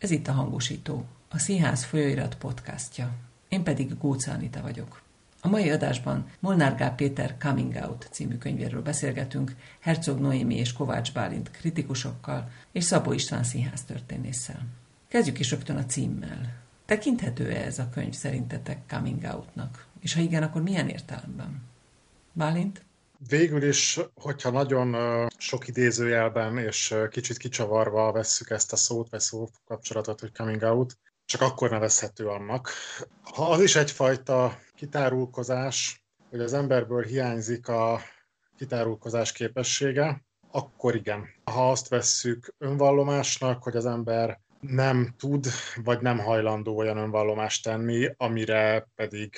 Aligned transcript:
Ez 0.00 0.10
itt 0.10 0.28
a 0.28 0.32
hangosító, 0.32 1.04
a 1.28 1.38
Színház 1.38 1.84
folyóirat 1.84 2.34
podcastja. 2.34 3.12
Én 3.48 3.62
pedig 3.62 3.98
Góca 3.98 4.32
Anita 4.32 4.60
vagyok. 4.60 5.02
A 5.40 5.48
mai 5.48 5.70
adásban 5.70 6.26
Molnár 6.38 6.76
Gál 6.76 6.94
Péter 6.94 7.36
Coming 7.38 7.74
Out 7.74 8.08
című 8.10 8.36
könyvéről 8.36 8.82
beszélgetünk 8.82 9.56
Herzog 9.80 10.18
Noémi 10.20 10.54
és 10.54 10.72
Kovács 10.72 11.12
Bálint 11.12 11.50
kritikusokkal 11.50 12.50
és 12.72 12.84
Szabó 12.84 13.12
István 13.12 13.44
színház 13.44 13.84
történésszel. 13.84 14.66
Kezdjük 15.08 15.38
is 15.38 15.50
rögtön 15.50 15.76
a 15.76 15.86
címmel. 15.86 16.54
Tekinthető-e 16.86 17.64
ez 17.64 17.78
a 17.78 17.88
könyv 17.88 18.12
szerintetek 18.12 18.78
Coming 18.88 19.22
Outnak? 19.22 19.86
És 20.00 20.14
ha 20.14 20.20
igen, 20.20 20.42
akkor 20.42 20.62
milyen 20.62 20.88
értelemben? 20.88 21.62
Bálint? 22.32 22.82
Végül 23.28 23.62
is, 23.62 24.00
hogyha 24.14 24.50
nagyon 24.50 24.96
sok 25.38 25.68
idézőjelben 25.68 26.58
és 26.58 26.94
kicsit 27.10 27.36
kicsavarva 27.36 28.12
vesszük 28.12 28.50
ezt 28.50 28.72
a 28.72 28.76
szót, 28.76 29.10
vagy 29.10 29.20
szó 29.20 29.48
kapcsolatot, 29.64 30.20
hogy 30.20 30.32
coming 30.32 30.62
out, 30.62 30.98
csak 31.24 31.40
akkor 31.40 31.70
nevezhető 31.70 32.26
annak. 32.26 32.70
Ha 33.22 33.50
az 33.50 33.62
is 33.62 33.76
egyfajta 33.76 34.58
kitárulkozás, 34.74 36.04
hogy 36.30 36.40
az 36.40 36.52
emberből 36.52 37.02
hiányzik 37.02 37.68
a 37.68 38.00
kitárulkozás 38.56 39.32
képessége, 39.32 40.24
akkor 40.50 40.94
igen. 40.94 41.28
Ha 41.44 41.70
azt 41.70 41.88
vesszük 41.88 42.54
önvallomásnak, 42.58 43.62
hogy 43.62 43.76
az 43.76 43.86
ember 43.86 44.40
nem 44.60 45.14
tud, 45.18 45.46
vagy 45.84 46.00
nem 46.00 46.18
hajlandó 46.18 46.76
olyan 46.76 46.96
önvallomást 46.96 47.64
tenni, 47.64 48.10
amire 48.16 48.88
pedig 48.94 49.34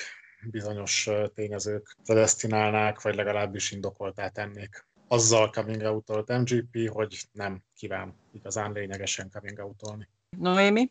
bizonyos 0.51 1.09
tényezők 1.35 1.97
predestinálnák, 2.05 3.01
vagy 3.01 3.15
legalábbis 3.15 3.71
indokoltá 3.71 4.29
tennék. 4.29 4.87
Azzal 5.09 5.51
coming 5.51 5.83
out 5.83 6.29
MGP, 6.29 6.89
hogy 6.89 7.25
nem 7.33 7.63
kíván 7.77 8.15
igazán 8.33 8.73
lényegesen 8.73 9.31
coming 9.31 9.59
out-olni. 9.59 10.09
Noémi? 10.39 10.91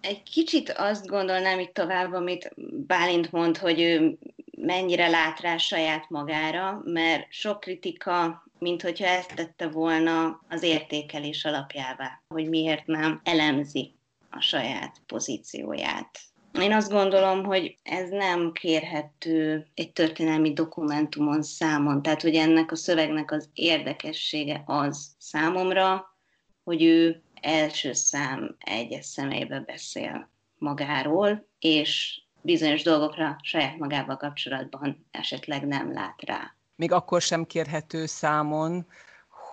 Egy 0.00 0.22
kicsit 0.22 0.70
azt 0.70 1.06
gondolnám 1.06 1.58
itt 1.58 1.74
tovább, 1.74 2.12
amit 2.12 2.52
Bálint 2.86 3.32
mond, 3.32 3.56
hogy 3.56 3.80
ő 3.80 4.18
mennyire 4.56 5.08
lát 5.08 5.40
rá 5.40 5.56
saját 5.56 6.08
magára, 6.08 6.80
mert 6.84 7.32
sok 7.32 7.60
kritika, 7.60 8.44
mint 8.58 8.82
hogyha 8.82 9.06
ezt 9.06 9.34
tette 9.34 9.68
volna 9.68 10.40
az 10.48 10.62
értékelés 10.62 11.44
alapjává, 11.44 12.22
hogy 12.28 12.48
miért 12.48 12.86
nem 12.86 13.20
elemzi 13.24 13.94
a 14.30 14.40
saját 14.40 14.96
pozícióját. 15.06 16.20
Én 16.60 16.72
azt 16.72 16.90
gondolom, 16.90 17.44
hogy 17.44 17.78
ez 17.82 18.08
nem 18.08 18.52
kérhető 18.52 19.66
egy 19.74 19.92
történelmi 19.92 20.52
dokumentumon 20.52 21.42
számon. 21.42 22.02
Tehát, 22.02 22.22
hogy 22.22 22.34
ennek 22.34 22.72
a 22.72 22.76
szövegnek 22.76 23.32
az 23.32 23.48
érdekessége 23.52 24.62
az 24.66 25.14
számomra, 25.18 26.16
hogy 26.64 26.82
ő 26.82 27.22
első 27.40 27.92
szám 27.92 28.56
egyes 28.58 29.04
személybe 29.04 29.60
beszél 29.60 30.30
magáról, 30.58 31.48
és 31.58 32.22
bizonyos 32.42 32.82
dolgokra 32.82 33.36
saját 33.42 33.78
magával 33.78 34.16
kapcsolatban 34.16 35.06
esetleg 35.10 35.66
nem 35.66 35.92
lát 35.92 36.22
rá. 36.26 36.54
Még 36.76 36.92
akkor 36.92 37.20
sem 37.22 37.44
kérhető 37.44 38.06
számon, 38.06 38.86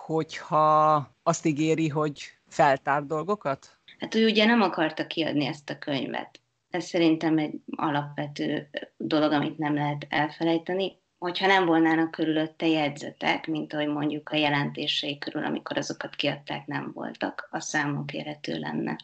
hogyha 0.04 1.08
azt 1.22 1.46
ígéri, 1.46 1.88
hogy 1.88 2.22
feltár 2.48 3.04
dolgokat? 3.04 3.78
Hát 3.98 4.14
ő 4.14 4.24
ugye 4.24 4.44
nem 4.44 4.62
akarta 4.62 5.06
kiadni 5.06 5.46
ezt 5.46 5.70
a 5.70 5.78
könyvet. 5.78 6.40
Ez 6.70 6.84
szerintem 6.84 7.38
egy 7.38 7.54
alapvető 7.76 8.68
dolog, 8.96 9.32
amit 9.32 9.58
nem 9.58 9.74
lehet 9.74 10.06
elfelejteni. 10.08 10.96
Hogyha 11.18 11.46
nem 11.46 11.66
volnának 11.66 12.10
körülötte 12.10 12.66
jegyzetek, 12.66 13.46
mint 13.46 13.72
ahogy 13.72 13.86
mondjuk 13.88 14.28
a 14.28 14.36
jelentései 14.36 15.18
körül, 15.18 15.44
amikor 15.44 15.76
azokat 15.76 16.14
kiadták, 16.14 16.66
nem 16.66 16.90
voltak, 16.94 17.48
a 17.50 17.60
számon 17.60 18.06
kérhető 18.06 18.58
lenne. 18.58 18.96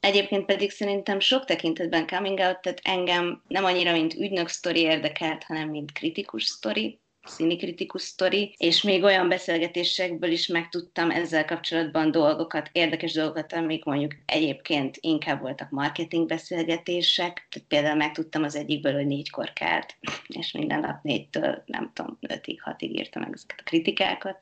Egyébként 0.00 0.44
pedig 0.44 0.70
szerintem 0.70 1.20
sok 1.20 1.44
tekintetben 1.44 2.06
coming 2.06 2.38
out, 2.38 2.60
tehát 2.60 2.80
engem 2.82 3.42
nem 3.48 3.64
annyira, 3.64 3.92
mint 3.92 4.14
ügynök 4.14 4.48
sztori 4.48 4.80
érdekelt, 4.80 5.44
hanem 5.44 5.68
mint 5.68 5.92
kritikus 5.92 6.44
sztori, 6.44 7.00
színikritikus 7.28 8.02
sztori, 8.02 8.54
és 8.56 8.82
még 8.82 9.02
olyan 9.02 9.28
beszélgetésekből 9.28 10.30
is 10.30 10.46
megtudtam 10.46 11.10
ezzel 11.10 11.44
kapcsolatban 11.44 12.10
dolgokat, 12.10 12.68
érdekes 12.72 13.12
dolgokat, 13.12 13.52
amik 13.52 13.84
mondjuk 13.84 14.14
egyébként 14.26 14.96
inkább 15.00 15.40
voltak 15.40 15.70
marketing 15.70 16.26
beszélgetések. 16.28 17.46
Tehát 17.50 17.68
például 17.68 17.96
megtudtam 17.96 18.42
az 18.42 18.56
egyikből, 18.56 18.94
hogy 18.94 19.06
négykor 19.06 19.52
kelt, 19.52 19.96
és 20.26 20.52
minden 20.52 20.80
nap 20.80 21.02
négytől, 21.02 21.62
nem 21.66 21.90
tudom, 21.94 22.18
ötig, 22.20 22.62
hatig 22.62 22.98
írta 22.98 23.18
meg 23.18 23.30
ezeket 23.32 23.60
a 23.60 23.64
kritikákat. 23.64 24.38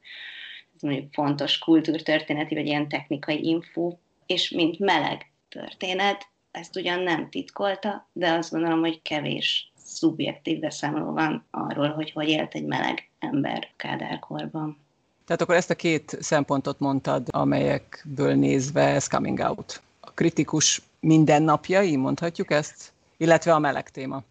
Ez 0.74 0.82
mondjuk 0.82 1.12
fontos 1.12 1.58
kultúrtörténeti, 1.58 2.54
vagy 2.54 2.66
ilyen 2.66 2.88
technikai 2.88 3.44
info, 3.44 3.96
és 4.26 4.50
mint 4.50 4.78
meleg 4.78 5.30
történet, 5.48 6.26
ezt 6.50 6.76
ugyan 6.76 7.00
nem 7.00 7.30
titkolta, 7.30 8.08
de 8.12 8.32
azt 8.32 8.50
gondolom, 8.50 8.80
hogy 8.80 9.02
kevés 9.02 9.72
szubjektív 9.96 10.58
beszámoló 10.58 11.12
van 11.12 11.44
arról, 11.50 11.88
hogy 11.88 12.10
hogy 12.12 12.28
élt 12.28 12.54
egy 12.54 12.64
meleg 12.64 13.08
ember 13.18 13.68
Kádárkorban. 13.76 14.78
Tehát 15.26 15.42
akkor 15.42 15.54
ezt 15.54 15.70
a 15.70 15.74
két 15.74 16.16
szempontot 16.20 16.78
mondtad, 16.78 17.26
amelyekből 17.30 18.34
nézve 18.34 18.82
ez 18.82 19.06
coming 19.06 19.38
out. 19.38 19.82
A 20.00 20.10
kritikus 20.10 20.82
mindennapjai, 21.00 21.96
mondhatjuk 21.96 22.50
ezt, 22.50 22.92
illetve 23.16 23.54
a 23.54 23.58
meleg 23.58 23.90
téma. 23.90 24.22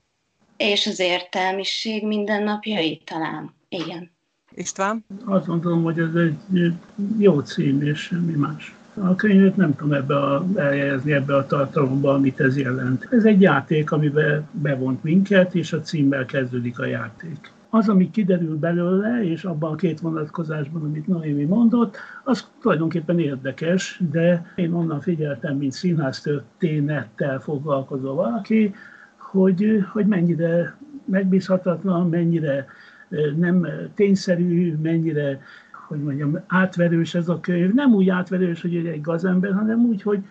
És 0.58 0.88
az 0.88 1.00
értelmiség 1.00 2.08
mindennapjai 2.08 3.02
talán, 3.06 3.54
igen. 3.70 4.12
István? 4.52 5.06
Azt 5.26 5.46
gondolom, 5.46 5.84
hogy 5.84 6.00
ez 6.00 6.14
egy 6.16 6.74
jó 7.18 7.40
cím, 7.40 7.82
és 7.82 8.00
semmi 8.00 8.34
más. 8.34 8.76
A 8.98 9.16
könyvet 9.16 9.56
nem 9.56 9.76
tudom 9.76 9.94
ebbe 9.94 10.16
a, 10.16 10.46
elhelyezni 10.56 11.14
ebbe 11.14 11.36
a 11.36 11.46
tartalomba, 11.46 12.14
amit 12.14 12.40
ez 12.40 12.58
jelent. 12.58 13.08
Ez 13.12 13.26
egy 13.26 13.42
játék, 13.42 13.92
amiben 13.92 14.48
bevont 14.52 15.04
minket, 15.04 15.56
és 15.56 15.74
a 15.74 15.82
címmel 15.82 16.26
kezdődik 16.26 16.80
a 16.80 16.86
játék. 16.86 17.54
Az, 17.70 17.90
ami 17.90 18.12
kiderül 18.12 18.58
belőle, 18.58 19.24
és 19.24 19.44
abban 19.44 19.72
a 19.72 19.76
két 19.76 20.00
vonatkozásban, 20.00 20.82
amit 20.82 21.08
Noémi 21.08 21.44
mondott, 21.44 21.98
az 22.24 22.48
tulajdonképpen 22.62 23.20
érdekes, 23.20 24.02
de 24.12 24.54
én 24.56 24.74
onnan 24.74 25.02
figyeltem, 25.02 25.58
mint 25.58 25.72
színház 25.72 26.22
történettel 26.22 27.40
foglalkozó 27.40 28.14
valaki, 28.14 28.74
hogy, 29.18 29.86
hogy 29.92 30.06
mennyire 30.06 30.78
megbízhatatlan, 31.06 32.10
mennyire 32.10 32.66
nem 33.36 33.68
tényszerű, 33.96 34.76
mennyire 34.82 35.40
hogy 35.88 36.04
mondjam, 36.04 36.40
átverős 36.48 37.16
ez 37.16 37.30
a 37.30 37.40
könyv. 37.40 37.74
Nem 37.74 37.94
úgy 37.94 38.10
átverős, 38.10 38.62
hogy 38.62 38.76
egy 38.76 39.02
gazember, 39.02 39.54
hanem 39.54 39.80
úgy, 39.80 40.02
hogy, 40.02 40.24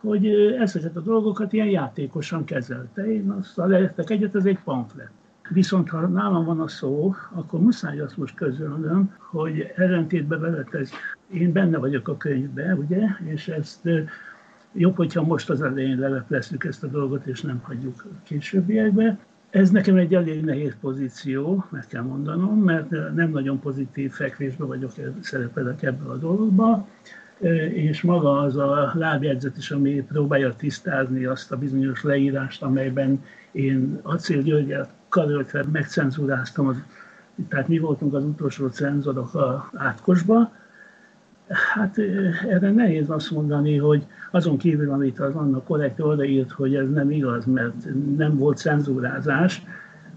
hogy 0.00 0.26
ezeket 0.58 0.96
a 0.96 1.00
dolgokat 1.00 1.52
ilyen 1.52 1.66
játékosan 1.66 2.44
kezelte. 2.44 3.12
Én 3.12 3.30
azt 3.30 3.56
lehettek 3.56 4.10
egyet, 4.10 4.34
ez 4.34 4.44
egy 4.44 4.58
pamflet. 4.64 5.10
Viszont 5.48 5.88
ha 5.88 6.00
nálam 6.00 6.44
van 6.44 6.60
a 6.60 6.68
szó, 6.68 7.14
akkor 7.32 7.60
muszáj 7.60 8.00
azt 8.00 8.16
most 8.16 8.34
közölnöm, 8.34 9.14
hogy 9.18 9.72
ellentétben 9.76 10.40
veled 10.40 10.68
ez, 10.72 10.90
én 11.32 11.52
benne 11.52 11.78
vagyok 11.78 12.08
a 12.08 12.16
könyvben, 12.16 12.78
ugye, 12.78 13.00
és 13.24 13.48
ezt 13.48 13.88
jobb, 14.72 14.96
hogyha 14.96 15.22
most 15.22 15.50
az 15.50 15.62
elején 15.62 15.98
lelepleztük 15.98 16.64
ezt 16.64 16.84
a 16.84 16.86
dolgot, 16.86 17.26
és 17.26 17.40
nem 17.40 17.60
hagyjuk 17.62 18.06
későbbiekbe. 18.22 19.18
Ez 19.52 19.70
nekem 19.70 19.96
egy 19.96 20.14
elég 20.14 20.44
nehéz 20.44 20.76
pozíció, 20.80 21.64
meg 21.68 21.86
kell 21.86 22.02
mondanom, 22.02 22.58
mert 22.58 22.90
nem 22.90 23.30
nagyon 23.30 23.60
pozitív 23.60 24.12
fekvésben 24.12 24.66
vagyok, 24.66 24.90
szerepelek 25.20 25.82
ebben 25.82 26.06
a 26.06 26.16
dologban, 26.16 26.86
és 27.72 28.02
maga 28.02 28.38
az 28.38 28.56
a 28.56 28.92
lábjegyzet 28.94 29.56
is, 29.56 29.70
ami 29.70 30.04
próbálja 30.08 30.54
tisztázni 30.56 31.24
azt 31.24 31.52
a 31.52 31.56
bizonyos 31.56 32.02
leírást, 32.02 32.62
amelyben 32.62 33.22
én 33.50 33.98
Acél 34.02 34.42
Györgyel 34.42 34.88
karöltve 35.08 35.64
megcenzúráztam, 35.72 36.66
az, 36.66 36.76
tehát 37.48 37.68
mi 37.68 37.78
voltunk 37.78 38.14
az 38.14 38.24
utolsó 38.24 38.68
cenzorok 38.68 39.34
a 39.34 39.70
átkosba, 39.74 40.52
Hát 41.52 41.98
erre 42.48 42.70
nehéz 42.70 43.10
azt 43.10 43.30
mondani, 43.30 43.76
hogy 43.76 44.06
azon 44.30 44.58
kívül, 44.58 44.90
amit 44.90 45.20
az 45.20 45.34
annak 45.34 45.64
korrekt 45.64 46.00
odaírt, 46.00 46.50
hogy 46.50 46.74
ez 46.74 46.90
nem 46.90 47.10
igaz, 47.10 47.44
mert 47.44 47.74
nem 48.16 48.36
volt 48.36 48.58
cenzúrázás, 48.58 49.62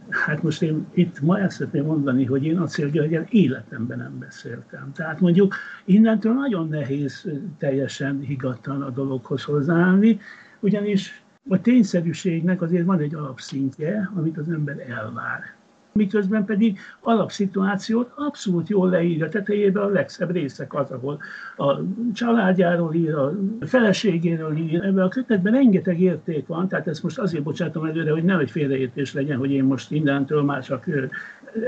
Hát 0.10 0.44
most 0.44 0.62
én 0.62 0.86
itt 0.94 1.22
ma 1.22 1.40
ezt 1.40 1.56
szeretném 1.56 1.86
mondani, 1.86 2.26
hogy 2.26 2.46
én 2.46 2.58
Acél 2.58 2.90
Györgyel 2.90 3.26
életemben 3.30 3.98
nem 3.98 4.20
beszéltem. 4.20 4.92
Tehát 4.94 5.20
mondjuk 5.20 5.56
innentől 5.86 6.34
nagyon 6.34 6.68
nehéz 6.68 7.28
teljesen 7.58 8.20
higgadtan 8.20 8.82
a 8.82 8.90
dologhoz 8.90 9.44
hozzáállni, 9.44 10.20
ugyanis 10.60 11.24
a 11.50 11.62
tényszerűségnek 11.62 12.62
azért 12.62 12.86
van 12.86 13.00
egy 13.00 13.16
alapszintje, 13.16 14.12
amit 14.16 14.38
az 14.38 14.50
ember 14.50 14.80
elvár 14.90 15.55
miközben 16.00 16.46
pedig 16.46 16.80
alapszituációt 17.02 18.12
abszolút 18.16 18.70
jól 18.70 18.90
leírja. 18.90 19.30
Tetejében 19.30 19.84
a 19.84 19.88
legszebb 19.88 20.32
részek 20.32 20.74
az, 20.74 20.92
ahol 20.92 21.20
a 21.58 21.80
családjáról 22.14 22.94
ír, 22.94 23.16
a 23.16 23.34
feleségéről 23.62 24.58
ír. 24.58 24.84
Ebben 24.84 25.04
a 25.04 25.08
kötetben 25.08 25.54
rengeteg 25.54 26.02
érték 26.02 26.48
van, 26.48 26.68
tehát 26.68 26.88
ezt 26.88 27.04
most 27.04 27.20
azért 27.20 27.44
bocsátom 27.44 27.86
előre, 27.86 28.12
hogy 28.12 28.24
nem 28.24 28.40
egy 28.40 28.52
félreértés 28.52 29.14
legyen, 29.14 29.38
hogy 29.38 29.52
én 29.52 29.64
most 29.64 29.92
innentől 29.92 30.44
már 30.44 30.64
csak 30.64 30.86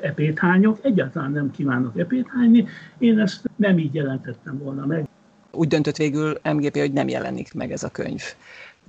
epét 0.02 0.40
hányok. 0.40 0.80
Egyáltalán 0.82 1.32
nem 1.32 1.52
kívánok 1.52 2.00
epét 2.00 2.28
hányni. 2.28 2.68
Én 2.98 3.20
ezt 3.20 3.50
nem 3.56 3.78
így 3.78 3.94
jelentettem 3.94 4.58
volna 4.58 4.86
meg. 4.86 5.08
úgy 5.52 5.68
döntött 5.68 5.98
végül 5.98 6.38
MGP, 6.54 6.78
hogy 6.78 6.94
nem 6.94 7.08
jelenik 7.08 7.54
meg 7.54 7.72
ez 7.72 7.84
a 7.84 7.90
könyv. 7.90 8.22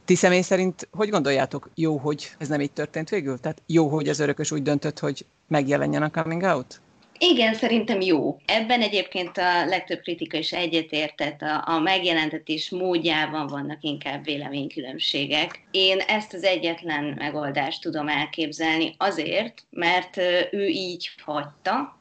Ti 0.08 0.14
személy 0.14 0.40
szerint 0.40 0.88
hogy 0.92 1.08
gondoljátok, 1.08 1.70
jó, 1.74 1.96
hogy 1.96 2.30
ez 2.38 2.48
nem 2.48 2.60
így 2.60 2.70
történt 2.70 3.08
végül? 3.08 3.38
Tehát 3.38 3.62
jó, 3.66 3.88
hogy 3.88 4.08
az 4.08 4.18
örökös 4.18 4.50
úgy 4.50 4.62
döntött, 4.62 4.98
hogy 4.98 5.26
megjelenjen 5.48 6.02
a 6.02 6.10
coming 6.10 6.42
out? 6.42 6.80
Igen, 7.18 7.54
szerintem 7.54 8.00
jó. 8.00 8.36
Ebben 8.46 8.80
egyébként 8.80 9.38
a 9.38 9.66
legtöbb 9.66 10.00
kritika 10.00 10.36
is 10.36 10.52
egyetértett, 10.52 11.42
a, 11.42 11.64
a 11.66 11.78
megjelentetés 11.78 12.70
módjában 12.70 13.46
vannak 13.46 13.78
inkább 13.80 14.24
véleménykülönbségek. 14.24 15.62
Én 15.70 15.98
ezt 15.98 16.34
az 16.34 16.42
egyetlen 16.42 17.14
megoldást 17.18 17.82
tudom 17.82 18.08
elképzelni 18.08 18.94
azért, 18.98 19.64
mert 19.70 20.16
ő 20.50 20.66
így 20.66 21.10
hagyta, 21.24 21.97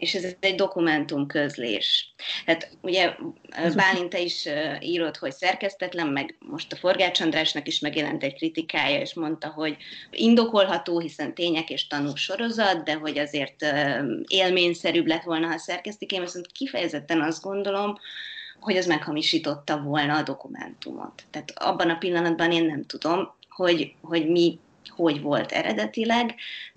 és 0.00 0.14
ez 0.14 0.34
egy 0.40 0.54
dokumentum 0.54 1.26
közlés. 1.26 2.14
Tehát 2.44 2.70
ugye 2.80 3.16
Bálint 3.74 4.14
is 4.14 4.48
írott, 4.80 5.16
hogy 5.16 5.32
szerkesztetlen, 5.32 6.06
meg 6.06 6.36
most 6.38 6.72
a 6.72 6.76
Forgács 6.76 7.20
Andrásnak 7.20 7.66
is 7.66 7.78
megjelent 7.78 8.22
egy 8.22 8.34
kritikája, 8.34 9.00
és 9.00 9.14
mondta, 9.14 9.48
hogy 9.48 9.76
indokolható, 10.10 10.98
hiszen 10.98 11.34
tények 11.34 11.70
és 11.70 11.86
tanú 11.86 12.14
sorozat, 12.14 12.84
de 12.84 12.94
hogy 12.94 13.18
azért 13.18 13.66
élményszerűbb 14.26 15.06
lett 15.06 15.22
volna, 15.22 15.46
ha 15.46 15.58
szerkesztik. 15.58 16.12
Én 16.12 16.20
viszont 16.20 16.52
kifejezetten 16.52 17.20
azt 17.20 17.42
gondolom, 17.42 17.98
hogy 18.60 18.76
az 18.76 18.86
meghamisította 18.86 19.80
volna 19.80 20.16
a 20.16 20.22
dokumentumot. 20.22 21.24
Tehát 21.30 21.52
abban 21.54 21.90
a 21.90 21.98
pillanatban 21.98 22.52
én 22.52 22.64
nem 22.64 22.84
tudom, 22.84 23.34
hogy, 23.48 23.94
hogy 24.00 24.30
mi 24.30 24.58
hogy 24.96 25.20
volt 25.20 25.52
eredetileg. 25.52 26.34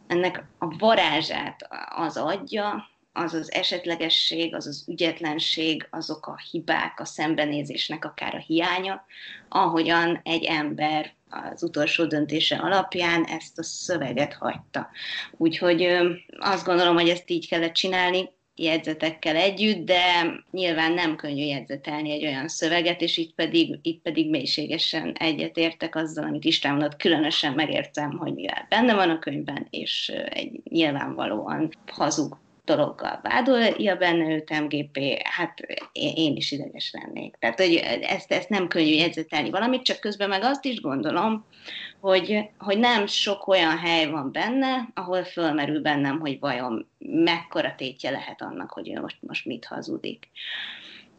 Ennek 0.07 0.43
a 0.57 0.77
varázsát 0.77 1.67
az 1.95 2.17
adja, 2.17 2.91
az 3.13 3.33
az 3.33 3.51
esetlegesség, 3.51 4.55
az 4.55 4.67
az 4.67 4.83
ügyetlenség, 4.87 5.87
azok 5.89 6.27
a 6.27 6.39
hibák, 6.51 6.99
a 6.99 7.05
szembenézésnek 7.05 8.05
akár 8.05 8.35
a 8.35 8.43
hiánya, 8.47 9.05
ahogyan 9.49 10.19
egy 10.23 10.43
ember 10.43 11.13
az 11.29 11.63
utolsó 11.63 12.05
döntése 12.05 12.55
alapján 12.55 13.23
ezt 13.23 13.59
a 13.59 13.63
szöveget 13.63 14.33
hagyta. 14.33 14.89
Úgyhogy 15.37 15.87
azt 16.39 16.65
gondolom, 16.65 16.95
hogy 16.95 17.09
ezt 17.09 17.29
így 17.29 17.47
kellett 17.47 17.73
csinálni, 17.73 18.29
jegyzetekkel 18.55 19.35
együtt, 19.35 19.85
de 19.85 20.01
nyilván 20.51 20.91
nem 20.91 21.15
könnyű 21.15 21.45
jegyzetelni 21.45 22.11
egy 22.11 22.25
olyan 22.25 22.47
szöveget, 22.47 23.01
és 23.01 23.17
itt 23.17 23.33
pedig, 23.33 23.79
itt 23.81 24.01
pedig 24.01 24.29
mélységesen 24.29 25.13
egyetértek 25.19 25.95
azzal, 25.95 26.23
amit 26.23 26.45
István 26.45 26.73
mondott, 26.73 26.95
különösen 26.95 27.53
megértem, 27.53 28.17
hogy 28.17 28.33
mivel 28.33 28.65
benne 28.69 28.93
van 28.93 29.09
a 29.09 29.19
könyvben, 29.19 29.67
és 29.69 30.09
egy 30.29 30.61
nyilvánvalóan 30.63 31.71
hazug 31.91 32.37
dologgal 32.65 33.19
vádolja 33.23 33.95
benne 33.95 34.29
őt 34.29 34.59
MGP, 34.61 35.21
hát 35.23 35.59
én 35.91 36.35
is 36.35 36.51
ideges 36.51 36.91
lennék. 36.91 37.35
Tehát, 37.39 37.59
hogy 37.59 37.75
ezt, 38.01 38.31
ezt 38.31 38.49
nem 38.49 38.67
könnyű 38.67 38.93
jegyzetelni 38.93 39.49
valamit, 39.49 39.83
csak 39.83 39.99
közben 39.99 40.29
meg 40.29 40.43
azt 40.43 40.65
is 40.65 40.81
gondolom, 40.81 41.45
hogy, 41.99 42.39
hogy 42.57 42.77
nem 42.77 43.05
sok 43.05 43.47
olyan 43.47 43.77
hely 43.77 44.09
van 44.09 44.31
benne, 44.31 44.87
ahol 44.93 45.23
fölmerül 45.23 45.81
bennem, 45.81 46.19
hogy 46.19 46.39
vajon 46.39 46.87
mekkora 46.99 47.75
tétje 47.77 48.09
lehet 48.09 48.41
annak, 48.41 48.71
hogy 48.71 48.89
ő 48.89 49.01
most, 49.01 49.17
most 49.19 49.45
mit 49.45 49.65
hazudik. 49.65 50.29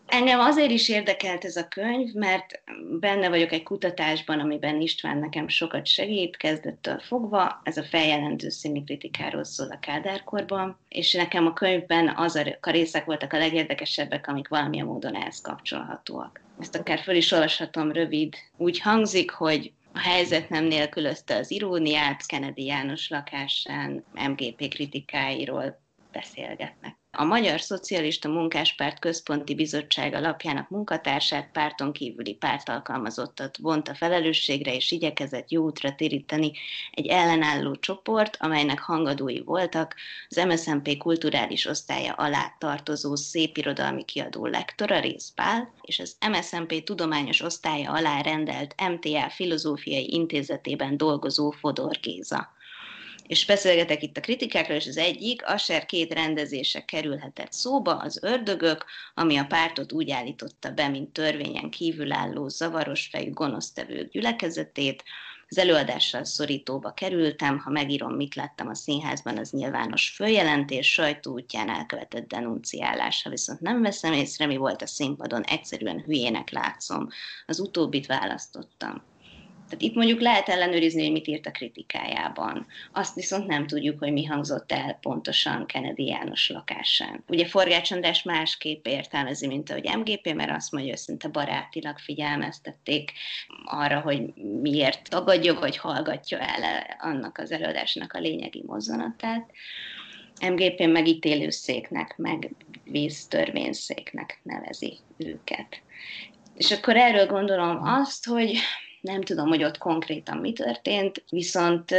Engem 0.07 0.41
azért 0.41 0.71
is 0.71 0.89
érdekelt 0.89 1.45
ez 1.45 1.57
a 1.57 1.69
könyv, 1.69 2.13
mert 2.13 2.63
benne 3.01 3.29
vagyok 3.29 3.53
egy 3.53 3.63
kutatásban, 3.63 4.41
amiben 4.41 4.81
István 4.81 5.19
nekem 5.19 5.49
sokat 5.49 5.87
segít, 5.87 6.37
kezdettől 6.37 6.99
fogva. 6.99 7.61
Ez 7.65 7.77
a 7.77 7.83
feljelentő 7.83 8.49
színi 8.49 8.85
kritikáról 8.85 9.45
szól 9.45 9.71
a 9.71 9.79
Kádárkorban, 9.79 10.79
és 10.89 11.13
nekem 11.13 11.47
a 11.47 11.53
könyvben 11.53 12.13
az 12.17 12.37
a 12.61 12.71
részek 12.71 13.05
voltak 13.05 13.33
a 13.33 13.39
legérdekesebbek, 13.39 14.27
amik 14.27 14.49
valamilyen 14.49 14.87
módon 14.87 15.15
ehhez 15.15 15.41
kapcsolhatóak. 15.41 16.41
Ezt 16.61 16.77
akár 16.77 16.99
föl 16.99 17.15
is 17.15 17.33
olvashatom 17.33 17.93
rövid. 17.93 18.35
Úgy 18.57 18.81
hangzik, 18.81 19.31
hogy 19.31 19.73
a 19.93 19.99
helyzet 19.99 20.49
nem 20.49 20.65
nélkülözte 20.65 21.37
az 21.37 21.51
iróniát, 21.51 22.27
Kennedy 22.27 22.65
János 22.65 23.09
lakásán, 23.09 24.05
MGP 24.29 24.69
kritikáiról 24.69 25.83
beszélgetnek. 26.15 26.97
A 27.17 27.25
Magyar 27.25 27.61
Szocialista 27.61 28.29
Munkáspárt 28.29 28.99
Központi 28.99 29.55
Bizottság 29.55 30.15
alapjának 30.15 30.69
munkatársát 30.69 31.51
párton 31.53 31.93
kívüli 31.93 32.35
pártalkalmazottat 32.35 33.57
vont 33.57 33.89
a 33.89 33.95
felelősségre, 33.95 34.75
és 34.75 34.91
igyekezett 34.91 35.51
jó 35.51 35.65
útra 35.65 35.95
téríteni 35.95 36.53
egy 36.93 37.07
ellenálló 37.07 37.77
csoport, 37.77 38.37
amelynek 38.41 38.79
hangadói 38.79 39.41
voltak 39.41 39.95
az 40.29 40.37
MSZNP 40.37 40.97
kulturális 40.97 41.67
osztálya 41.67 42.13
alá 42.13 42.55
tartozó 42.59 43.15
szépirodalmi 43.15 44.05
kiadó 44.05 44.47
lektora 44.47 45.01
Rész 45.01 45.33
Pál, 45.35 45.75
és 45.83 45.99
az 45.99 46.17
MSZNP 46.31 46.85
tudományos 46.85 47.41
osztálya 47.41 47.93
alá 47.93 48.21
rendelt 48.21 48.75
MTA 48.89 49.31
Filozófiai 49.31 50.13
Intézetében 50.13 50.97
dolgozó 50.97 51.51
Fodor 51.51 51.99
Géza 52.01 52.54
és 53.27 53.47
beszélgetek 53.47 54.03
itt 54.03 54.17
a 54.17 54.21
kritikákról, 54.21 54.77
és 54.77 54.87
az 54.87 54.97
egyik, 54.97 55.47
Asser 55.47 55.87
két 55.87 56.13
rendezése 56.13 56.85
kerülhetett 56.85 57.53
szóba, 57.53 57.97
az 57.97 58.19
ördögök, 58.23 58.85
ami 59.15 59.37
a 59.37 59.45
pártot 59.45 59.93
úgy 59.93 60.11
állította 60.11 60.71
be, 60.71 60.89
mint 60.89 61.13
törvényen 61.13 61.71
kívülálló, 61.71 62.49
zavaros 62.49 63.09
fejű 63.13 63.31
gonosztevők 63.31 64.11
gyülekezetét, 64.11 65.05
az 65.49 65.59
előadással 65.59 66.25
szorítóba 66.25 66.93
kerültem, 66.93 67.59
ha 67.59 67.71
megírom, 67.71 68.15
mit 68.15 68.35
láttam 68.35 68.69
a 68.69 68.75
színházban, 68.75 69.39
az 69.39 69.51
nyilvános 69.51 70.09
följelentés, 70.09 70.93
sajtó 70.93 71.33
útján 71.33 71.71
elkövetett 71.71 72.29
denunciálás. 72.29 73.23
Ha 73.23 73.31
viszont 73.31 73.61
nem 73.61 73.83
veszem 73.83 74.13
észre, 74.13 74.47
mi 74.47 74.57
volt 74.57 74.83
a 74.83 74.87
színpadon, 74.87 75.43
egyszerűen 75.43 76.01
hülyének 76.01 76.51
látszom. 76.51 77.09
Az 77.47 77.61
utóbbit 77.61 78.07
választottam. 78.07 79.03
Tehát 79.65 79.83
itt 79.83 79.95
mondjuk 79.95 80.21
lehet 80.21 80.49
ellenőrizni, 80.49 81.03
hogy 81.03 81.13
mit 81.13 81.27
írt 81.27 81.47
a 81.47 81.51
kritikájában. 81.51 82.67
Azt 82.93 83.15
viszont 83.15 83.47
nem 83.47 83.67
tudjuk, 83.67 83.99
hogy 83.99 84.13
mi 84.13 84.25
hangzott 84.25 84.73
el 84.73 84.99
pontosan 85.01 85.67
Kennedy 85.67 86.07
János 86.07 86.49
lakásán. 86.49 87.25
Ugye 87.29 87.47
Forgács 87.47 87.91
András 87.91 88.23
másképp 88.23 88.87
értelmezi, 88.87 89.47
mint 89.47 89.71
ahogy 89.71 89.91
MGP, 89.97 90.35
mert 90.35 90.51
azt 90.51 90.73
mondja, 90.73 90.91
hogy 90.91 91.01
szinte 91.01 91.29
barátilag 91.29 91.99
figyelmeztették 91.99 93.13
arra, 93.65 94.01
hogy 94.01 94.35
miért 94.61 95.11
tagadja 95.11 95.55
vagy 95.55 95.77
hallgatja 95.77 96.39
el 96.39 96.87
annak 96.99 97.39
az 97.39 97.53
előadásnak 97.53 98.13
a 98.13 98.21
lényegi 98.21 98.63
mozzanatát. 98.67 99.51
MGP 100.51 100.87
meg 100.87 101.07
ítélőszéknek, 101.07 102.17
meg 102.17 102.51
víztörvényszéknek 102.85 104.41
nevezi 104.43 104.99
őket. 105.17 105.83
És 106.55 106.71
akkor 106.71 106.97
erről 106.97 107.27
gondolom 107.27 107.83
azt, 107.83 108.27
hogy 108.27 108.59
nem 109.05 109.23
tudom, 109.23 109.49
hogy 109.49 109.65
ott 109.65 109.79
konkrétan 109.79 110.37
mi 110.37 110.53
történt, 110.53 111.25
viszont 111.31 111.95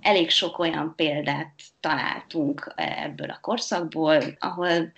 elég 0.00 0.30
sok 0.30 0.58
olyan 0.58 0.92
példát 0.96 1.52
találtunk 1.80 2.72
ebből 2.76 3.30
a 3.30 3.38
korszakból, 3.40 4.22
ahol 4.38 4.92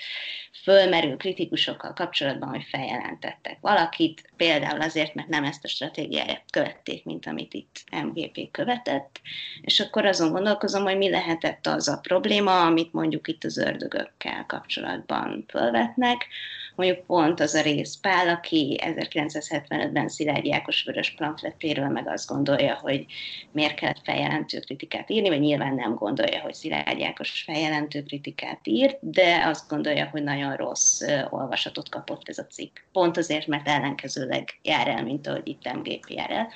fölmerül 0.63 1.17
kritikusokkal 1.17 1.93
kapcsolatban, 1.93 2.49
hogy 2.49 2.67
feljelentettek 2.71 3.59
valakit, 3.61 4.31
például 4.37 4.81
azért, 4.81 5.15
mert 5.15 5.29
nem 5.29 5.45
ezt 5.45 5.65
a 5.65 5.69
stratégiát 5.69 6.43
követték, 6.51 7.05
mint 7.05 7.27
amit 7.27 7.55
itt 7.55 7.85
MGP 8.05 8.51
követett, 8.51 9.21
és 9.63 9.81
akkor 9.81 10.07
azon 10.07 10.33
gondolkozom, 10.33 10.83
hogy 10.83 10.97
mi 10.97 11.11
lehetett 11.11 11.67
az 11.67 11.89
a 11.89 11.99
probléma, 12.03 12.67
amit 12.67 12.93
mondjuk 12.93 13.29
itt 13.29 13.45
az 13.45 13.59
ördögökkel 13.59 14.45
kapcsolatban 14.47 15.45
fölvetnek, 15.49 16.27
mondjuk 16.75 17.07
pont 17.07 17.41
az 17.41 17.55
a 17.55 17.63
rész 17.63 17.97
Pál, 17.97 18.29
aki 18.29 18.81
1975-ben 18.83 20.09
Szilágyi 20.09 20.53
Ákos 20.53 20.85
vörös 20.85 21.11
pamfletéről 21.11 21.89
meg 21.89 22.09
azt 22.09 22.29
gondolja, 22.29 22.79
hogy 22.83 23.07
miért 23.53 23.75
kellett 23.75 24.05
feljelentő 24.05 24.61
kritikát 24.61 25.11
írni, 25.11 25.29
vagy 25.29 25.41
nyilván 25.41 25.75
nem 25.75 25.95
gondolja, 25.95 26.41
hogy 26.41 26.55
Szilágyi 26.55 27.05
Ákos 27.05 27.43
feljelentő 27.43 28.03
kritikát 28.03 28.61
írt, 28.63 28.99
de 29.01 29.43
azt 29.47 29.69
gondolja, 29.69 30.09
hogy 30.09 30.23
nagyon 30.23 30.57
rossz 30.57 31.03
olvasatot 31.31 31.89
kapott 31.89 32.29
ez 32.29 32.39
a 32.39 32.47
cikk. 32.47 32.79
Pont 32.93 33.17
azért, 33.17 33.47
mert 33.47 33.69
ellenkezőleg 33.69 34.59
jár 34.63 34.89
el, 34.89 35.03
mint 35.03 35.27
ahogy 35.27 35.49
itt 35.49 35.73
MGP 35.73 36.11
jár 36.11 36.31
el. 36.31 36.49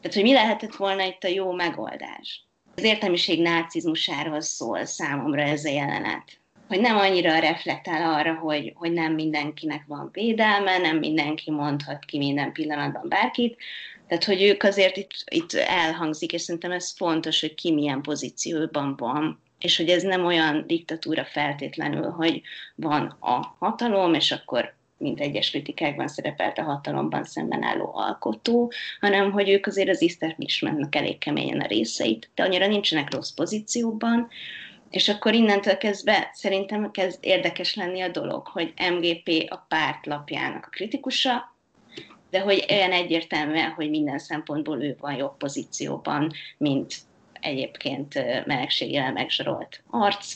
Tehát, 0.00 0.16
hogy 0.16 0.22
mi 0.22 0.32
lehetett 0.32 0.74
volna 0.74 1.04
itt 1.04 1.24
a 1.24 1.28
jó 1.28 1.52
megoldás? 1.52 2.46
Az 2.76 2.82
értelmiség 2.82 3.42
nácizmusáról 3.42 4.40
szól 4.40 4.84
számomra 4.84 5.42
ez 5.42 5.64
a 5.64 5.70
jelenet 5.70 6.41
hogy 6.72 6.80
nem 6.80 6.96
annyira 6.96 7.38
reflektál 7.38 8.14
arra, 8.14 8.34
hogy, 8.34 8.72
hogy 8.74 8.92
nem 8.92 9.14
mindenkinek 9.14 9.84
van 9.86 10.08
védelme, 10.12 10.78
nem 10.78 10.98
mindenki 10.98 11.50
mondhat 11.50 12.04
ki 12.04 12.18
minden 12.18 12.52
pillanatban 12.52 13.08
bárkit, 13.08 13.56
tehát, 14.06 14.24
hogy 14.24 14.42
ők 14.42 14.62
azért 14.62 14.96
itt, 14.96 15.10
itt 15.30 15.52
elhangzik, 15.52 16.32
és 16.32 16.42
szerintem 16.42 16.70
ez 16.70 16.92
fontos, 16.96 17.40
hogy 17.40 17.54
ki 17.54 17.72
milyen 17.72 18.02
pozícióban 18.02 18.94
van, 18.96 19.40
és 19.58 19.76
hogy 19.76 19.88
ez 19.88 20.02
nem 20.02 20.24
olyan 20.24 20.64
diktatúra 20.66 21.24
feltétlenül, 21.24 22.10
hogy 22.10 22.40
van 22.74 23.16
a 23.20 23.54
hatalom, 23.58 24.14
és 24.14 24.32
akkor 24.32 24.74
mint 24.96 25.20
egyes 25.20 25.50
kritikákban 25.50 26.08
szerepelt 26.08 26.58
a 26.58 26.62
hatalomban 26.62 27.24
szemben 27.24 27.62
álló 27.62 27.90
alkotó, 27.94 28.72
hanem 29.00 29.30
hogy 29.30 29.48
ők 29.48 29.66
azért 29.66 29.88
az 29.88 30.02
establishmentnek 30.02 30.94
elég 30.94 31.18
keményen 31.18 31.60
a 31.60 31.66
részeit, 31.66 32.30
de 32.34 32.42
annyira 32.42 32.66
nincsenek 32.66 33.14
rossz 33.14 33.30
pozícióban, 33.30 34.28
És 34.92 35.08
akkor 35.08 35.34
innentől 35.34 35.76
kezdve 35.76 36.30
szerintem 36.32 36.90
kezd 36.90 37.18
érdekes 37.20 37.74
lenni 37.74 38.00
a 38.00 38.08
dolog, 38.08 38.46
hogy 38.46 38.72
MGP 38.90 39.50
a 39.50 39.56
párt 39.68 40.06
lapjának 40.06 40.66
a 40.66 40.70
kritikusa, 40.70 41.54
de 42.30 42.40
hogy 42.40 42.64
olyan 42.70 42.92
egyértelműen, 42.92 43.70
hogy 43.70 43.90
minden 43.90 44.18
szempontból 44.18 44.82
ő 44.82 44.96
van 45.00 45.14
jobb 45.14 45.36
pozícióban, 45.36 46.32
mint 46.58 46.94
egyébként 47.40 48.14
melegséggel 48.46 49.12
megsorolt 49.12 49.82
arc. 49.90 50.34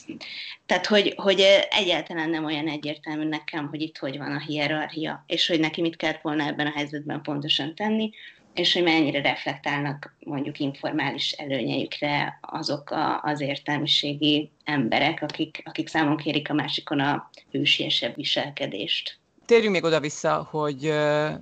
Tehát, 0.65 0.85
hogy, 0.85 1.13
hogy 1.17 1.45
egyáltalán 1.69 2.29
nem 2.29 2.45
olyan 2.45 2.67
egyértelmű 2.67 3.23
nekem, 3.23 3.67
hogy 3.67 3.81
itt 3.81 3.97
hogy 3.97 4.17
van 4.17 4.31
a 4.31 4.39
hierarchia, 4.39 5.23
és 5.27 5.47
hogy 5.47 5.59
neki 5.59 5.81
mit 5.81 5.95
kellett 5.95 6.21
volna 6.21 6.45
ebben 6.45 6.67
a 6.67 6.73
helyzetben 6.75 7.21
pontosan 7.21 7.75
tenni, 7.75 8.11
és 8.57 8.73
hogy 8.73 8.83
mennyire 8.83 9.21
reflektálnak 9.21 10.15
mondjuk 10.19 10.59
informális 10.59 11.31
előnyeikre 11.31 12.39
azok 12.41 12.89
a, 12.89 13.21
az 13.21 13.41
értelmiségi 13.41 14.51
emberek, 14.63 15.21
akik, 15.21 15.61
akik 15.65 15.87
számon 15.87 16.17
kérik 16.17 16.49
a 16.49 16.53
másikon 16.53 16.99
a 16.99 17.29
hősiesebb 17.51 18.15
viselkedést. 18.15 19.17
Térjünk 19.45 19.73
még 19.73 19.83
oda-vissza, 19.83 20.47
hogy 20.49 20.93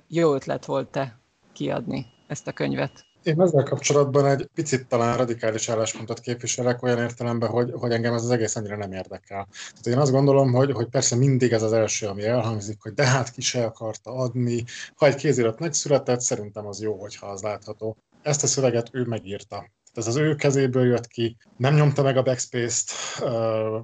jó 0.08 0.34
ötlet 0.34 0.64
volt-e 0.64 1.18
kiadni 1.52 2.06
ezt 2.26 2.46
a 2.46 2.52
könyvet? 2.52 3.05
Én 3.26 3.40
ezzel 3.40 3.62
kapcsolatban 3.62 4.26
egy 4.26 4.48
picit 4.54 4.86
talán 4.86 5.16
radikális 5.16 5.68
álláspontot 5.68 6.20
képviselek 6.20 6.82
olyan 6.82 6.98
értelemben, 6.98 7.48
hogy, 7.48 7.72
hogy 7.72 7.90
engem 7.92 8.14
ez 8.14 8.22
az 8.22 8.30
egész 8.30 8.56
annyira 8.56 8.76
nem 8.76 8.92
érdekel. 8.92 9.48
Tehát 9.50 9.86
én 9.86 9.98
azt 9.98 10.10
gondolom, 10.10 10.52
hogy, 10.52 10.72
hogy 10.72 10.88
persze 10.88 11.16
mindig 11.16 11.52
ez 11.52 11.62
az 11.62 11.72
első, 11.72 12.06
ami 12.06 12.24
elhangzik, 12.24 12.82
hogy 12.82 12.92
de 12.92 13.06
hát 13.06 13.30
ki 13.30 13.40
se 13.40 13.64
akarta 13.64 14.10
adni. 14.10 14.64
Ha 14.94 15.06
egy 15.06 15.14
kézirat 15.14 15.58
megszületett, 15.58 16.20
szerintem 16.20 16.66
az 16.66 16.80
jó, 16.80 17.00
hogyha 17.00 17.26
az 17.26 17.42
látható. 17.42 17.96
Ezt 18.22 18.42
a 18.42 18.46
szöveget 18.46 18.88
ő 18.92 19.04
megírta 19.04 19.70
ez 19.96 20.06
az 20.06 20.16
ő 20.16 20.34
kezéből 20.34 20.86
jött 20.86 21.06
ki, 21.06 21.36
nem 21.56 21.74
nyomta 21.74 22.02
meg 22.02 22.16
a 22.16 22.22
backspace-t, 22.22 22.92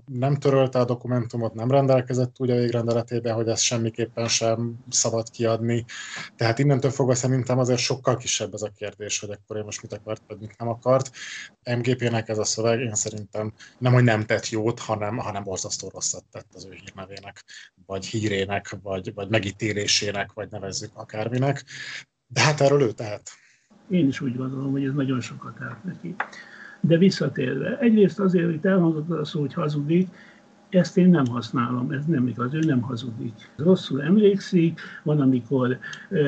nem 0.04 0.36
törölte 0.36 0.78
a 0.78 0.84
dokumentumot, 0.84 1.54
nem 1.54 1.70
rendelkezett 1.70 2.34
úgy 2.38 2.50
a 2.50 2.54
végrendeletében, 2.54 3.34
hogy 3.34 3.48
ezt 3.48 3.62
semmiképpen 3.62 4.28
sem 4.28 4.74
szabad 4.88 5.30
kiadni. 5.30 5.84
Tehát 6.36 6.58
innentől 6.58 6.90
fogva 6.90 7.14
szerintem 7.14 7.58
azért 7.58 7.78
sokkal 7.78 8.16
kisebb 8.16 8.54
ez 8.54 8.62
a 8.62 8.72
kérdés, 8.76 9.18
hogy 9.18 9.30
akkor 9.30 9.56
én 9.56 9.64
most 9.64 9.82
mit 9.82 9.92
akart, 9.92 10.22
vagy 10.26 10.38
mit 10.38 10.58
nem 10.58 10.68
akart. 10.68 11.10
MGP-nek 11.76 12.28
ez 12.28 12.38
a 12.38 12.44
szöveg 12.44 12.80
én 12.80 12.94
szerintem 12.94 13.52
nem, 13.78 13.92
hogy 13.92 14.04
nem 14.04 14.26
tett 14.26 14.48
jót, 14.48 14.78
hanem, 14.78 15.16
hanem 15.16 15.42
borzasztó 15.42 15.88
rosszat 15.88 16.24
tett 16.30 16.48
az 16.54 16.64
ő 16.64 16.72
hírnevének, 16.72 17.44
vagy 17.86 18.06
hírének, 18.06 18.76
vagy, 18.82 19.14
vagy 19.14 19.28
megítélésének, 19.28 20.32
vagy 20.32 20.50
nevezzük 20.50 20.90
akárminek. 20.94 21.64
De 22.26 22.40
hát 22.40 22.60
erről 22.60 22.82
ő 22.82 22.92
tehet. 22.92 23.30
Én 23.88 24.06
is 24.06 24.20
úgy 24.20 24.36
gondolom, 24.36 24.70
hogy 24.70 24.84
ez 24.84 24.94
nagyon 24.94 25.20
sokat 25.20 25.60
állt 25.60 25.84
neki. 25.84 26.14
De 26.80 26.98
visszatérve, 26.98 27.78
egyrészt 27.78 28.20
azért, 28.20 28.44
hogy 28.44 28.58
elhangzott 28.62 29.10
a 29.10 29.24
szó, 29.24 29.40
hogy 29.40 29.54
hazudik, 29.54 30.08
ezt 30.74 30.96
én 30.96 31.10
nem 31.10 31.26
használom, 31.26 31.90
ez 31.90 32.06
nem 32.06 32.26
igaz, 32.26 32.54
ő 32.54 32.58
nem 32.58 32.80
hazudik. 32.80 33.50
Rosszul 33.56 34.02
emlékszik, 34.02 34.80
van, 35.02 35.20
amikor 35.20 35.78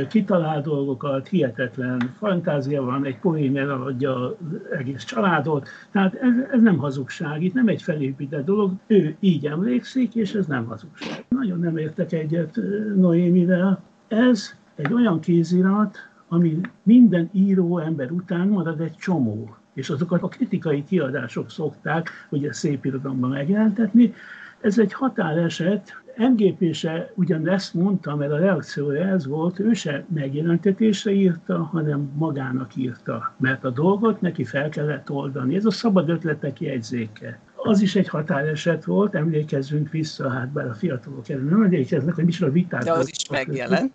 kitalál 0.08 0.62
dolgokat, 0.62 1.28
hihetetlen 1.28 1.99
fantázia 2.18 2.82
van, 2.82 3.04
egy 3.04 3.18
poén 3.18 3.58
eladja 3.58 4.26
az 4.26 4.34
egész 4.78 5.04
családot, 5.04 5.68
tehát 5.90 6.14
ez, 6.14 6.32
ez 6.52 6.62
nem 6.62 6.76
hazugság, 6.76 7.42
itt 7.42 7.54
nem 7.54 7.68
egy 7.68 7.82
felépített 7.82 8.44
dolog, 8.44 8.73
ő 8.87 9.16
így 9.20 9.46
emlékszik, 9.46 10.14
és 10.14 10.34
ez 10.34 10.46
nem 10.46 10.64
hazugság. 10.64 11.25
Nagyon 11.28 11.58
nem 11.58 11.76
értek 11.76 12.12
egyet 12.12 12.61
Noémivel. 12.96 13.82
Ez 14.08 14.54
egy 14.75 14.92
olyan 14.92 15.20
kézirat, 15.20 15.96
ami 16.28 16.61
minden 16.83 17.28
író 17.33 17.78
ember 17.78 18.11
után 18.11 18.49
marad 18.49 18.81
egy 18.81 18.97
csomó. 18.97 19.54
És 19.75 19.90
azokat 19.90 20.23
a 20.23 20.28
kritikai 20.28 20.85
kiadások 20.85 21.50
szokták, 21.50 22.11
ezt 22.31 22.59
szép 22.59 22.85
irodalomban 22.85 23.31
megjelentetni. 23.31 24.14
Ez 24.61 24.78
egy 24.78 24.93
határeset, 24.93 26.02
MGP 26.16 26.75
se 26.75 27.12
ugyanezt 27.14 27.75
mondta, 27.75 28.16
mert 28.16 28.33
a 28.33 28.38
reakciója 28.38 29.07
ez 29.07 29.26
volt, 29.26 29.59
ő 29.59 29.73
se 29.73 30.04
megjelentetésre 30.14 31.12
írta, 31.12 31.62
hanem 31.62 32.11
magának 32.16 32.76
írta, 32.76 33.35
mert 33.37 33.64
a 33.64 33.71
dolgot 33.71 34.21
neki 34.21 34.45
fel 34.45 34.69
kellett 34.69 35.11
oldani. 35.11 35.57
Ez 35.57 35.64
a 35.64 35.71
szabad 35.71 36.09
ötletek 36.09 36.61
jegyzéke. 36.61 37.38
Az 37.66 37.80
is 37.80 37.97
egy 37.97 38.09
határeset 38.09 38.85
volt, 38.85 39.14
emlékezzünk 39.14 39.90
vissza, 39.90 40.30
hát 40.30 40.49
bár 40.49 40.66
a 40.66 40.75
fiatalok 40.75 41.28
erről 41.28 41.49
nem 41.49 41.62
emlékeznek, 41.62 42.14
hogy 42.14 42.25
micsoda 42.25 42.52
viták. 42.52 42.83
De 42.83 42.92
az 42.92 43.09
is 43.09 43.28
megjelent 43.28 43.92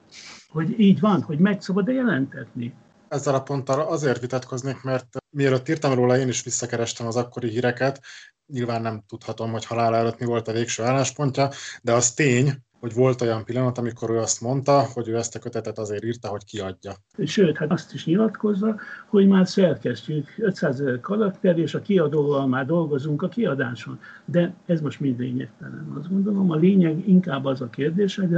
hogy 0.50 0.80
így 0.80 1.00
van, 1.00 1.22
hogy 1.22 1.40
meg 1.40 1.62
szabad-e 1.62 1.92
jelentetni. 1.92 2.74
Ezzel 3.08 3.36
a 3.36 3.42
ponttal 3.42 3.80
azért 3.80 4.22
vitatkoznék, 4.22 4.82
mert 4.82 5.18
mielőtt 5.30 5.70
írtam 5.70 5.94
róla, 5.94 6.18
én 6.18 6.28
is 6.28 6.44
visszakerestem 6.44 7.08
az 7.08 7.16
akkori 7.16 7.50
híreket. 7.50 8.02
Nyilván 8.46 8.82
nem 8.82 9.04
tudhatom, 9.08 9.52
hogy 9.52 9.66
halál 9.66 9.96
előtt 9.96 10.20
mi 10.20 10.26
volt 10.26 10.48
a 10.48 10.52
végső 10.52 10.84
álláspontja, 10.84 11.50
de 11.82 11.94
az 11.94 12.12
tény, 12.12 12.54
hogy 12.80 12.94
volt 12.94 13.22
olyan 13.22 13.44
pillanat, 13.46 13.78
amikor 13.78 14.10
ő 14.10 14.18
azt 14.18 14.42
mondta, 14.42 14.86
hogy 14.94 15.08
ő 15.08 15.16
ezt 15.16 15.36
a 15.36 15.40
kötetet 15.40 15.78
azért 15.78 16.04
írta, 16.04 16.28
hogy 16.28 16.46
kiadja. 16.46 16.94
Sőt, 17.26 17.58
hát 17.58 17.72
azt 17.72 17.94
is 17.94 18.06
nyilatkozza, 18.06 18.76
hogy 19.08 19.28
már 19.28 19.48
szerkesztjük 19.48 20.34
500 20.38 20.80
ezer 20.80 21.00
karakter, 21.00 21.58
és 21.58 21.74
a 21.74 21.82
kiadóval 21.82 22.48
már 22.48 22.66
dolgozunk 22.66 23.22
a 23.22 23.28
kiadáson. 23.28 24.00
De 24.26 24.54
ez 24.66 24.82
most 24.82 25.00
mind 25.00 25.20
lényegtelen. 25.20 25.94
Azt 25.98 26.10
gondolom, 26.10 26.52
a 26.52 26.56
lényeg 26.56 27.08
inkább 27.08 27.46
az 27.46 27.62
a 27.62 27.70
kérdés, 27.70 28.16
hogy 28.16 28.30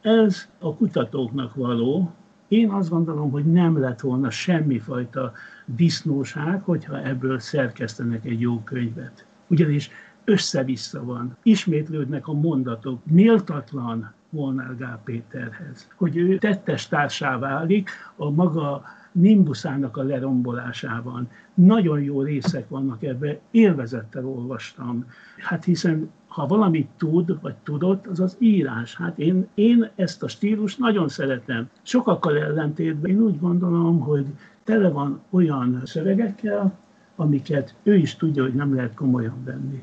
ez 0.00 0.48
a 0.58 0.74
kutatóknak 0.74 1.54
való. 1.54 2.12
Én 2.48 2.70
azt 2.70 2.90
gondolom, 2.90 3.30
hogy 3.30 3.44
nem 3.44 3.80
lett 3.80 4.00
volna 4.00 4.30
semmifajta 4.30 5.32
disznóság, 5.66 6.62
hogyha 6.62 7.02
ebből 7.02 7.38
szerkesztenek 7.38 8.24
egy 8.24 8.40
jó 8.40 8.60
könyvet. 8.60 9.26
Ugyanis 9.46 9.90
össze-vissza 10.24 11.04
van, 11.04 11.36
ismétlődnek 11.42 12.28
a 12.28 12.32
mondatok, 12.32 13.00
méltatlan 13.04 14.12
Molnár 14.28 14.76
Gál 14.76 15.00
Péterhez, 15.04 15.88
hogy 15.96 16.16
ő 16.16 16.38
tettes 16.38 16.88
társá 16.88 17.38
válik 17.38 17.90
a 18.16 18.30
maga 18.30 18.82
nimbuszának 19.12 19.96
a 19.96 20.02
lerombolásában. 20.02 21.28
Nagyon 21.54 22.00
jó 22.00 22.22
részek 22.22 22.68
vannak 22.68 23.02
ebbe, 23.02 23.38
élvezettel 23.50 24.26
olvastam. 24.26 25.06
Hát 25.38 25.64
hiszen 25.64 26.10
ha 26.26 26.46
valamit 26.46 26.88
tud, 26.96 27.40
vagy 27.40 27.54
tudott, 27.54 28.06
az 28.06 28.20
az 28.20 28.36
írás. 28.38 28.96
Hát 28.96 29.18
én, 29.18 29.48
én 29.54 29.90
ezt 29.94 30.22
a 30.22 30.28
stílus 30.28 30.76
nagyon 30.76 31.08
szeretem. 31.08 31.68
Sokakkal 31.82 32.38
ellentétben 32.38 33.10
én 33.10 33.20
úgy 33.20 33.40
gondolom, 33.40 34.00
hogy 34.00 34.26
tele 34.64 34.88
van 34.88 35.20
olyan 35.30 35.82
szövegekkel, 35.84 36.78
amiket 37.16 37.74
ő 37.82 37.96
is 37.96 38.16
tudja, 38.16 38.42
hogy 38.42 38.54
nem 38.54 38.74
lehet 38.74 38.94
komolyan 38.94 39.44
venni. 39.44 39.82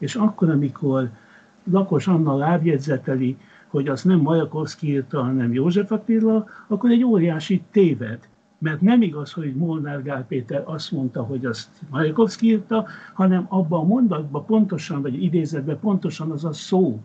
És 0.00 0.14
akkor, 0.14 0.50
amikor 0.50 1.10
Lakos 1.70 2.06
Anna 2.06 2.36
lábjegyzeteli, 2.36 3.36
hogy 3.68 3.88
azt 3.88 4.04
nem 4.04 4.20
Majakovszki 4.20 4.88
írta, 4.88 5.22
hanem 5.22 5.52
József 5.52 5.92
Attila, 5.92 6.46
akkor 6.66 6.90
egy 6.90 7.04
óriási 7.04 7.62
téved. 7.70 8.28
Mert 8.58 8.80
nem 8.80 9.02
igaz, 9.02 9.32
hogy 9.32 9.54
Molnár 9.54 10.02
Gál 10.02 10.24
Péter 10.24 10.62
azt 10.64 10.92
mondta, 10.92 11.22
hogy 11.22 11.44
azt 11.44 11.68
Majakovszki 11.90 12.46
írta, 12.46 12.86
hanem 13.14 13.46
abban 13.48 13.80
a 13.80 13.84
mondatban 13.84 14.44
pontosan, 14.44 15.02
vagy 15.02 15.22
idézetben 15.22 15.78
pontosan 15.78 16.30
az 16.30 16.44
a 16.44 16.52
szó, 16.52 17.00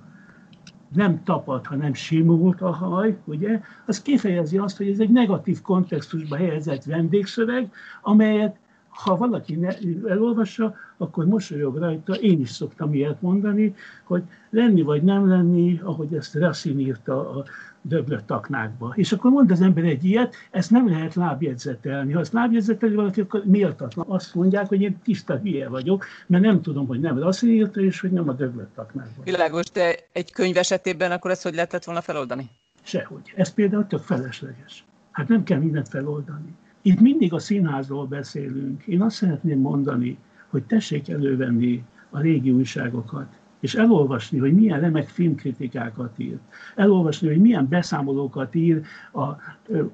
nem 0.94 1.24
tapad, 1.24 1.66
hanem 1.66 1.94
simult 1.94 2.62
a 2.62 2.72
haj, 2.72 3.18
ugye, 3.26 3.62
az 3.86 4.02
kifejezi 4.02 4.58
azt, 4.58 4.78
hogy 4.78 4.90
ez 4.90 5.00
egy 5.00 5.10
negatív 5.10 5.62
kontextusba 5.62 6.36
helyezett 6.36 6.84
vendégszöveg, 6.84 7.72
amelyet 8.02 8.58
ha 8.96 9.18
valaki 9.18 9.56
ne, 9.56 9.78
elolvassa, 10.08 10.76
akkor 10.98 11.26
mosolyog 11.26 11.78
rajta, 11.78 12.14
én 12.14 12.40
is 12.40 12.50
szoktam 12.50 12.94
ilyet 12.94 13.22
mondani, 13.22 13.76
hogy 14.04 14.24
lenni 14.50 14.82
vagy 14.82 15.04
nem 15.04 15.28
lenni, 15.28 15.80
ahogy 15.84 16.14
ezt 16.14 16.34
Racine 16.34 16.80
írta 16.80 17.30
a 17.30 17.46
döglött 17.82 18.32
aknákba. 18.32 18.94
És 18.96 19.12
akkor 19.12 19.32
mond 19.32 19.52
az 19.52 19.62
ember 19.62 19.84
egy 19.84 20.06
ilyet, 20.06 20.36
ezt 20.52 20.72
nem 20.72 20.90
lehet 20.90 21.14
lábjegyzetelni. 21.14 22.14
Ha 22.14 22.20
ezt 22.20 22.34
lábjegyzeteli 22.34 22.96
valaki, 22.96 23.22
akkor 23.22 23.44
méltatlan. 23.46 24.06
Azt 24.10 24.36
mondják, 24.36 24.68
hogy 24.68 24.82
én 24.82 24.98
tiszta 25.04 25.38
hülye 25.38 25.70
vagyok, 25.70 26.06
mert 26.28 26.44
nem 26.44 26.62
tudom, 26.62 26.88
hogy 26.88 27.00
nem 27.00 27.20
Racine 27.20 27.52
írta, 27.52 27.82
és 27.82 28.00
hogy 28.00 28.12
nem 28.12 28.30
a 28.30 28.34
döglött 28.34 28.78
aknákba. 28.78 29.24
Világos, 29.24 29.72
de 29.72 29.96
egy 30.12 30.32
könyv 30.32 30.58
esetében 30.58 31.12
akkor 31.12 31.32
ezt 31.32 31.44
hogy 31.44 31.54
lehetett 31.54 31.84
volna 31.84 32.02
feloldani? 32.02 32.50
Sehogy. 32.84 33.34
Ez 33.36 33.54
például 33.54 33.88
tök 33.88 34.02
felesleges. 34.02 34.86
Hát 35.12 35.28
nem 35.28 35.44
kell 35.44 35.60
mindent 35.60 35.90
feloldani. 35.90 36.56
Itt 36.86 37.00
mindig 37.00 37.34
a 37.34 37.40
színházról 37.40 38.06
beszélünk. 38.06 38.84
Én 38.84 39.02
azt 39.02 39.16
szeretném 39.16 39.60
mondani, 39.60 40.18
hogy 40.48 40.64
tessék 40.64 41.10
elővenni 41.10 41.84
a 42.10 42.20
régi 42.20 42.52
újságokat, 42.52 43.28
és 43.60 43.76
elolvasni, 43.76 44.38
hogy 44.38 44.54
milyen 44.54 44.80
remek 44.80 45.08
filmkritikákat 45.08 46.20
ír, 46.20 46.38
elolvasni, 46.76 47.28
hogy 47.28 47.38
milyen 47.38 47.68
beszámolókat 47.68 48.56
ír 48.56 48.82
a 49.14 49.26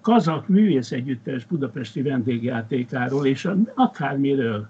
Kazak 0.02 0.48
Művész 0.48 0.92
Együttes 0.92 1.46
budapesti 1.46 2.02
vendégjátékáról, 2.02 3.26
és 3.26 3.50
akármiről. 3.74 4.70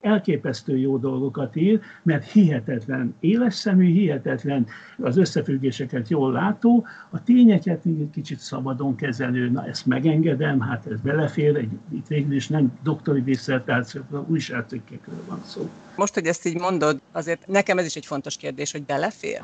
Elképesztő 0.00 0.78
jó 0.78 0.96
dolgokat 0.96 1.56
ír, 1.56 1.80
mert 2.02 2.30
hihetetlen 2.30 3.14
éles 3.20 3.54
szemű, 3.54 3.92
hihetetlen 3.92 4.66
az 4.98 5.16
összefüggéseket 5.16 6.08
jól 6.08 6.32
látó, 6.32 6.86
a 7.10 7.22
tényeket 7.22 7.84
egy 7.84 8.08
kicsit 8.12 8.38
szabadon 8.38 8.96
kezelő, 8.96 9.50
na 9.50 9.66
ezt 9.66 9.86
megengedem, 9.86 10.60
hát 10.60 10.86
ez 10.86 11.00
belefér, 11.00 11.56
egy, 11.56 11.70
itt 11.92 12.06
végül 12.06 12.34
is 12.34 12.48
nem 12.48 12.78
doktori 12.82 13.22
disszertáció, 13.22 14.02
újságcikkekről 14.26 15.24
van 15.28 15.40
szó. 15.44 15.70
Most, 15.96 16.14
hogy 16.14 16.26
ezt 16.26 16.46
így 16.46 16.58
mondod, 16.58 17.00
azért 17.12 17.46
nekem 17.46 17.78
ez 17.78 17.84
is 17.84 17.96
egy 17.96 18.06
fontos 18.06 18.36
kérdés, 18.36 18.72
hogy 18.72 18.84
belefér? 18.84 19.40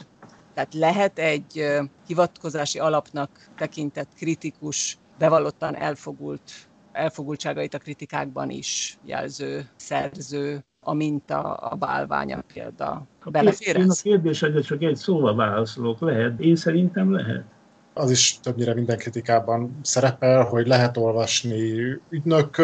Tehát 0.55 0.75
lehet 0.75 1.19
egy 1.19 1.65
hivatkozási 2.07 2.79
alapnak 2.79 3.31
tekintett 3.57 4.09
kritikus, 4.17 4.99
bevallottan 5.19 5.77
elfogult 5.77 6.53
elfogultságait 6.97 7.75
a 7.75 7.79
kritikákban 7.79 8.51
is 8.51 8.99
jelző 9.05 9.69
szerző, 9.77 10.65
a 10.81 10.95
minta, 10.95 11.55
a 11.55 11.75
bálványa 11.75 12.43
példa. 12.53 13.07
Belefér 13.25 13.77
Én 13.77 13.91
a 13.91 13.95
kérdésedre 14.03 14.61
csak 14.61 14.83
egy 14.83 14.97
szóval 14.97 15.35
válaszolok. 15.35 16.01
Lehet? 16.01 16.41
Én 16.41 16.57
szerintem 16.57 17.13
lehet 17.13 17.56
az 17.99 18.11
is 18.11 18.39
többnyire 18.43 18.75
minden 18.75 18.99
kritikában 18.99 19.79
szerepel, 19.83 20.45
hogy 20.45 20.67
lehet 20.67 20.97
olvasni 20.97 21.73
ügynök 22.11 22.63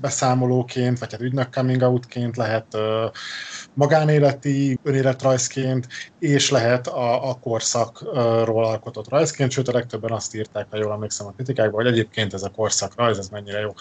beszámolóként, 0.00 0.98
vagy 0.98 1.12
hát 1.12 1.20
ügynök 1.20 1.54
coming 1.54 1.82
outként, 1.82 2.36
lehet 2.36 2.76
magánéleti 3.74 4.78
önéletrajzként, 4.82 5.86
és 6.18 6.50
lehet 6.50 6.86
a, 6.86 7.28
a 7.28 7.34
korszakról 7.34 8.64
alkotott 8.64 9.08
rajzként, 9.08 9.50
sőt 9.50 9.68
a 9.68 9.72
legtöbben 9.72 10.12
azt 10.12 10.34
írták, 10.34 10.66
ha 10.70 10.76
jól 10.76 10.92
emlékszem 10.92 11.26
a 11.26 11.32
kritikákban, 11.32 11.84
hogy 11.84 11.92
egyébként 11.92 12.34
ez 12.34 12.42
a 12.42 12.50
korszak 12.50 12.92
rajz, 12.96 13.18
ez 13.18 13.28
mennyire 13.28 13.58
jó. 13.58 13.72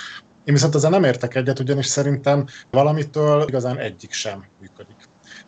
Én 0.44 0.54
viszont 0.54 0.76
ezzel 0.76 0.90
nem 0.90 1.04
értek 1.04 1.36
egyet, 1.36 1.60
ugyanis 1.60 1.86
szerintem 1.86 2.46
valamitől 2.72 3.46
igazán 3.48 3.78
egyik 3.80 4.12
sem 4.12 4.46
működik. 4.60 4.96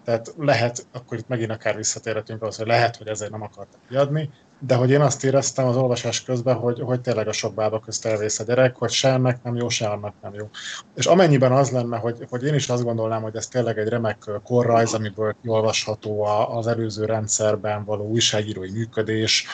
Tehát 0.03 0.33
lehet, 0.37 0.87
akkor 0.93 1.17
itt 1.17 1.27
megint 1.27 1.51
akár 1.51 1.75
visszatérhetünk 1.75 2.41
ahhoz, 2.41 2.57
hogy 2.57 2.67
lehet, 2.67 2.95
hogy 2.95 3.07
ezért 3.07 3.31
nem 3.31 3.41
akartak 3.41 3.79
kiadni, 3.89 4.29
de 4.59 4.75
hogy 4.75 4.89
én 4.89 5.01
azt 5.01 5.23
éreztem 5.23 5.67
az 5.67 5.75
olvasás 5.75 6.23
közben, 6.23 6.55
hogy, 6.55 6.79
hogy 6.79 7.01
tényleg 7.01 7.27
a 7.27 7.31
sok 7.31 7.53
bába 7.53 7.79
közt 7.79 8.05
elvész 8.05 8.39
a 8.39 8.43
gyerek, 8.43 8.75
hogy 8.75 8.89
se 8.91 9.09
ennek 9.09 9.43
nem 9.43 9.55
jó, 9.55 9.69
se 9.69 9.87
annak 9.87 10.13
nem 10.21 10.33
jó. 10.33 10.49
És 10.95 11.05
amennyiben 11.05 11.51
az 11.51 11.69
lenne, 11.69 11.97
hogy, 11.97 12.25
hogy 12.29 12.43
én 12.43 12.53
is 12.53 12.69
azt 12.69 12.83
gondolnám, 12.83 13.21
hogy 13.21 13.35
ez 13.35 13.47
tényleg 13.47 13.77
egy 13.77 13.87
remek 13.87 14.29
korrajz, 14.43 14.93
amiből 14.93 15.35
olvasható 15.45 16.23
az 16.57 16.67
előző 16.67 17.05
rendszerben 17.05 17.85
való 17.85 18.07
újságírói 18.07 18.71
működés, 18.71 19.45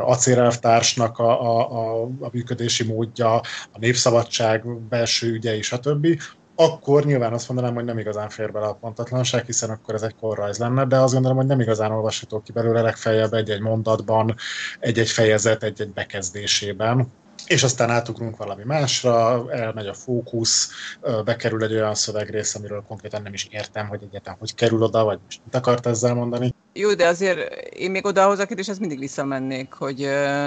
acérelvtársnak 0.00 1.18
a, 1.18 1.42
a, 1.42 1.70
a, 1.70 2.02
a 2.20 2.28
működési 2.32 2.84
módja, 2.84 3.34
a 3.72 3.78
népszabadság 3.78 4.66
belső 4.88 5.32
ügyei, 5.32 5.62
stb., 5.62 6.06
akkor 6.56 7.04
nyilván 7.04 7.32
azt 7.32 7.48
mondanám, 7.48 7.74
hogy 7.74 7.84
nem 7.84 7.98
igazán 7.98 8.28
fér 8.28 8.52
bele 8.52 8.66
a 8.66 8.74
pontatlanság, 8.74 9.44
hiszen 9.44 9.70
akkor 9.70 9.94
ez 9.94 10.02
egy 10.02 10.14
korrajz 10.20 10.58
lenne, 10.58 10.84
de 10.84 10.98
azt 10.98 11.12
gondolom, 11.12 11.36
hogy 11.36 11.46
nem 11.46 11.60
igazán 11.60 11.90
olvasható 11.90 12.40
ki 12.40 12.52
belőle 12.52 12.80
legfeljebb 12.80 13.32
egy-egy 13.32 13.60
mondatban, 13.60 14.34
egy-egy 14.80 15.10
fejezet, 15.10 15.62
egy-egy 15.62 15.92
bekezdésében 15.92 17.12
és 17.46 17.62
aztán 17.62 17.90
átugrunk 17.90 18.36
valami 18.36 18.62
másra, 18.64 19.44
elmegy 19.52 19.86
a 19.86 19.94
fókusz, 19.94 20.70
bekerül 21.24 21.62
egy 21.62 21.72
olyan 21.72 21.94
szövegrész, 21.94 22.54
amiről 22.54 22.84
konkrétan 22.88 23.22
nem 23.22 23.32
is 23.32 23.48
értem, 23.50 23.88
hogy 23.88 24.02
egyáltalán 24.02 24.38
hogy 24.38 24.54
kerül 24.54 24.82
oda, 24.82 25.04
vagy 25.04 25.18
most 25.24 25.40
mit 25.44 25.54
akart 25.54 25.86
ezzel 25.86 26.14
mondani. 26.14 26.54
Jó, 26.72 26.94
de 26.94 27.06
azért 27.06 27.54
én 27.64 27.90
még 27.90 28.04
odahoz 28.04 28.38
a 28.38 28.46
kérdéshez 28.46 28.78
mindig 28.78 28.98
visszamennék, 28.98 29.72
hogy, 29.72 30.00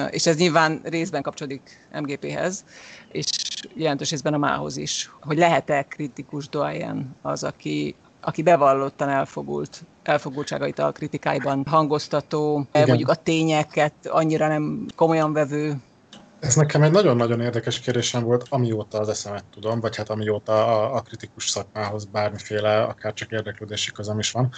és 0.10 0.26
ez 0.26 0.38
nyilván 0.38 0.82
részben 0.84 1.22
kapcsolódik 1.22 1.88
MGP-hez, 2.02 2.64
és 3.12 3.26
jelentős 3.74 4.10
részben 4.10 4.34
a 4.34 4.38
mához 4.38 4.78
is, 4.78 5.12
hogy 5.22 5.38
lehet-e 5.38 5.84
kritikus 5.84 6.50
doyen 6.50 7.16
az, 7.22 7.44
aki, 7.44 7.96
aki 8.22 8.44
bevallottan 8.44 9.10
elfogult, 9.10 9.84
elfogultságait 10.04 10.80
a 10.80 10.92
kritikáiban 10.92 11.64
hangoztató, 11.68 12.66
Igen. 12.74 12.88
mondjuk 12.88 13.10
a 13.10 13.16
tényeket 13.16 13.94
annyira 14.08 14.48
nem 14.48 14.86
komolyan 14.96 15.34
vevő, 15.34 15.78
ez 16.40 16.56
nekem 16.56 16.84
egy 16.84 16.92
nagyon-nagyon 16.92 17.42
érdekes 17.42 17.80
kérdésem 17.80 18.24
volt, 18.24 18.46
amióta 18.50 19.00
az 19.00 19.10
eszemet 19.10 19.46
tudom, 19.46 19.80
vagy 19.80 19.96
hát 19.96 20.10
amióta 20.10 20.54
a, 20.54 20.96
a 20.96 21.02
kritikus 21.02 21.50
szakmához 21.50 22.06
bármiféle, 22.06 22.82
akár 22.82 23.14
csak 23.14 23.32
érdeklődési 23.32 23.92
közöm 23.92 24.20
is 24.20 24.32
van. 24.32 24.52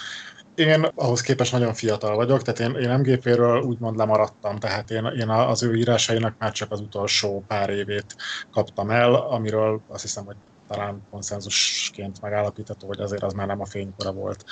Én 0.54 0.88
ahhoz 0.94 1.20
képest 1.20 1.52
nagyon 1.52 1.74
fiatal 1.74 2.16
vagyok, 2.16 2.42
tehát 2.42 2.74
én, 2.74 2.82
én 2.82 2.98
MGP-ről 2.98 3.60
úgymond 3.60 3.96
lemaradtam, 3.96 4.58
tehát 4.58 4.90
én, 4.90 5.04
én 5.04 5.28
az 5.28 5.62
ő 5.62 5.74
írásainak 5.74 6.34
már 6.38 6.52
csak 6.52 6.70
az 6.70 6.80
utolsó 6.80 7.44
pár 7.46 7.70
évét 7.70 8.16
kaptam 8.50 8.90
el, 8.90 9.14
amiről 9.14 9.80
azt 9.88 10.02
hiszem, 10.02 10.24
hogy 10.24 10.36
talán 10.68 11.02
konszenzusként 11.10 12.20
megállapítható, 12.20 12.86
hogy 12.86 13.00
azért 13.00 13.22
az 13.22 13.32
már 13.32 13.46
nem 13.46 13.60
a 13.60 13.66
fénykora 13.66 14.12
volt. 14.12 14.44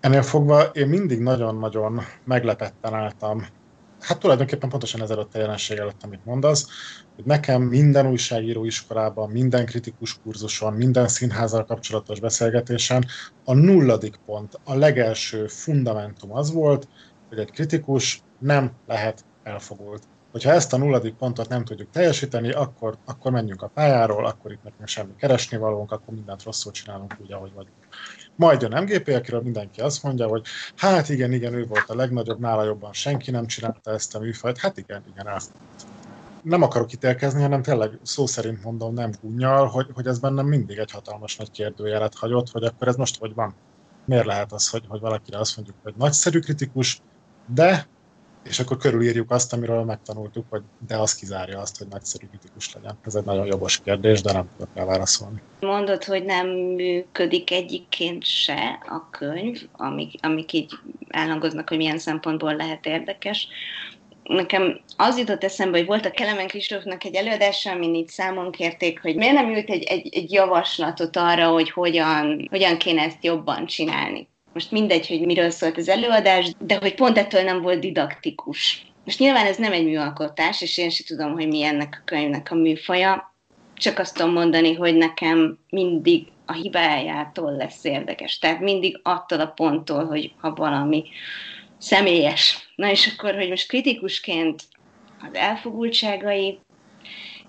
Ennél 0.00 0.22
fogva 0.22 0.62
én 0.62 0.88
mindig 0.88 1.18
nagyon-nagyon 1.18 2.00
meglepetten 2.24 2.94
álltam 2.94 3.46
hát 4.06 4.18
tulajdonképpen 4.18 4.68
pontosan 4.68 5.02
ez 5.02 5.10
előtt 5.10 5.34
a 5.34 5.38
jelenség 5.38 5.78
előtt, 5.78 6.02
amit 6.02 6.24
mondasz, 6.24 6.66
hogy 7.14 7.24
nekem 7.24 7.62
minden 7.62 8.06
újságíró 8.06 8.64
iskolában, 8.64 9.30
minden 9.30 9.66
kritikus 9.66 10.18
kurzuson, 10.22 10.72
minden 10.72 11.08
színházzal 11.08 11.64
kapcsolatos 11.64 12.20
beszélgetésen 12.20 13.06
a 13.44 13.54
nulladik 13.54 14.16
pont, 14.26 14.60
a 14.64 14.74
legelső 14.74 15.46
fundamentum 15.46 16.34
az 16.34 16.52
volt, 16.52 16.88
hogy 17.28 17.38
egy 17.38 17.50
kritikus 17.50 18.22
nem 18.38 18.72
lehet 18.86 19.24
elfogult. 19.42 20.02
Hogyha 20.32 20.50
ezt 20.50 20.72
a 20.72 20.76
nulladik 20.76 21.14
pontot 21.14 21.48
nem 21.48 21.64
tudjuk 21.64 21.90
teljesíteni, 21.90 22.50
akkor, 22.50 22.96
akkor 23.04 23.32
menjünk 23.32 23.62
a 23.62 23.70
pályáról, 23.74 24.26
akkor 24.26 24.52
itt 24.52 24.62
nekünk 24.62 24.88
semmi 24.88 25.12
keresni 25.16 25.56
valónk, 25.56 25.92
akkor 25.92 26.14
mindent 26.14 26.42
rosszul 26.42 26.72
csinálunk 26.72 27.16
úgy, 27.22 27.32
ahogy 27.32 27.52
vagyunk. 27.54 27.76
Majd 28.36 28.62
jön 28.62 28.82
MGP, 28.82 29.08
akiről 29.08 29.40
mindenki 29.40 29.80
azt 29.80 30.02
mondja, 30.02 30.26
hogy 30.26 30.46
hát 30.76 31.08
igen, 31.08 31.32
igen, 31.32 31.54
ő 31.54 31.66
volt 31.66 31.90
a 31.90 31.94
legnagyobb, 31.94 32.40
nála 32.40 32.64
jobban 32.64 32.92
senki 32.92 33.30
nem 33.30 33.46
csinálta 33.46 33.90
ezt 33.90 34.14
a 34.14 34.18
műfajt. 34.18 34.58
Hát 34.58 34.78
igen, 34.78 35.02
igen, 35.12 35.28
ezt. 35.28 35.52
Nem 36.42 36.62
akarok 36.62 36.92
ítélkezni, 36.92 37.42
hanem 37.42 37.62
tényleg 37.62 37.98
szó 38.02 38.26
szerint 38.26 38.64
mondom, 38.64 38.94
nem 38.94 39.10
gúnyal, 39.22 39.66
hogy, 39.66 39.86
hogy 39.94 40.06
ez 40.06 40.18
bennem 40.18 40.46
mindig 40.46 40.78
egy 40.78 40.90
hatalmas 40.90 41.36
nagy 41.36 41.50
kérdőjelet 41.50 42.14
hagyott, 42.14 42.50
hogy 42.50 42.64
akkor 42.64 42.88
ez 42.88 42.96
most 42.96 43.18
hogy 43.18 43.34
van. 43.34 43.54
Miért 44.04 44.26
lehet 44.26 44.52
az, 44.52 44.68
hogy, 44.68 44.84
hogy 44.88 45.00
valakire 45.00 45.38
azt 45.38 45.56
mondjuk, 45.56 45.76
hogy 45.82 45.94
nagyszerű 45.96 46.38
kritikus, 46.38 47.00
de 47.46 47.86
és 48.44 48.58
akkor 48.58 48.76
körülírjuk 48.76 49.30
azt, 49.30 49.52
amiről 49.52 49.84
megtanultuk, 49.84 50.44
hogy 50.48 50.62
de 50.86 50.96
az 50.96 51.14
kizárja 51.14 51.58
azt, 51.58 51.78
hogy 51.78 51.86
nagyszerű 51.90 52.26
kritikus 52.26 52.74
legyen. 52.74 52.98
Ez 53.04 53.14
egy 53.14 53.24
nagyon 53.24 53.46
jogos 53.46 53.80
kérdés, 53.80 54.22
de 54.22 54.32
nem 54.32 54.48
tudok 54.56 54.86
válaszolni. 54.86 55.42
Mondod, 55.60 56.04
hogy 56.04 56.24
nem 56.24 56.46
működik 56.48 57.50
egyikként 57.50 58.24
se 58.24 58.78
a 58.88 59.10
könyv, 59.10 59.60
amik, 59.72 60.14
amik 60.22 60.52
így 60.52 60.72
elhangoznak, 61.08 61.68
hogy 61.68 61.76
milyen 61.76 61.98
szempontból 61.98 62.56
lehet 62.56 62.86
érdekes. 62.86 63.48
Nekem 64.22 64.80
az 64.96 65.18
jutott 65.18 65.44
eszembe, 65.44 65.78
hogy 65.78 65.86
volt 65.86 66.06
a 66.06 66.10
Kelemen 66.10 66.46
Kristófnak 66.46 67.04
egy 67.04 67.14
előadása, 67.14 67.70
amin 67.70 67.94
így 67.94 68.08
számon 68.08 68.50
kérték, 68.50 69.00
hogy 69.00 69.16
miért 69.16 69.34
nem 69.34 69.50
ült 69.54 69.70
egy, 69.70 69.82
egy, 69.82 70.14
egy 70.14 70.32
javaslatot 70.32 71.16
arra, 71.16 71.48
hogy 71.48 71.70
hogyan, 71.70 72.46
hogyan 72.50 72.78
kéne 72.78 73.02
ezt 73.02 73.24
jobban 73.24 73.66
csinálni 73.66 74.28
most 74.54 74.70
mindegy, 74.70 75.06
hogy 75.06 75.20
miről 75.20 75.50
szólt 75.50 75.76
az 75.76 75.88
előadás, 75.88 76.50
de 76.58 76.76
hogy 76.80 76.94
pont 76.94 77.18
ettől 77.18 77.42
nem 77.42 77.62
volt 77.62 77.80
didaktikus. 77.80 78.86
Most 79.04 79.18
nyilván 79.18 79.46
ez 79.46 79.56
nem 79.56 79.72
egy 79.72 79.84
műalkotás, 79.84 80.62
és 80.62 80.78
én 80.78 80.90
sem 80.90 81.06
tudom, 81.06 81.32
hogy 81.32 81.48
mi 81.48 81.64
ennek 81.64 81.98
a 82.00 82.04
könyvnek 82.04 82.50
a 82.50 82.54
műfaja. 82.54 83.34
Csak 83.74 83.98
azt 83.98 84.16
tudom 84.16 84.32
mondani, 84.32 84.74
hogy 84.74 84.94
nekem 84.94 85.58
mindig 85.70 86.26
a 86.46 86.52
hibájától 86.52 87.56
lesz 87.56 87.84
érdekes. 87.84 88.38
Tehát 88.38 88.60
mindig 88.60 89.00
attól 89.02 89.40
a 89.40 89.46
ponttól, 89.46 90.04
hogy 90.04 90.32
ha 90.40 90.54
valami 90.54 91.04
személyes. 91.78 92.68
Na 92.76 92.90
és 92.90 93.12
akkor, 93.12 93.34
hogy 93.34 93.48
most 93.48 93.68
kritikusként 93.68 94.62
az 95.20 95.34
elfogultságai, 95.34 96.58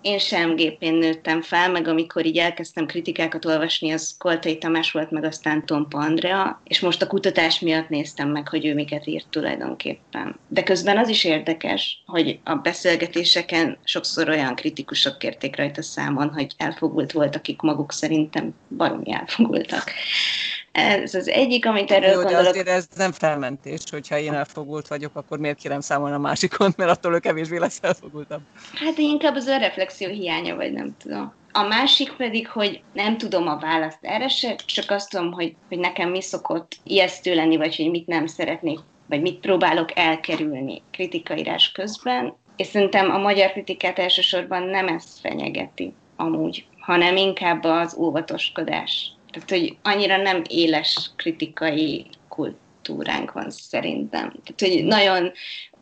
én 0.05 0.19
sem 0.19 0.55
gépén 0.55 0.93
nőttem 0.93 1.41
fel, 1.41 1.71
meg 1.71 1.87
amikor 1.87 2.25
így 2.25 2.37
elkezdtem 2.37 2.85
kritikákat 2.85 3.45
olvasni, 3.45 3.91
az 3.91 4.15
Koltai 4.17 4.57
Tamás 4.57 4.91
volt, 4.91 5.11
meg 5.11 5.23
aztán 5.23 5.65
Tompa 5.65 5.97
Andrea, 5.97 6.61
és 6.63 6.79
most 6.79 7.01
a 7.01 7.07
kutatás 7.07 7.59
miatt 7.59 7.89
néztem 7.89 8.29
meg, 8.29 8.47
hogy 8.47 8.65
ő 8.65 8.73
miket 8.73 9.07
írt 9.07 9.27
tulajdonképpen. 9.29 10.39
De 10.47 10.63
közben 10.63 10.97
az 10.97 11.09
is 11.09 11.23
érdekes, 11.23 12.03
hogy 12.05 12.39
a 12.43 12.55
beszélgetéseken 12.55 13.77
sokszor 13.83 14.29
olyan 14.29 14.55
kritikusok 14.55 15.17
kérték 15.17 15.55
rajta 15.55 15.81
számon, 15.81 16.33
hogy 16.33 16.53
elfogult 16.57 17.11
volt, 17.11 17.35
akik 17.35 17.61
maguk 17.61 17.91
szerintem 17.91 18.55
baromi 18.77 19.13
elfogultak. 19.13 19.91
Ez 20.75 21.13
az 21.13 21.27
egyik, 21.27 21.65
amit 21.65 21.91
erről 21.91 22.09
Jó, 22.09 22.15
gondolok. 22.15 22.43
de 22.43 22.49
azért 22.49 22.67
ez 22.67 22.87
nem 22.95 23.11
felmentés, 23.11 23.81
hogyha 23.91 24.17
én 24.17 24.33
elfogult 24.33 24.87
vagyok, 24.87 25.15
akkor 25.15 25.39
miért 25.39 25.57
kérem 25.57 25.79
számolni 25.79 26.15
a 26.15 26.19
másikon, 26.19 26.73
mert 26.77 26.89
attól 26.89 27.13
ő 27.13 27.19
kevésbé 27.19 27.57
lesz 27.57 27.79
elfogultabb. 27.81 28.41
Hát 28.73 28.97
inkább 28.97 29.35
az 29.35 29.47
reflexió 29.47 30.09
hiánya, 30.09 30.55
vagy 30.55 30.71
nem 30.71 30.95
tudom. 30.97 31.33
A 31.51 31.63
másik 31.67 32.13
pedig, 32.13 32.47
hogy 32.49 32.81
nem 32.93 33.17
tudom 33.17 33.47
a 33.47 33.57
választ 33.57 33.99
erre 34.01 34.27
se, 34.27 34.55
csak 34.65 34.91
azt 34.91 35.09
tudom, 35.09 35.31
hogy, 35.31 35.55
hogy 35.67 35.79
nekem 35.79 36.09
mi 36.09 36.21
szokott 36.21 36.77
ijesztő 36.83 37.35
lenni, 37.35 37.57
vagy 37.57 37.75
hogy 37.75 37.89
mit 37.89 38.07
nem 38.07 38.27
szeretnék, 38.27 38.79
vagy 39.09 39.21
mit 39.21 39.39
próbálok 39.39 39.97
elkerülni 39.97 40.81
kritikaírás 40.91 41.71
közben. 41.71 42.35
És 42.55 42.67
szerintem 42.67 43.11
a 43.11 43.17
magyar 43.17 43.51
kritikát 43.51 43.99
elsősorban 43.99 44.63
nem 44.63 44.87
ezt 44.87 45.19
fenyegeti 45.19 45.93
amúgy, 46.15 46.65
hanem 46.79 47.15
inkább 47.15 47.63
az 47.63 47.95
óvatoskodás 47.97 49.14
Tehát, 49.35 49.49
hogy 49.49 49.77
annyira 49.81 50.17
nem 50.17 50.41
éles 50.49 51.11
kritikai 51.15 52.05
kultúránk 52.27 53.31
van 53.31 53.49
szerintem. 53.49 54.33
Tehát, 54.43 54.73
hogy 54.75 54.85
nagyon 54.85 55.31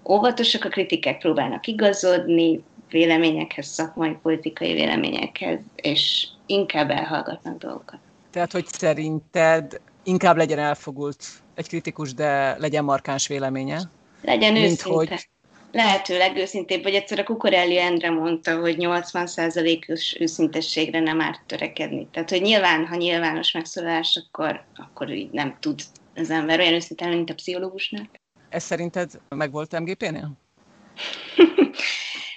óvatosak 0.09 0.65
a 0.65 0.69
kritikák, 0.69 1.17
próbálnak 1.17 1.67
igazodni 1.67 2.63
véleményekhez, 2.89 3.67
szakmai 3.67 4.17
politikai 4.21 4.73
véleményekhez, 4.73 5.59
és 5.75 6.27
inkább 6.45 6.89
elhallgatnak 6.89 7.57
dolgokat. 7.57 7.99
Tehát, 8.31 8.51
hogy 8.51 8.65
szerinted 8.65 9.81
inkább 10.03 10.37
legyen 10.37 10.59
elfogult 10.59 11.25
egy 11.55 11.67
kritikus, 11.67 12.13
de 12.13 12.57
legyen 12.57 12.83
markáns 12.83 13.27
véleménye? 13.27 13.81
Legyen 14.21 14.53
mint 14.53 14.65
őszinte. 14.65 14.89
Hogy... 14.93 15.29
Lehetőleg 15.73 16.38
őszintébb, 16.38 16.83
vagy 16.83 16.93
egyszer 16.93 17.19
a 17.19 17.23
Kukorelli 17.23 17.79
Endre 17.79 18.09
mondta, 18.09 18.59
hogy 18.59 18.75
80%-os 18.79 20.15
őszintességre 20.19 20.99
nem 20.99 21.21
árt 21.21 21.41
törekedni. 21.45 22.07
Tehát, 22.12 22.29
hogy 22.29 22.41
nyilván, 22.41 22.88
ha 22.88 22.95
nyilvános 22.95 23.51
megszólás, 23.51 24.23
akkor, 24.25 24.63
akkor 24.75 25.09
így 25.09 25.31
nem 25.31 25.57
tud 25.59 25.81
az 26.15 26.29
ember 26.29 26.59
olyan 26.59 26.73
őszintén, 26.73 27.07
mint 27.07 27.29
a 27.29 27.33
pszichológusnak. 27.33 28.05
Ez 28.49 28.63
szerinted 28.63 29.12
meg 29.29 29.51
volt 29.51 29.79
MGP-nél? 29.79 30.31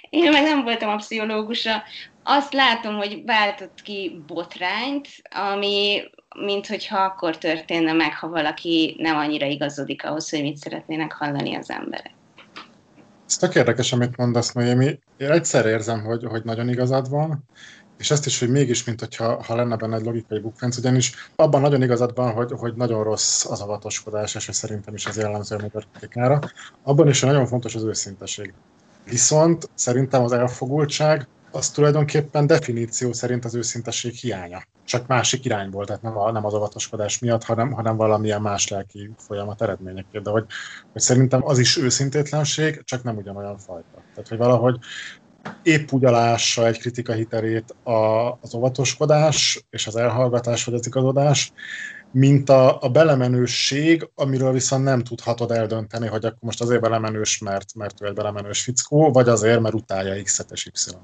Én 0.09 0.31
meg 0.31 0.43
nem 0.43 0.63
voltam 0.63 0.89
a 0.89 0.95
pszichológusa. 0.95 1.83
Azt 2.23 2.53
látom, 2.53 2.95
hogy 2.95 3.23
váltott 3.25 3.81
ki 3.81 4.21
botrányt, 4.27 5.07
ami 5.29 6.03
mint 6.35 6.67
hogyha 6.67 6.99
akkor 6.99 7.37
történne 7.37 7.93
meg, 7.93 8.15
ha 8.15 8.27
valaki 8.27 8.95
nem 8.99 9.17
annyira 9.17 9.45
igazodik 9.45 10.05
ahhoz, 10.05 10.29
hogy 10.29 10.41
mit 10.41 10.57
szeretnének 10.57 11.11
hallani 11.11 11.55
az 11.55 11.69
emberek. 11.69 12.16
Ez 13.27 13.37
tök 13.37 13.55
érdekes, 13.55 13.93
amit 13.93 14.17
mondasz, 14.17 14.51
Noémi. 14.51 14.99
Én 15.17 15.31
egyszer 15.31 15.65
érzem, 15.65 16.03
hogy, 16.03 16.23
hogy 16.25 16.43
nagyon 16.43 16.69
igazad 16.69 17.09
van, 17.09 17.43
és 17.97 18.11
ezt 18.11 18.25
is, 18.25 18.39
hogy 18.39 18.49
mégis, 18.49 18.83
mint 18.83 18.99
hogyha 18.99 19.43
ha 19.43 19.55
lenne 19.55 19.75
benne 19.75 19.95
egy 19.95 20.05
logikai 20.05 20.39
bukfenc, 20.39 20.77
ugyanis 20.77 21.31
abban 21.35 21.61
nagyon 21.61 21.83
igazad 21.83 22.15
van, 22.15 22.31
hogy, 22.31 22.51
hogy 22.51 22.73
nagyon 22.75 23.03
rossz 23.03 23.45
az 23.45 23.61
avatoskodás, 23.61 24.35
és 24.35 24.49
szerintem 24.51 24.93
is 24.93 25.05
az 25.05 25.17
jellemző 25.17 25.55
a 25.55 25.61
magyar 25.61 25.85
kritikára. 25.91 26.39
Abban 26.83 27.07
is 27.07 27.21
nagyon 27.21 27.47
fontos 27.47 27.75
az 27.75 27.83
őszinteség. 27.83 28.53
Viszont 29.05 29.69
szerintem 29.73 30.23
az 30.23 30.31
elfogultság 30.31 31.27
az 31.51 31.69
tulajdonképpen 31.69 32.47
definíció 32.47 33.13
szerint 33.13 33.45
az 33.45 33.55
őszintesség 33.55 34.13
hiánya. 34.13 34.63
Csak 34.87 35.07
másik 35.07 35.45
irányból, 35.45 35.85
tehát 35.85 36.01
nem, 36.01 36.17
a, 36.17 36.31
nem 36.31 36.45
az 36.45 36.53
avatoskodás 36.53 37.19
miatt, 37.19 37.43
hanem, 37.43 37.71
hanem 37.71 37.95
valamilyen 37.95 38.41
más 38.41 38.67
lelki 38.67 39.11
folyamat 39.17 39.61
eredményeként. 39.61 40.23
De 40.23 40.29
hogy, 40.29 40.45
hogy 40.91 41.01
szerintem 41.01 41.45
az 41.45 41.59
is 41.59 41.77
őszintétlenség, 41.77 42.81
csak 42.83 43.03
nem 43.03 43.17
ugyanolyan 43.17 43.57
fajta. 43.57 44.03
Tehát, 44.13 44.27
hogy 44.27 44.37
valahogy 44.37 44.77
épp 45.63 45.91
úgy 45.91 46.05
alássa 46.05 46.67
egy 46.67 46.79
kritika 46.79 47.13
hiterét 47.13 47.75
a, 47.83 48.31
az 48.41 48.55
óvatoskodás 48.55 49.65
és 49.69 49.87
az 49.87 49.95
elhallgatás 49.95 50.63
vagy 50.63 50.73
az 50.73 50.87
igazodás, 50.87 51.51
mint 52.11 52.49
a, 52.49 52.81
a 52.81 52.89
belemenőség, 52.89 54.09
amiről 54.15 54.51
viszont 54.51 54.83
nem 54.83 55.03
tudhatod 55.03 55.51
eldönteni, 55.51 56.07
hogy 56.07 56.25
akkor 56.25 56.37
most 56.39 56.61
azért 56.61 56.81
belemenős, 56.81 57.37
mert, 57.37 57.75
mert 57.75 58.01
ő 58.01 58.05
egy 58.05 58.13
belemenős 58.13 58.61
fickó, 58.61 59.11
vagy 59.11 59.27
azért, 59.29 59.59
mert 59.59 59.75
utálja 59.75 60.23
X-et 60.23 60.51
és 60.51 60.65
Y-t. 60.65 60.97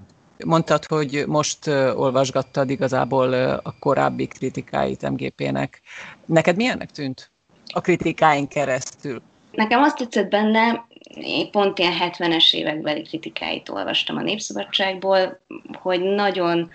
Mondtad, 0.46 0.86
hogy 0.86 1.24
most 1.28 1.68
olvasgattad 1.96 2.70
igazából 2.70 3.34
a 3.64 3.76
korábbi 3.80 4.28
kritikáit 4.28 5.10
MGP-nek. 5.10 5.82
Neked 6.26 6.56
milyennek 6.56 6.92
tűnt 6.92 7.32
a 7.74 7.82
kritikáink 7.82 8.50
keresztül? 8.50 9.22
Nekem 9.52 9.82
azt 9.82 9.98
tetszett 9.98 10.30
benne, 10.30 10.88
én 11.22 11.52
pont 11.52 11.80
ilyen 11.80 11.94
70-es 12.00 12.54
évekbeli 12.54 13.02
kritikáit 13.02 13.70
olvastam 13.70 14.18
a 14.18 14.22
Népszabadságból, 14.22 15.40
hogy 15.82 16.02
nagyon 16.02 16.70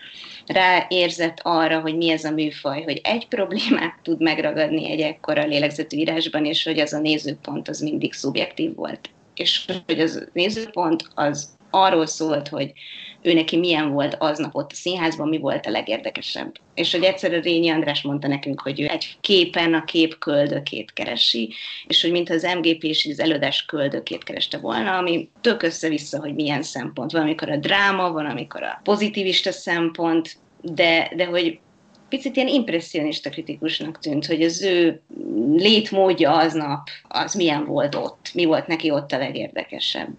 ráérzett 0.47 1.41
arra, 1.43 1.81
hogy 1.81 1.97
mi 1.97 2.11
ez 2.11 2.25
a 2.25 2.31
műfaj, 2.31 2.83
hogy 2.83 3.01
egy 3.03 3.29
problémát 3.29 3.99
tud 4.03 4.23
megragadni 4.23 4.91
egy 4.91 5.01
ekkora 5.01 5.45
lélegzetű 5.45 5.97
írásban, 5.97 6.45
és 6.45 6.65
hogy 6.65 6.79
az 6.79 6.93
a 6.93 6.99
nézőpont 6.99 7.69
az 7.69 7.81
mindig 7.81 8.13
szubjektív 8.13 8.75
volt. 8.75 9.11
És 9.35 9.65
hogy 9.87 10.01
az 10.01 10.29
nézőpont 10.33 11.09
az 11.15 11.57
arról 11.71 12.07
szólt, 12.07 12.49
hogy 12.49 12.73
ő 13.23 13.33
neki 13.33 13.57
milyen 13.57 13.93
volt 13.93 14.17
aznap 14.19 14.55
ott 14.55 14.73
a 14.73 14.75
színházban, 14.75 15.29
mi 15.29 15.39
volt 15.39 15.67
a 15.67 15.71
legérdekesebb. 15.71 16.53
És 16.75 16.93
hogy 16.93 17.03
egyszer 17.03 17.33
a 17.33 17.41
Rényi 17.41 17.71
András 17.71 18.03
mondta 18.03 18.29
nekünk, 18.29 18.61
hogy 18.61 18.81
ő 18.81 18.87
egy 18.87 19.17
képen 19.21 19.75
a 19.75 19.85
kép 19.85 20.19
köldökét 20.19 20.93
keresi, 20.93 21.53
és 21.87 22.03
hogy 22.03 22.11
mintha 22.11 22.35
az 22.35 22.43
MGP 22.57 22.83
is 22.83 23.07
az 23.07 23.21
előadás 23.21 23.65
köldökét 23.65 24.25
kereste 24.25 24.59
volna, 24.59 24.97
ami 24.97 25.29
tök 25.41 25.63
össze-vissza, 25.63 26.21
hogy 26.21 26.35
milyen 26.35 26.63
szempont. 26.63 27.13
Van, 27.13 27.23
amikor 27.23 27.51
a 27.51 27.57
dráma, 27.57 28.13
van, 28.13 28.27
amikor 28.27 28.63
a 28.63 28.81
pozitivista 28.83 29.53
szempont, 29.53 30.37
de, 30.61 31.11
de 31.17 31.25
hogy 31.25 31.59
picit 32.09 32.37
ilyen 32.37 32.49
impressionista 32.49 33.31
kritikusnak 33.31 33.99
tűnt, 33.99 34.27
hogy 34.27 34.43
az 34.43 34.63
ő 34.63 35.01
létmódja 35.53 36.37
aznap, 36.37 36.89
az 37.09 37.35
milyen 37.35 37.65
volt 37.65 37.95
ott, 37.95 38.31
mi 38.35 38.45
volt 38.45 38.67
neki 38.67 38.91
ott 38.91 39.13
a 39.13 39.19
legérdekesebb. 39.19 40.17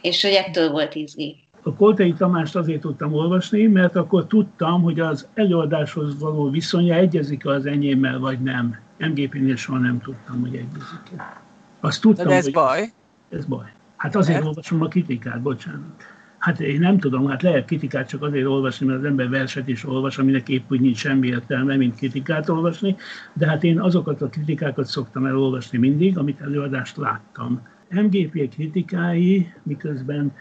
És 0.00 0.22
hogy 0.22 0.32
ettől 0.32 0.70
volt 0.70 0.94
izgi. 0.94 1.43
A 1.66 1.74
Koltai 1.74 2.12
Tamást 2.12 2.56
azért 2.56 2.80
tudtam 2.80 3.12
olvasni, 3.12 3.66
mert 3.66 3.96
akkor 3.96 4.26
tudtam, 4.26 4.82
hogy 4.82 5.00
az 5.00 5.28
előadáshoz 5.34 6.18
való 6.18 6.50
viszonya 6.50 6.94
egyezik 6.94 7.46
az 7.46 7.66
enyémmel, 7.66 8.18
vagy 8.18 8.40
nem. 8.40 8.76
MGP-nél 8.98 9.56
soha 9.56 9.78
nem 9.78 10.00
tudtam, 10.00 10.40
hogy 10.40 10.54
egyezik-e. 10.54 11.42
Azt 11.80 12.00
tudtam, 12.00 12.26
De 12.26 12.34
ez 12.34 12.44
hogy 12.44 12.52
baj? 12.52 12.92
Ez 13.28 13.44
baj. 13.44 13.72
Hát 13.96 14.16
azért 14.16 14.38
mert? 14.38 14.48
olvasom 14.48 14.82
a 14.82 14.88
kritikát, 14.88 15.42
bocsánat. 15.42 16.02
Hát 16.38 16.60
én 16.60 16.80
nem 16.80 16.98
tudom, 16.98 17.26
hát 17.26 17.42
lehet 17.42 17.64
kritikát 17.64 18.08
csak 18.08 18.22
azért 18.22 18.46
olvasni, 18.46 18.86
mert 18.86 18.98
az 18.98 19.04
ember 19.04 19.28
verset 19.28 19.68
is 19.68 19.84
olvas, 19.84 20.18
aminek 20.18 20.48
épp 20.48 20.70
úgy 20.70 20.80
nincs 20.80 20.98
semmi 20.98 21.26
értelme, 21.26 21.76
mint 21.76 21.96
kritikát 21.96 22.48
olvasni, 22.48 22.96
de 23.32 23.46
hát 23.46 23.64
én 23.64 23.80
azokat 23.80 24.22
a 24.22 24.28
kritikákat 24.28 24.86
szoktam 24.86 25.26
elolvasni 25.26 25.78
mindig, 25.78 26.18
amit 26.18 26.40
előadást 26.40 26.96
láttam. 26.96 27.60
MGP 27.88 28.48
kritikái, 28.54 29.52
miközben 29.62 30.32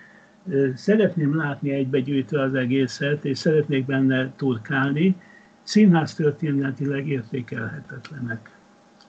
szeretném 0.76 1.36
látni 1.36 1.70
egybegyűjtve 1.70 2.42
az 2.42 2.54
egészet, 2.54 3.26
és 3.26 3.38
szeretnék 3.38 3.86
benne 3.86 4.32
turkálni, 4.36 5.16
színház 5.64 6.14
történetileg 6.14 7.08
értékelhetetlenek. 7.08 8.58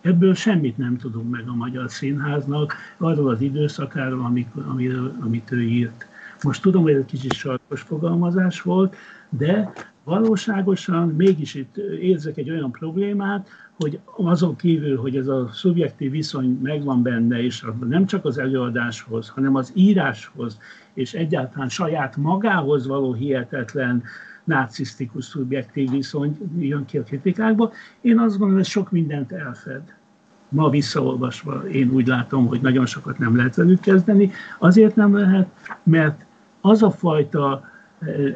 Ebből 0.00 0.34
semmit 0.34 0.78
nem 0.78 0.96
tudunk 0.96 1.30
meg 1.30 1.48
a 1.48 1.54
magyar 1.54 1.90
színháznak, 1.90 2.74
arról 2.98 3.30
az 3.30 3.40
időszakáról, 3.40 4.44
amiről, 4.66 5.16
amit 5.20 5.52
ő 5.52 5.62
írt. 5.62 6.06
Most 6.42 6.62
tudom, 6.62 6.82
hogy 6.82 6.92
ez 6.92 7.04
kicsit 7.06 7.32
sarkos 7.32 7.80
fogalmazás 7.80 8.62
volt, 8.62 8.96
de 9.28 9.72
valóságosan 10.04 11.08
mégis 11.08 11.54
itt 11.54 11.76
érzek 12.00 12.36
egy 12.36 12.50
olyan 12.50 12.70
problémát, 12.70 13.48
hogy 13.76 13.98
azon 14.16 14.56
kívül, 14.56 14.96
hogy 14.96 15.16
ez 15.16 15.26
a 15.26 15.50
szubjektív 15.52 16.10
viszony 16.10 16.58
megvan 16.62 17.02
benne, 17.02 17.42
és 17.42 17.64
nem 17.88 18.06
csak 18.06 18.24
az 18.24 18.38
előadáshoz, 18.38 19.28
hanem 19.28 19.54
az 19.54 19.72
íráshoz, 19.74 20.58
és 20.94 21.14
egyáltalán 21.14 21.68
saját 21.68 22.16
magához 22.16 22.86
való 22.86 23.12
hihetetlen 23.12 24.02
narcisztikus 24.44 25.24
szubjektív 25.24 25.90
viszony 25.90 26.38
jön 26.58 26.84
ki 26.84 26.98
a 26.98 27.02
kritikákba, 27.02 27.72
én 28.00 28.18
azt 28.18 28.30
gondolom, 28.30 28.54
hogy 28.54 28.64
sok 28.64 28.90
mindent 28.90 29.32
elfed. 29.32 29.82
Ma 30.48 30.70
visszaolvasva 30.70 31.68
én 31.68 31.90
úgy 31.90 32.06
látom, 32.06 32.46
hogy 32.46 32.60
nagyon 32.60 32.86
sokat 32.86 33.18
nem 33.18 33.36
lehet 33.36 33.54
velük 33.54 33.80
kezdeni. 33.80 34.30
Azért 34.58 34.96
nem 34.96 35.16
lehet, 35.16 35.48
mert 35.82 36.24
az 36.60 36.82
a 36.82 36.90
fajta 36.90 37.72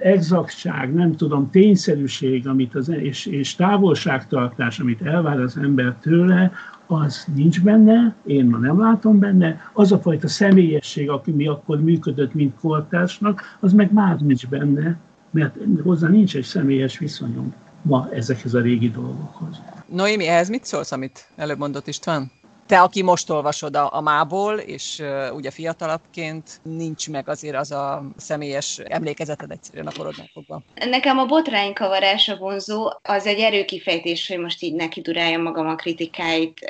exaktság, 0.00 0.94
nem 0.94 1.16
tudom, 1.16 1.50
tényszerűség, 1.50 2.48
amit 2.48 2.74
az, 2.74 2.88
és, 2.88 3.26
és 3.26 3.54
távolságtartás, 3.54 4.78
amit 4.78 5.02
elvár 5.02 5.40
az 5.40 5.56
ember 5.56 5.94
tőle, 6.00 6.52
az 6.88 7.24
nincs 7.34 7.62
benne, 7.62 8.14
én 8.26 8.46
ma 8.46 8.58
nem 8.58 8.80
látom 8.80 9.18
benne, 9.18 9.60
az 9.72 9.92
a 9.92 9.98
fajta 9.98 10.28
személyesség, 10.28 11.10
aki 11.10 11.30
mi 11.30 11.46
akkor 11.46 11.80
működött, 11.82 12.34
mint 12.34 12.54
kortársnak, 12.60 13.42
az 13.60 13.72
meg 13.72 13.92
már 13.92 14.20
nincs 14.20 14.46
benne, 14.46 14.98
mert 15.30 15.56
hozzá 15.82 16.08
nincs 16.08 16.36
egy 16.36 16.44
személyes 16.44 16.98
viszonyom 16.98 17.54
ma 17.82 18.08
ezekhez 18.12 18.54
a 18.54 18.60
régi 18.60 18.90
dolgokhoz. 18.90 19.60
Noémi, 19.86 20.26
ehhez 20.26 20.48
mit 20.48 20.64
szólsz, 20.64 20.92
amit 20.92 21.28
előbb 21.36 21.58
mondott 21.58 21.86
István? 21.86 22.30
Te, 22.68 22.80
aki 22.80 23.02
most 23.02 23.30
olvasod 23.30 23.76
a, 23.76 23.88
a 23.92 24.00
mából, 24.00 24.58
és 24.58 24.98
uh, 24.98 25.34
ugye 25.34 25.50
fiatalabbként 25.50 26.60
nincs 26.62 27.08
meg 27.08 27.28
azért 27.28 27.56
az 27.56 27.72
a 27.72 28.04
személyes 28.16 28.78
emlékezeted 28.84 29.50
egyszerűen 29.50 29.86
a 29.86 29.92
korodnál 29.96 30.30
fogva. 30.32 30.62
Nekem 30.74 31.18
a 31.18 31.26
botránykavarás 31.26 32.28
a 32.28 32.36
vonzó, 32.36 32.92
az 33.02 33.26
egy 33.26 33.38
erőkifejtés, 33.38 34.28
hogy 34.28 34.38
most 34.38 34.62
így 34.62 34.74
neki 34.74 35.00
duráljam 35.00 35.42
magam 35.42 35.68
a 35.68 35.74
kritikáit 35.74 36.60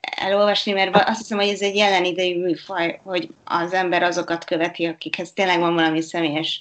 elolvasni, 0.00 0.72
mert 0.72 0.96
azt 1.08 1.18
hiszem, 1.18 1.38
hogy 1.38 1.48
ez 1.48 1.60
egy 1.60 1.76
jelen 1.76 2.04
idejű 2.04 2.40
műfaj, 2.40 3.00
hogy 3.04 3.28
az 3.44 3.72
ember 3.72 4.02
azokat 4.02 4.44
követi, 4.44 4.86
akikhez 4.86 5.32
tényleg 5.32 5.58
van 5.58 5.74
valami 5.74 6.00
személyes 6.00 6.60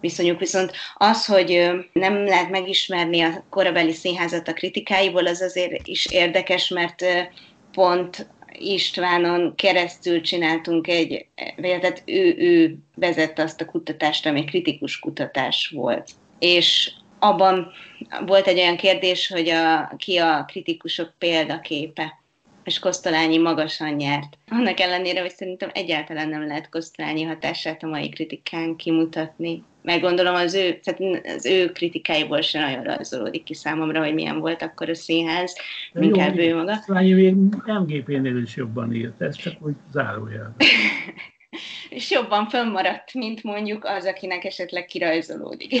viszonyuk. 0.00 0.38
Viszont 0.38 0.72
az, 0.94 1.26
hogy 1.26 1.70
nem 1.92 2.24
lehet 2.24 2.50
megismerni 2.50 3.20
a 3.20 3.44
korabeli 3.50 3.92
színházat 3.92 4.48
a 4.48 4.52
kritikáiból, 4.52 5.26
az 5.26 5.40
azért 5.40 5.86
is 5.86 6.06
érdekes, 6.06 6.68
mert 6.68 7.04
pont 7.72 8.26
Istvánon 8.58 9.54
keresztül 9.54 10.20
csináltunk 10.20 10.88
egy, 10.88 11.26
tehát 11.56 12.02
ő, 12.06 12.34
ő 12.38 12.78
vezette 12.94 13.42
azt 13.42 13.60
a 13.60 13.64
kutatást, 13.64 14.26
ami 14.26 14.44
kritikus 14.44 14.98
kutatás 14.98 15.72
volt. 15.74 16.10
És 16.38 16.92
abban 17.18 17.72
volt 18.26 18.46
egy 18.46 18.58
olyan 18.58 18.76
kérdés, 18.76 19.28
hogy 19.28 19.48
a, 19.48 19.92
ki 19.96 20.16
a 20.16 20.44
kritikusok 20.44 21.12
példaképe 21.18 22.20
és 22.64 22.78
Kosztolányi 22.78 23.38
magasan 23.38 23.92
nyert. 23.92 24.38
Annak 24.48 24.80
ellenére, 24.80 25.20
hogy 25.20 25.30
szerintem 25.30 25.70
egyáltalán 25.72 26.28
nem 26.28 26.46
lehet 26.46 26.68
Kosztolányi 26.68 27.22
hatását 27.22 27.82
a 27.82 27.86
mai 27.86 28.08
kritikán 28.08 28.76
kimutatni. 28.76 29.64
Meg 29.82 30.00
gondolom 30.00 30.34
az 30.34 30.54
ő, 30.54 30.80
tehát 30.82 31.24
az 31.36 31.46
ő 31.46 31.72
kritikáiból 31.72 32.40
sem 32.40 32.62
nagyon 32.62 32.82
rajzolódik 32.82 33.42
ki 33.42 33.54
számomra, 33.54 34.04
hogy 34.04 34.14
milyen 34.14 34.38
volt 34.38 34.62
akkor 34.62 34.88
a 34.88 34.94
színház, 34.94 35.56
De 35.92 36.04
inkább 36.04 36.36
jó, 36.36 36.44
ő 36.44 36.54
maga. 36.54 36.74
Kosztolányi 36.74 37.12
még 37.12 37.34
MGP-nél 37.66 38.36
is 38.36 38.56
jobban 38.56 38.94
írt, 38.94 39.20
ez 39.20 39.36
csak 39.36 39.54
úgy 39.60 39.74
zárójel. 39.92 40.54
és 41.88 42.10
jobban 42.10 42.48
fönnmaradt, 42.48 43.14
mint 43.14 43.42
mondjuk 43.42 43.84
az, 43.84 44.04
akinek 44.04 44.44
esetleg 44.44 44.84
kirajzolódik. 44.84 45.74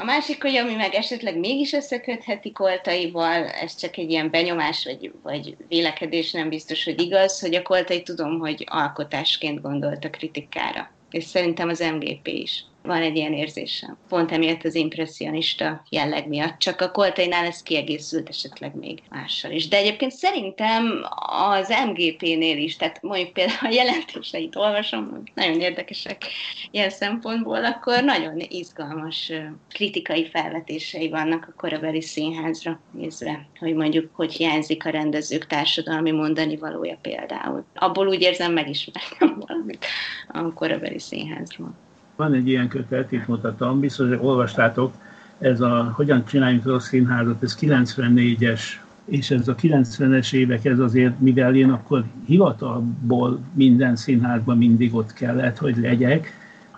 A 0.00 0.04
másik, 0.04 0.42
hogy 0.42 0.54
ami 0.56 0.74
meg 0.74 0.94
esetleg 0.94 1.38
mégis 1.38 1.72
összekötheti 1.72 2.52
koltaival, 2.52 3.44
ez 3.44 3.76
csak 3.76 3.96
egy 3.96 4.10
ilyen 4.10 4.30
benyomás 4.30 4.84
vagy, 4.84 5.12
vagy 5.22 5.56
vélekedés, 5.68 6.32
nem 6.32 6.48
biztos, 6.48 6.84
hogy 6.84 7.00
igaz, 7.00 7.40
hogy 7.40 7.54
a 7.54 7.62
koltai 7.62 8.02
tudom, 8.02 8.38
hogy 8.38 8.64
alkotásként 8.68 9.60
gondolt 9.60 10.04
a 10.04 10.10
kritikára. 10.10 10.90
És 11.10 11.24
szerintem 11.24 11.68
az 11.68 11.78
MGP 11.78 12.26
is 12.26 12.64
van 12.88 13.02
egy 13.02 13.16
ilyen 13.16 13.32
érzésem. 13.32 13.96
Pont 14.08 14.32
emiatt 14.32 14.64
az 14.64 14.74
impressionista 14.74 15.82
jelleg 15.88 16.28
miatt. 16.28 16.58
Csak 16.58 16.80
a 16.80 16.90
koltainál 16.90 17.44
ez 17.44 17.62
kiegészült 17.62 18.28
esetleg 18.28 18.74
még 18.74 19.02
mással 19.10 19.50
is. 19.50 19.68
De 19.68 19.76
egyébként 19.76 20.12
szerintem 20.12 21.06
az 21.50 21.74
MGP-nél 21.86 22.56
is, 22.56 22.76
tehát 22.76 23.02
mondjuk 23.02 23.32
például 23.32 23.66
a 23.66 23.74
jelentéseit 23.74 24.56
olvasom, 24.56 25.22
nagyon 25.34 25.60
érdekesek 25.60 26.24
ilyen 26.70 26.90
szempontból, 26.90 27.64
akkor 27.64 28.04
nagyon 28.04 28.40
izgalmas 28.48 29.32
kritikai 29.68 30.28
felvetései 30.28 31.08
vannak 31.08 31.46
a 31.48 31.56
korabeli 31.56 32.02
színházra 32.02 32.80
nézve, 32.90 33.48
hogy 33.58 33.74
mondjuk 33.74 34.10
hogy 34.12 34.32
hiányzik 34.32 34.86
a 34.86 34.90
rendezők 34.90 35.46
társadalmi 35.46 36.10
mondani 36.10 36.56
valója 36.56 36.98
például. 37.02 37.64
Abból 37.74 38.08
úgy 38.08 38.22
érzem, 38.22 38.52
megismertem 38.52 39.42
valamit 39.46 39.86
a 40.28 40.52
korabeli 40.52 40.98
színházról. 40.98 41.87
Van 42.18 42.34
egy 42.34 42.48
ilyen 42.48 42.68
kötet, 42.68 43.12
itt 43.12 43.26
mutatom, 43.26 43.80
biztos, 43.80 44.08
hogy 44.08 44.18
olvastátok, 44.20 44.94
ez 45.38 45.60
a 45.60 45.92
Hogyan 45.94 46.24
csináljunk 46.24 46.64
rossz 46.64 46.86
színházat, 46.86 47.42
ez 47.42 47.58
94-es, 47.60 48.60
és 49.04 49.30
ez 49.30 49.48
a 49.48 49.54
90-es 49.54 50.32
évek, 50.32 50.64
ez 50.64 50.78
azért, 50.78 51.20
mivel 51.20 51.54
én 51.54 51.70
akkor 51.70 52.04
hivatalból 52.26 53.40
minden 53.54 53.96
színházban 53.96 54.56
mindig 54.58 54.94
ott 54.94 55.12
kellett, 55.12 55.58
hogy 55.58 55.76
legyek, 55.76 56.32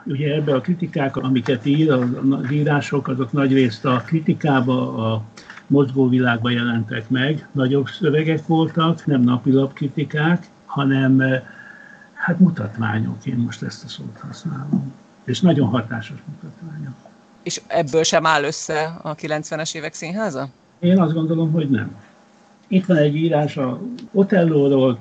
ugye 0.04 0.34
ebbe 0.34 0.54
a 0.54 0.60
kritikák, 0.60 1.16
amiket 1.16 1.66
ír, 1.66 1.90
az 1.92 2.52
írások, 2.52 3.08
azok 3.08 3.32
nagy 3.32 3.52
részt 3.52 3.84
a 3.84 4.02
kritikába, 4.06 5.12
a 5.12 5.22
mozgóvilágba 5.66 6.50
jelentek 6.50 7.10
meg, 7.10 7.48
nagyobb 7.52 7.86
szövegek 7.88 8.46
voltak, 8.46 9.06
nem 9.06 9.20
napilap 9.20 9.72
kritikák, 9.72 10.46
hanem 10.64 11.22
hát 12.12 12.38
mutatványok, 12.38 13.26
én 13.26 13.36
most 13.36 13.62
ezt 13.62 13.84
a 13.84 13.88
szót 13.88 14.18
használom 14.18 14.92
és 15.30 15.40
nagyon 15.40 15.68
hatásos 15.68 16.18
mutatványa. 16.26 16.94
És 17.42 17.60
ebből 17.66 18.02
sem 18.02 18.26
áll 18.26 18.44
össze 18.44 18.98
a 19.02 19.14
90-es 19.14 19.74
évek 19.74 19.94
színháza? 19.94 20.48
Én 20.78 21.00
azt 21.00 21.14
gondolom, 21.14 21.52
hogy 21.52 21.70
nem. 21.70 21.96
Itt 22.68 22.86
van 22.86 22.96
egy 22.96 23.16
írás 23.16 23.56
a 23.56 23.80
Otellóról, 24.12 24.98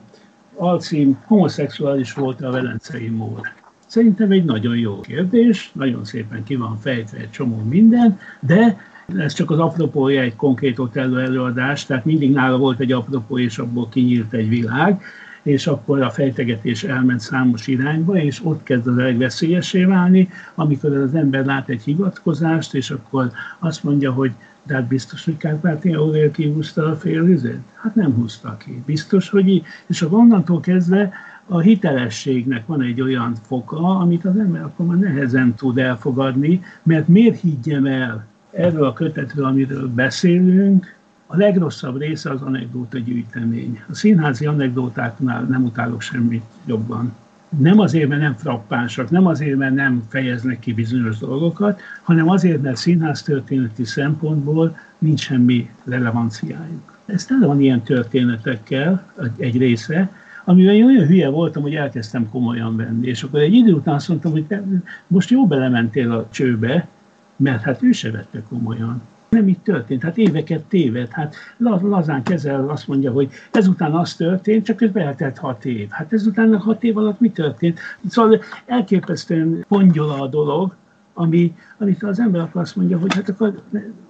alcím, 0.55 1.17
homoszexuális 1.25 2.13
volt 2.13 2.41
a 2.41 2.51
Velencei 2.51 3.07
Mór. 3.07 3.41
Szerintem 3.85 4.31
egy 4.31 4.45
nagyon 4.45 4.77
jó 4.77 4.99
kérdés, 4.99 5.71
nagyon 5.73 6.05
szépen 6.05 6.43
ki 6.43 6.55
van 6.55 6.77
fejtve 6.77 7.17
egy 7.17 7.31
csomó 7.31 7.63
minden, 7.63 8.19
de 8.39 8.77
ez 9.17 9.33
csak 9.33 9.51
az 9.51 9.59
apropója 9.59 10.21
egy 10.21 10.35
konkrét 10.35 10.79
Otello 10.79 11.17
előadás, 11.17 11.85
tehát 11.85 12.05
mindig 12.05 12.31
nála 12.31 12.57
volt 12.57 12.79
egy 12.79 12.91
apropó, 12.91 13.37
és 13.37 13.57
abból 13.57 13.89
kinyílt 13.89 14.33
egy 14.33 14.49
világ 14.49 15.01
és 15.43 15.67
akkor 15.67 16.01
a 16.01 16.09
fejtegetés 16.09 16.83
elment 16.83 17.19
számos 17.19 17.67
irányba, 17.67 18.17
és 18.17 18.41
ott 18.43 18.63
kezd 18.63 18.87
az 18.87 18.95
legveszélyesé 18.95 19.83
válni, 19.83 20.29
amikor 20.55 20.95
az 20.95 21.15
ember 21.15 21.45
lát 21.45 21.69
egy 21.69 21.81
hivatkozást, 21.83 22.73
és 22.73 22.91
akkor 22.91 23.31
azt 23.59 23.83
mondja, 23.83 24.11
hogy 24.11 24.31
de 24.63 24.75
hát 24.75 24.87
biztos, 24.87 25.25
hogy 25.25 25.37
Kárpátia 25.37 25.99
Aurél 25.99 26.31
kihúzta 26.31 26.85
a 26.85 26.95
félvizet? 26.95 27.59
Hát 27.75 27.95
nem 27.95 28.13
húzta 28.13 28.57
ki. 28.57 28.83
Biztos, 28.85 29.29
hogy 29.29 29.47
így. 29.47 29.63
És 29.87 30.01
akkor 30.01 30.19
onnantól 30.19 30.59
kezdve 30.59 31.11
a 31.45 31.59
hitelességnek 31.59 32.65
van 32.65 32.81
egy 32.81 33.01
olyan 33.01 33.35
foka, 33.47 33.99
amit 33.99 34.25
az 34.25 34.37
ember 34.37 34.61
akkor 34.63 34.85
már 34.85 34.97
nehezen 34.97 35.53
tud 35.55 35.77
elfogadni, 35.77 36.61
mert 36.83 37.07
miért 37.07 37.39
higgyem 37.39 37.85
el 37.85 38.25
erről 38.51 38.85
a 38.85 38.93
kötetről, 38.93 39.45
amiről 39.45 39.87
beszélünk, 39.87 40.97
a 41.31 41.37
legrosszabb 41.37 41.97
része 41.97 42.31
az 42.31 42.41
anekdóta 42.41 42.97
gyűjtemény. 42.97 43.81
A 43.89 43.93
színházi 43.93 44.45
anekdótáknál 44.45 45.43
nem 45.43 45.63
utálok 45.63 46.01
semmit 46.01 46.43
jobban. 46.65 47.13
Nem 47.57 47.79
azért, 47.79 48.09
mert 48.09 48.21
nem 48.21 48.35
frappánsak, 48.35 49.09
nem 49.09 49.25
azért, 49.25 49.57
mert 49.57 49.73
nem 49.73 50.03
fejeznek 50.07 50.59
ki 50.59 50.73
bizonyos 50.73 51.17
dolgokat, 51.17 51.81
hanem 52.03 52.29
azért, 52.29 52.61
mert 52.61 52.75
színház 52.75 53.23
történeti 53.23 53.83
szempontból 53.85 54.77
nincs 54.97 55.19
semmi 55.19 55.69
relevanciájuk. 55.83 56.97
Ez 57.05 57.25
tele 57.25 57.45
van 57.45 57.61
ilyen 57.61 57.81
történetekkel, 57.81 59.05
egy 59.37 59.57
része, 59.57 60.11
amivel 60.45 60.73
én 60.73 60.85
olyan 60.85 61.07
hülye 61.07 61.29
voltam, 61.29 61.61
hogy 61.61 61.75
elkezdtem 61.75 62.29
komolyan 62.29 62.75
venni. 62.75 63.07
És 63.07 63.23
akkor 63.23 63.39
egy 63.39 63.53
idő 63.53 63.73
után 63.73 63.95
azt 63.95 64.07
mondtam, 64.07 64.31
hogy 64.31 64.45
te 64.45 64.63
most 65.07 65.29
jó 65.29 65.47
belementél 65.47 66.11
a 66.11 66.27
csőbe, 66.31 66.87
mert 67.35 67.61
hát 67.61 67.83
ő 67.83 67.91
se 67.91 68.11
vette 68.11 68.43
komolyan. 68.49 69.01
Nem 69.29 69.47
így 69.47 69.59
történt, 69.59 70.03
hát 70.03 70.17
éveket 70.17 70.63
téved, 70.63 71.11
hát 71.11 71.35
lazán 71.57 72.23
kezel, 72.23 72.69
azt 72.69 72.87
mondja, 72.87 73.11
hogy 73.11 73.31
ezután 73.51 73.95
az 73.95 74.15
történt, 74.15 74.65
csak 74.65 74.75
közben 74.75 75.07
eltelt 75.07 75.37
hat 75.37 75.65
év. 75.65 75.89
Hát 75.89 76.13
ezután 76.13 76.53
a 76.53 76.57
hat 76.57 76.83
év 76.83 76.97
alatt 76.97 77.19
mi 77.19 77.31
történt? 77.31 77.79
Szóval 78.09 78.41
elképesztően 78.65 79.65
pongyola 79.67 80.21
a 80.21 80.27
dolog, 80.27 80.75
ami, 81.13 81.55
amit 81.77 82.03
az 82.03 82.19
ember 82.19 82.41
akkor 82.41 82.61
azt 82.61 82.75
mondja, 82.75 82.99
hogy 82.99 83.13
hát 83.13 83.29
akkor, 83.29 83.61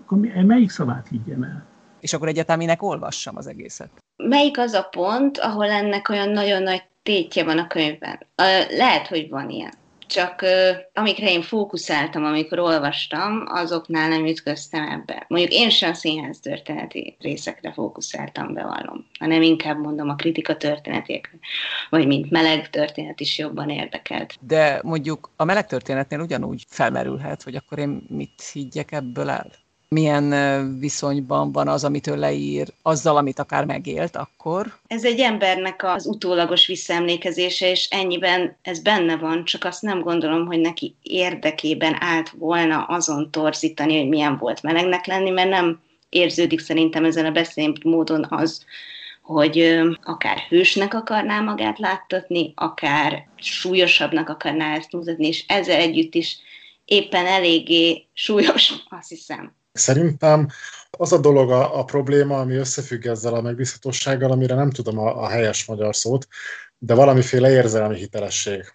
akkor 0.05 0.17
melyik 0.45 0.69
szavát 0.69 1.07
higgyem 1.07 1.43
el? 1.43 1.65
És 1.99 2.13
akkor 2.13 2.27
egyáltalán 2.27 2.59
minek 2.59 2.83
olvassam 2.83 3.37
az 3.37 3.47
egészet? 3.47 3.89
Melyik 4.23 4.57
az 4.57 4.73
a 4.73 4.87
pont, 4.91 5.37
ahol 5.37 5.69
ennek 5.69 6.09
olyan 6.09 6.29
nagyon 6.29 6.63
nagy 6.63 6.83
tétje 7.03 7.43
van 7.43 7.57
a 7.57 7.67
könyvben? 7.67 8.19
Lehet, 8.69 9.07
hogy 9.07 9.29
van 9.29 9.49
ilyen 9.49 9.71
csak 10.09 10.45
amikre 10.93 11.31
én 11.31 11.41
fókuszáltam, 11.41 12.25
amikor 12.25 12.59
olvastam, 12.59 13.43
azoknál 13.45 14.09
nem 14.09 14.25
ütköztem 14.25 14.87
ebbe. 14.89 15.25
Mondjuk 15.27 15.53
én 15.53 15.69
sem 15.69 15.89
a 15.89 15.93
színház 15.93 16.39
történeti 16.39 17.17
részekre 17.19 17.73
fókuszáltam, 17.73 18.53
bevallom, 18.53 19.05
hanem 19.19 19.41
inkább 19.41 19.79
mondom 19.79 20.09
a 20.09 20.15
kritika 20.15 20.57
történetékre, 20.57 21.37
vagy 21.89 22.07
mint 22.07 22.29
meleg 22.29 22.69
történet 22.69 23.19
is 23.19 23.37
jobban 23.37 23.69
érdekelt. 23.69 24.35
De 24.41 24.79
mondjuk 24.83 25.31
a 25.35 25.43
meleg 25.43 25.65
történetnél 25.65 26.19
ugyanúgy 26.19 26.63
felmerülhet, 26.67 27.43
hogy 27.43 27.55
akkor 27.55 27.79
én 27.79 28.01
mit 28.07 28.49
higgyek 28.53 28.91
ebből 28.91 29.29
el? 29.29 29.51
Milyen 29.89 30.79
viszonyban 30.79 31.51
van 31.51 31.67
az, 31.67 31.83
amit 31.83 32.07
ő 32.07 32.15
leír, 32.15 32.67
azzal, 32.81 33.17
amit 33.17 33.39
akár 33.39 33.65
megélt 33.65 34.15
akkor? 34.15 34.77
Ez 34.87 35.03
egy 35.03 35.19
embernek 35.19 35.83
az 35.83 36.05
utólagos 36.05 36.67
visszaemlékezése, 36.67 37.69
és 37.69 37.87
ennyiben 37.89 38.57
ez 38.61 38.79
benne 38.79 39.17
van, 39.17 39.45
csak 39.45 39.63
azt 39.63 39.81
nem 39.81 40.01
gondolom, 40.01 40.45
hogy 40.45 40.59
neki 40.59 40.95
érdekében 41.01 41.95
állt 41.99 42.29
volna 42.29 42.83
azon 42.83 43.31
torzítani, 43.31 43.99
hogy 43.99 44.09
milyen 44.09 44.37
volt 44.37 44.61
melegnek 44.61 45.05
lenni, 45.05 45.29
mert 45.29 45.49
nem 45.49 45.81
érződik 46.09 46.59
szerintem 46.59 47.05
ezen 47.05 47.25
a 47.25 47.31
beszélt 47.31 47.83
módon 47.83 48.25
az, 48.29 48.65
hogy 49.21 49.79
akár 50.03 50.37
hősnek 50.37 50.93
akarná 50.93 51.39
magát 51.41 51.79
láttatni, 51.79 52.53
akár 52.55 53.27
súlyosabbnak 53.35 54.29
akarná 54.29 54.75
ezt 54.75 54.91
mutatni, 54.91 55.27
és 55.27 55.43
ezzel 55.47 55.79
együtt 55.79 56.15
is 56.15 56.37
éppen 56.85 57.25
eléggé 57.25 58.05
súlyos, 58.13 58.73
azt 58.89 59.09
hiszem. 59.09 59.57
Szerintem 59.79 60.47
az 60.97 61.13
a 61.13 61.17
dolog 61.17 61.51
a, 61.51 61.79
a 61.79 61.83
probléma, 61.83 62.39
ami 62.39 62.55
összefügg 62.55 63.05
ezzel 63.05 63.33
a 63.33 63.41
megbízhatósággal, 63.41 64.31
amire 64.31 64.55
nem 64.55 64.69
tudom 64.69 64.99
a, 64.99 65.23
a 65.23 65.27
helyes 65.27 65.65
magyar 65.65 65.95
szót, 65.95 66.27
de 66.77 66.93
valamiféle 66.93 67.49
érzelmi 67.49 67.97
hitelesség. 67.97 68.73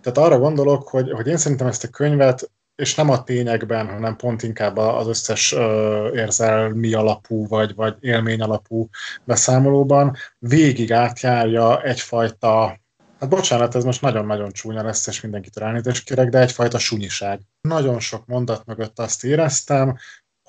Tehát 0.00 0.18
arra 0.18 0.38
gondolok, 0.38 0.88
hogy, 0.88 1.10
hogy 1.10 1.26
én 1.26 1.36
szerintem 1.36 1.66
ezt 1.66 1.84
a 1.84 1.88
könyvet, 1.88 2.50
és 2.74 2.94
nem 2.94 3.10
a 3.10 3.22
tényekben, 3.22 3.88
hanem 3.88 4.16
pont 4.16 4.42
inkább 4.42 4.76
az 4.76 5.06
összes 5.06 5.52
ö, 5.52 6.10
érzelmi 6.14 6.94
alapú 6.94 7.46
vagy, 7.46 7.74
vagy 7.74 7.96
élmény 8.00 8.40
alapú 8.40 8.88
beszámolóban 9.24 10.16
végig 10.38 10.92
átjárja 10.92 11.82
egyfajta 11.82 12.80
Hát 13.22 13.30
bocsánat, 13.30 13.74
ez 13.74 13.84
most 13.84 14.00
nagyon-nagyon 14.00 14.52
csúnya 14.52 14.82
lesz, 14.82 15.06
és 15.06 15.20
mindenkitől 15.20 15.64
elnézést 15.64 16.04
kérek, 16.04 16.28
de 16.28 16.38
egyfajta 16.38 16.78
sunyiság. 16.78 17.40
Nagyon 17.60 18.00
sok 18.00 18.26
mondat 18.26 18.64
mögött 18.64 18.98
azt 18.98 19.24
éreztem, 19.24 19.96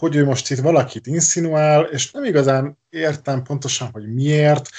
hogy 0.03 0.15
ő 0.15 0.25
most 0.25 0.51
itt 0.51 0.59
valakit 0.59 1.07
inszinuál, 1.07 1.83
és 1.83 2.11
nem 2.11 2.23
igazán 2.23 2.77
értem 2.89 3.43
pontosan, 3.43 3.89
hogy 3.91 4.13
miért. 4.13 4.69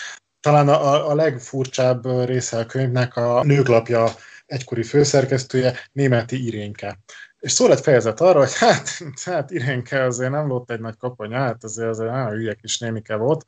Talán 0.40 0.68
a, 0.68 1.10
a 1.10 1.14
legfurcsább 1.14 2.24
része 2.26 2.58
a 2.58 2.66
könyvnek 2.66 3.16
a 3.16 3.44
nőklapja 3.44 4.08
egykori 4.46 4.82
főszerkesztője, 4.82 5.78
németi 5.92 6.46
Irénke. 6.46 6.98
És 7.38 7.52
szó 7.52 7.66
lett 7.66 7.80
fejezet 7.80 8.20
arra, 8.20 8.38
hogy 8.38 8.54
hát, 8.58 8.88
hát 9.24 9.50
Irénke 9.50 10.04
azért 10.04 10.30
nem 10.30 10.48
volt 10.48 10.70
egy 10.70 10.80
nagy 10.80 10.96
kaponya, 10.96 11.38
hát 11.38 11.64
azért, 11.64 11.88
azért 11.88 12.10
nagyon 12.10 12.30
hülye 12.30 12.54
kis 12.54 12.78
némike 12.78 13.16
volt, 13.16 13.44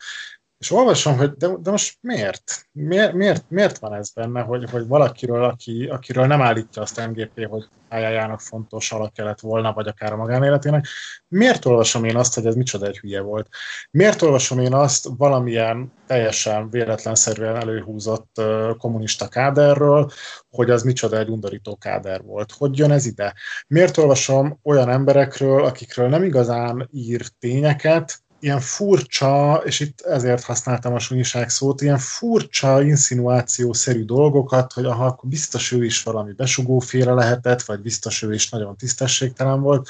és 0.58 0.70
olvasom, 0.70 1.16
hogy 1.16 1.32
de, 1.32 1.48
de 1.60 1.70
most 1.70 1.98
miért? 2.00 2.68
miért? 2.72 3.12
Miért, 3.12 3.44
miért 3.48 3.78
van 3.78 3.94
ez 3.94 4.10
benne, 4.10 4.40
hogy, 4.40 4.70
hogy 4.70 4.86
valakiről, 4.86 5.44
aki, 5.44 5.86
akiről 5.86 6.26
nem 6.26 6.42
állítja 6.42 6.82
azt 6.82 7.06
MGP, 7.06 7.46
hogy 7.46 7.64
pályájának 7.88 8.40
fontos 8.40 8.92
alakja 8.92 9.24
lett 9.24 9.40
volna, 9.40 9.72
vagy 9.72 9.86
akár 9.86 10.12
a 10.12 10.16
magánéletének, 10.16 10.86
miért 11.28 11.64
olvasom 11.64 12.04
én 12.04 12.16
azt, 12.16 12.34
hogy 12.34 12.46
ez 12.46 12.54
micsoda 12.54 12.86
egy 12.86 12.98
hülye 12.98 13.20
volt? 13.20 13.48
Miért 13.90 14.22
olvasom 14.22 14.58
én 14.58 14.74
azt 14.74 15.08
valamilyen 15.16 15.92
teljesen 16.06 16.70
véletlenszerűen 16.70 17.56
előhúzott 17.56 18.30
uh, 18.38 18.76
kommunista 18.76 19.28
káderről, 19.28 20.10
hogy 20.50 20.70
az 20.70 20.82
micsoda 20.82 21.18
egy 21.18 21.28
undorító 21.28 21.76
káder 21.76 22.22
volt? 22.22 22.52
Hogy 22.52 22.78
jön 22.78 22.90
ez 22.90 23.06
ide? 23.06 23.34
Miért 23.66 23.96
olvasom 23.96 24.58
olyan 24.62 24.88
emberekről, 24.88 25.64
akikről 25.64 26.08
nem 26.08 26.22
igazán 26.22 26.88
ír 26.92 27.26
tényeket, 27.38 28.24
ilyen 28.46 28.60
furcsa, 28.60 29.62
és 29.64 29.80
itt 29.80 30.00
ezért 30.00 30.44
használtam 30.44 30.94
a 30.94 30.98
sunyiság 30.98 31.48
szót, 31.48 31.80
ilyen 31.80 31.98
furcsa 31.98 32.82
insinuációszerű 32.82 34.04
dolgokat, 34.04 34.72
hogy 34.72 34.84
aha, 34.84 35.06
akkor 35.06 35.28
biztos 35.28 35.72
ő 35.72 35.84
is 35.84 36.02
valami 36.02 36.32
besugóféle 36.32 37.12
lehetett, 37.12 37.62
vagy 37.62 37.80
biztos 37.80 38.22
ő 38.22 38.34
is 38.34 38.48
nagyon 38.48 38.76
tisztességtelen 38.76 39.60
volt. 39.60 39.88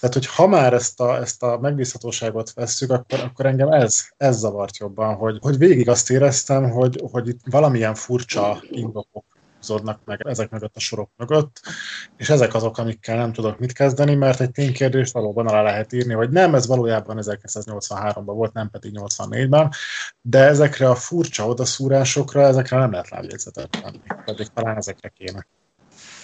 Tehát, 0.00 0.14
hogy 0.14 0.26
ha 0.26 0.46
már 0.46 0.72
ezt 0.72 1.00
a, 1.00 1.16
ezt 1.16 1.42
a 1.42 1.58
megbízhatóságot 1.58 2.52
vesszük, 2.52 2.90
akkor, 2.90 3.20
akkor 3.20 3.46
engem 3.46 3.72
ez, 3.72 4.04
ez 4.16 4.38
zavart 4.38 4.76
jobban, 4.76 5.14
hogy, 5.14 5.38
hogy 5.40 5.58
végig 5.58 5.88
azt 5.88 6.10
éreztem, 6.10 6.70
hogy, 6.70 7.02
hogy 7.10 7.28
itt 7.28 7.40
valamilyen 7.44 7.94
furcsa 7.94 8.62
indokok 8.70 9.24
húzódnak 9.56 10.00
meg 10.04 10.26
ezek 10.26 10.50
mögött 10.50 10.76
a 10.76 10.80
sorok 10.80 11.10
mögött, 11.16 11.60
és 12.16 12.30
ezek 12.30 12.54
azok, 12.54 12.78
amikkel 12.78 13.16
nem 13.16 13.32
tudok 13.32 13.58
mit 13.58 13.72
kezdeni, 13.72 14.14
mert 14.14 14.40
egy 14.40 14.50
ténykérdést 14.50 15.12
valóban 15.12 15.46
alá 15.46 15.62
lehet 15.62 15.92
írni, 15.92 16.12
hogy 16.12 16.30
nem, 16.30 16.54
ez 16.54 16.66
valójában 16.66 17.18
1983-ban 17.20 18.22
volt, 18.24 18.52
nem 18.52 18.70
pedig 18.70 18.92
84-ben, 18.94 19.70
de 20.20 20.38
ezekre 20.38 20.88
a 20.88 20.94
furcsa 20.94 21.46
odaszúrásokra, 21.46 22.40
ezekre 22.40 22.78
nem 22.78 22.90
lehet 22.90 23.08
lábjegyzetet 23.08 23.70
tenni, 23.70 24.00
pedig 24.24 24.46
talán 24.46 24.76
ezekre 24.76 25.08
kéne 25.08 25.46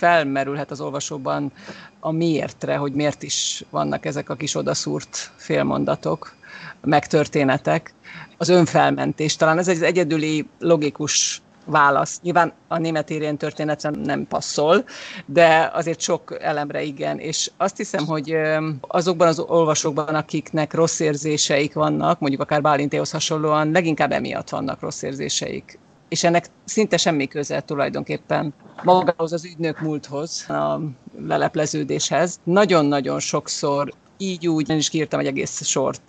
felmerülhet 0.02 0.70
az 0.70 0.80
olvasóban 0.80 1.52
a 2.00 2.10
miértre, 2.10 2.76
hogy 2.76 2.92
miért 2.92 3.22
is 3.22 3.64
vannak 3.70 4.04
ezek 4.04 4.28
a 4.28 4.34
kis 4.34 4.54
odaszúrt 4.54 5.32
félmondatok, 5.36 6.34
megtörténetek. 6.80 7.94
Az 8.36 8.48
önfelmentés, 8.48 9.36
talán 9.36 9.58
ez 9.58 9.68
egy 9.68 9.82
egyedüli 9.82 10.48
logikus 10.58 11.41
válasz. 11.66 12.20
Nyilván 12.22 12.52
a 12.68 12.78
német 12.78 13.10
érén 13.10 13.36
történetre 13.36 13.90
nem 13.90 14.26
passzol, 14.26 14.84
de 15.26 15.70
azért 15.74 16.00
sok 16.00 16.36
elemre 16.40 16.82
igen. 16.82 17.18
És 17.18 17.50
azt 17.56 17.76
hiszem, 17.76 18.06
hogy 18.06 18.36
azokban 18.80 19.28
az 19.28 19.38
olvasókban, 19.38 20.14
akiknek 20.14 20.74
rossz 20.74 21.00
érzéseik 21.00 21.74
vannak, 21.74 22.20
mondjuk 22.20 22.42
akár 22.42 22.60
Bálintéhoz 22.60 23.10
hasonlóan, 23.10 23.70
leginkább 23.70 24.12
emiatt 24.12 24.48
vannak 24.48 24.80
rossz 24.80 25.02
érzéseik. 25.02 25.78
És 26.08 26.24
ennek 26.24 26.46
szinte 26.64 26.96
semmi 26.96 27.26
köze 27.26 27.60
tulajdonképpen 27.60 28.54
magához 28.82 29.32
az 29.32 29.44
ügynök 29.44 29.80
múlthoz, 29.80 30.46
a 30.48 30.80
lelepleződéshez. 31.26 32.40
Nagyon-nagyon 32.44 33.20
sokszor 33.20 33.92
így 34.22 34.48
úgy, 34.48 34.70
én 34.70 34.76
is 34.76 34.88
kiírtam 34.88 35.20
egy 35.20 35.26
egész 35.26 35.64
sort 35.64 36.02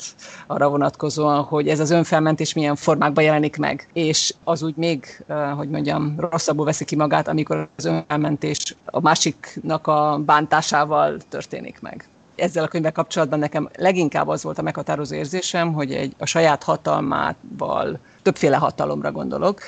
arra 0.47 0.69
vonatkozóan, 0.69 1.43
hogy 1.43 1.67
ez 1.67 1.79
az 1.79 1.91
önfelmentés 1.91 2.53
milyen 2.53 2.75
formákban 2.75 3.23
jelenik 3.23 3.57
meg, 3.57 3.87
és 3.93 4.33
az 4.43 4.63
úgy 4.63 4.75
még, 4.75 5.23
hogy 5.55 5.69
mondjam, 5.69 6.15
rosszabbul 6.17 6.65
veszi 6.65 6.85
ki 6.85 6.95
magát, 6.95 7.27
amikor 7.27 7.67
az 7.75 7.85
önfelmentés 7.85 8.75
a 8.85 9.01
másiknak 9.01 9.87
a 9.87 10.21
bántásával 10.25 11.17
történik 11.29 11.81
meg. 11.81 12.07
Ezzel 12.35 12.63
a 12.63 12.67
könyvvel 12.67 12.91
kapcsolatban 12.91 13.39
nekem 13.39 13.69
leginkább 13.75 14.27
az 14.27 14.43
volt 14.43 14.57
a 14.57 14.61
meghatározó 14.61 15.15
érzésem, 15.15 15.73
hogy 15.73 15.91
egy, 15.93 16.13
a 16.17 16.25
saját 16.25 16.63
hatalmával, 16.63 17.99
többféle 18.21 18.57
hatalomra 18.57 19.11
gondolok, 19.11 19.61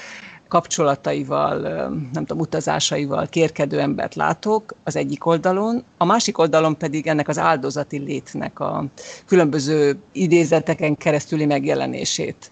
kapcsolataival, 0.48 1.60
nem 2.14 2.26
tudom, 2.26 2.40
utazásaival 2.40 3.28
kérkedő 3.28 3.80
embert 3.80 4.16
látok 4.16 4.76
az 4.84 4.96
egyik 4.96 5.26
oldalon, 5.26 5.84
a 5.98 6.06
másik 6.06 6.38
oldalon 6.38 6.78
pedig 6.78 7.08
ennek 7.08 7.28
az 7.28 7.38
áldozati 7.38 7.98
létnek 7.98 8.60
a 8.60 8.86
különböző 9.26 9.98
idézeteken 10.12 10.96
keresztüli 10.98 11.46
megjelenését. 11.46 12.52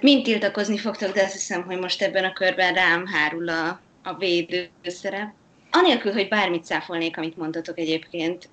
Mind 0.00 0.22
tiltakozni 0.22 0.76
fogtok, 0.76 1.12
de 1.12 1.22
azt 1.22 1.32
hiszem, 1.32 1.62
hogy 1.62 1.78
most 1.78 2.02
ebben 2.02 2.24
a 2.24 2.32
körben 2.32 2.74
rám 2.74 3.06
hárul 3.06 3.48
a, 3.48 3.80
a 4.02 4.14
védőszerep. 4.18 5.32
Anélkül, 5.70 6.12
hogy 6.12 6.28
bármit 6.28 6.64
száfolnék, 6.64 7.16
amit 7.16 7.36
mondtatok 7.36 7.78
egyébként, 7.78 8.48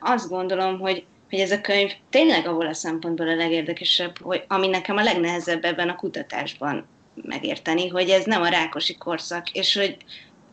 azt 0.00 0.28
gondolom, 0.28 0.78
hogy 0.78 1.04
hogy 1.30 1.38
ez 1.38 1.50
a 1.50 1.60
könyv 1.60 1.90
tényleg 2.10 2.46
ahol 2.46 2.66
a 2.66 2.74
szempontból 2.74 3.28
a 3.28 3.34
legérdekesebb, 3.34 4.18
hogy 4.18 4.44
ami 4.48 4.66
nekem 4.66 4.96
a 4.96 5.02
legnehezebb 5.02 5.64
ebben 5.64 5.88
a 5.88 5.96
kutatásban 5.96 6.86
megérteni, 7.22 7.88
hogy 7.88 8.10
ez 8.10 8.24
nem 8.24 8.42
a 8.42 8.48
rákosi 8.48 8.96
korszak, 8.96 9.50
és 9.50 9.76
hogy 9.76 9.96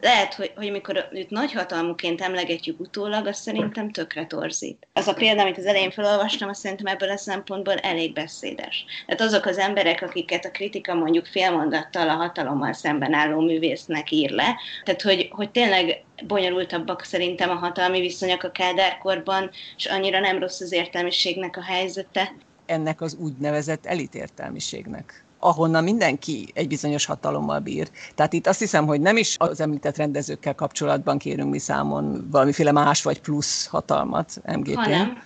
lehet, 0.01 0.34
hogy, 0.34 0.51
hogy 0.56 0.67
amikor 0.67 1.08
őt 1.12 1.30
nagyhatalmuként 1.30 2.21
emlegetjük 2.21 2.80
utólag, 2.80 3.27
az 3.27 3.38
szerintem 3.38 3.91
tökre 3.91 4.25
torzít. 4.25 4.88
Az 4.93 5.08
a 5.08 5.13
példa, 5.13 5.41
amit 5.41 5.58
az 5.58 5.65
elején 5.65 5.91
felolvastam, 5.91 6.49
azt 6.49 6.60
szerintem 6.60 6.86
ebből 6.86 7.10
a 7.10 7.17
szempontból 7.17 7.73
elég 7.73 8.13
beszédes. 8.13 8.86
Tehát 9.06 9.21
azok 9.21 9.45
az 9.45 9.58
emberek, 9.58 10.01
akiket 10.01 10.45
a 10.45 10.51
kritika 10.51 10.93
mondjuk 10.93 11.25
félmondattal 11.25 12.10
a 12.10 12.13
hatalommal 12.13 12.73
szemben 12.73 13.13
álló 13.13 13.41
művésznek 13.41 14.12
ír 14.12 14.30
le, 14.30 14.56
tehát 14.84 15.01
hogy, 15.01 15.27
hogy 15.32 15.51
tényleg 15.51 16.03
bonyolultabbak 16.27 17.03
szerintem 17.03 17.49
a 17.49 17.56
hatalmi 17.56 17.99
viszonyok 17.99 18.43
a 18.43 18.51
kádárkorban, 18.51 19.49
és 19.77 19.86
annyira 19.86 20.19
nem 20.19 20.39
rossz 20.39 20.62
az 20.62 20.71
értelmiségnek 20.71 21.58
a 21.58 21.63
helyzete. 21.63 22.34
Ennek 22.65 23.01
az 23.01 23.15
úgynevezett 23.15 23.86
elitértelmiségnek 23.86 25.26
ahonnan 25.39 25.84
mindenki 25.84 26.52
egy 26.54 26.67
bizonyos 26.67 27.06
hatalommal 27.06 27.60
bír. 27.60 27.89
Tehát 28.15 28.34
itt 28.34 28.47
azt 28.47 28.60
hiszem, 28.60 28.86
hogy 28.86 29.02
nem 29.02 29.17
is 29.17 29.36
az 29.39 29.62
említett 29.62 29.97
rendezőkkel 29.97 30.56
kapcsolatban 30.56 31.17
kérünk 31.17 31.52
mi 31.52 31.60
számon 31.60 32.28
valamiféle 32.32 32.71
más 32.71 33.04
vagy 33.04 33.21
plusz 33.21 33.65
hatalmat 33.65 34.41
MGP. 34.45 34.76
Hanem 34.76 35.26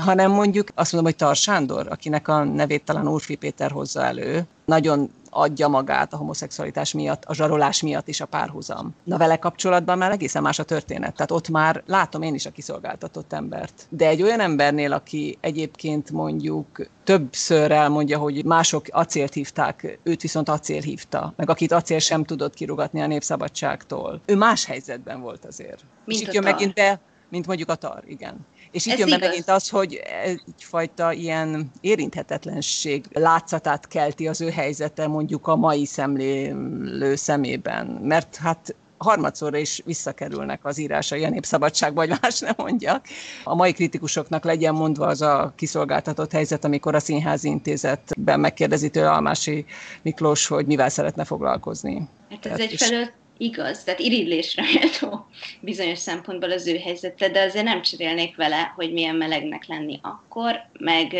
hanem 0.00 0.30
mondjuk 0.30 0.68
azt 0.74 0.92
mondom, 0.92 1.12
hogy 1.12 1.20
Tar 1.20 1.36
Sándor, 1.36 1.86
akinek 1.90 2.28
a 2.28 2.44
nevét 2.44 2.84
talán 2.84 3.08
Urfi 3.08 3.34
Péter 3.34 3.70
hozza 3.70 4.02
elő, 4.04 4.42
nagyon 4.64 5.10
adja 5.30 5.68
magát 5.68 6.12
a 6.12 6.16
homoszexualitás 6.16 6.92
miatt, 6.92 7.24
a 7.24 7.34
zsarolás 7.34 7.82
miatt 7.82 8.08
is 8.08 8.20
a 8.20 8.26
párhuzam. 8.26 8.94
Na 9.04 9.16
vele 9.16 9.36
kapcsolatban 9.36 9.98
már 9.98 10.10
egészen 10.10 10.42
más 10.42 10.58
a 10.58 10.64
történet. 10.64 11.14
Tehát 11.14 11.30
ott 11.30 11.48
már 11.48 11.82
látom 11.86 12.22
én 12.22 12.34
is 12.34 12.46
a 12.46 12.50
kiszolgáltatott 12.50 13.32
embert. 13.32 13.86
De 13.88 14.06
egy 14.06 14.22
olyan 14.22 14.40
embernél, 14.40 14.92
aki 14.92 15.38
egyébként 15.40 16.10
mondjuk 16.10 16.88
többször 17.04 17.70
elmondja, 17.70 18.18
hogy 18.18 18.44
mások 18.44 18.84
acélt 18.90 19.32
hívták, 19.32 19.98
őt 20.02 20.22
viszont 20.22 20.48
acél 20.48 20.80
hívta, 20.80 21.32
meg 21.36 21.50
akit 21.50 21.72
acél 21.72 21.98
sem 21.98 22.24
tudott 22.24 22.54
kirugatni 22.54 23.00
a 23.00 23.06
népszabadságtól. 23.06 24.20
Ő 24.26 24.36
más 24.36 24.64
helyzetben 24.64 25.20
volt 25.20 25.44
azért. 25.44 25.84
Mint 26.04 26.20
És 26.20 26.26
itt 26.26 26.32
jön 26.32 26.42
megint 26.42 26.74
be, 26.74 27.00
mint 27.30 27.46
mondjuk 27.46 27.68
a 27.68 27.74
tar, 27.74 28.02
igen. 28.06 28.46
És 28.70 28.86
itt 28.86 28.92
Ez 28.92 28.98
jön 28.98 29.08
igaz. 29.08 29.20
megint 29.20 29.48
az, 29.48 29.68
hogy 29.68 30.00
egyfajta 30.24 31.12
ilyen 31.12 31.70
érinthetetlenség 31.80 33.04
látszatát 33.12 33.88
kelti 33.88 34.28
az 34.28 34.40
ő 34.40 34.50
helyzete 34.50 35.06
mondjuk 35.06 35.46
a 35.46 35.56
mai 35.56 35.84
szemlélő 35.84 37.14
szemében. 37.14 37.86
Mert 37.86 38.36
hát 38.36 38.74
harmadszorra 38.98 39.58
is 39.58 39.82
visszakerülnek 39.84 40.64
az 40.64 40.78
írásai 40.78 41.24
a 41.24 41.28
népszabadságba, 41.28 42.06
vagy 42.06 42.18
más 42.20 42.38
nem 42.38 42.54
mondjak. 42.56 43.06
A 43.44 43.54
mai 43.54 43.72
kritikusoknak 43.72 44.44
legyen 44.44 44.74
mondva 44.74 45.06
az 45.06 45.22
a 45.22 45.52
kiszolgáltatott 45.56 46.32
helyzet, 46.32 46.64
amikor 46.64 46.94
a 46.94 47.00
Színházi 47.00 47.48
Intézetben 47.48 48.40
megkérdezi 48.40 48.90
tőle 48.90 49.10
Almási 49.10 49.64
Miklós, 50.02 50.46
hogy 50.46 50.66
mivel 50.66 50.88
szeretne 50.88 51.24
foglalkozni. 51.24 52.08
Hát 52.30 52.46
ez 52.46 52.58
egy 52.58 52.72
egyfelől 52.72 53.08
igaz, 53.40 53.84
tehát 53.84 54.00
irigylésre 54.00 54.62
méltó 54.62 55.26
bizonyos 55.60 55.98
szempontból 55.98 56.50
az 56.50 56.66
ő 56.66 56.76
helyzete, 56.76 57.28
de 57.28 57.42
azért 57.42 57.64
nem 57.64 57.82
cserélnék 57.82 58.36
vele, 58.36 58.72
hogy 58.76 58.92
milyen 58.92 59.16
melegnek 59.16 59.66
lenni 59.66 59.98
akkor, 60.02 60.60
meg 60.78 61.16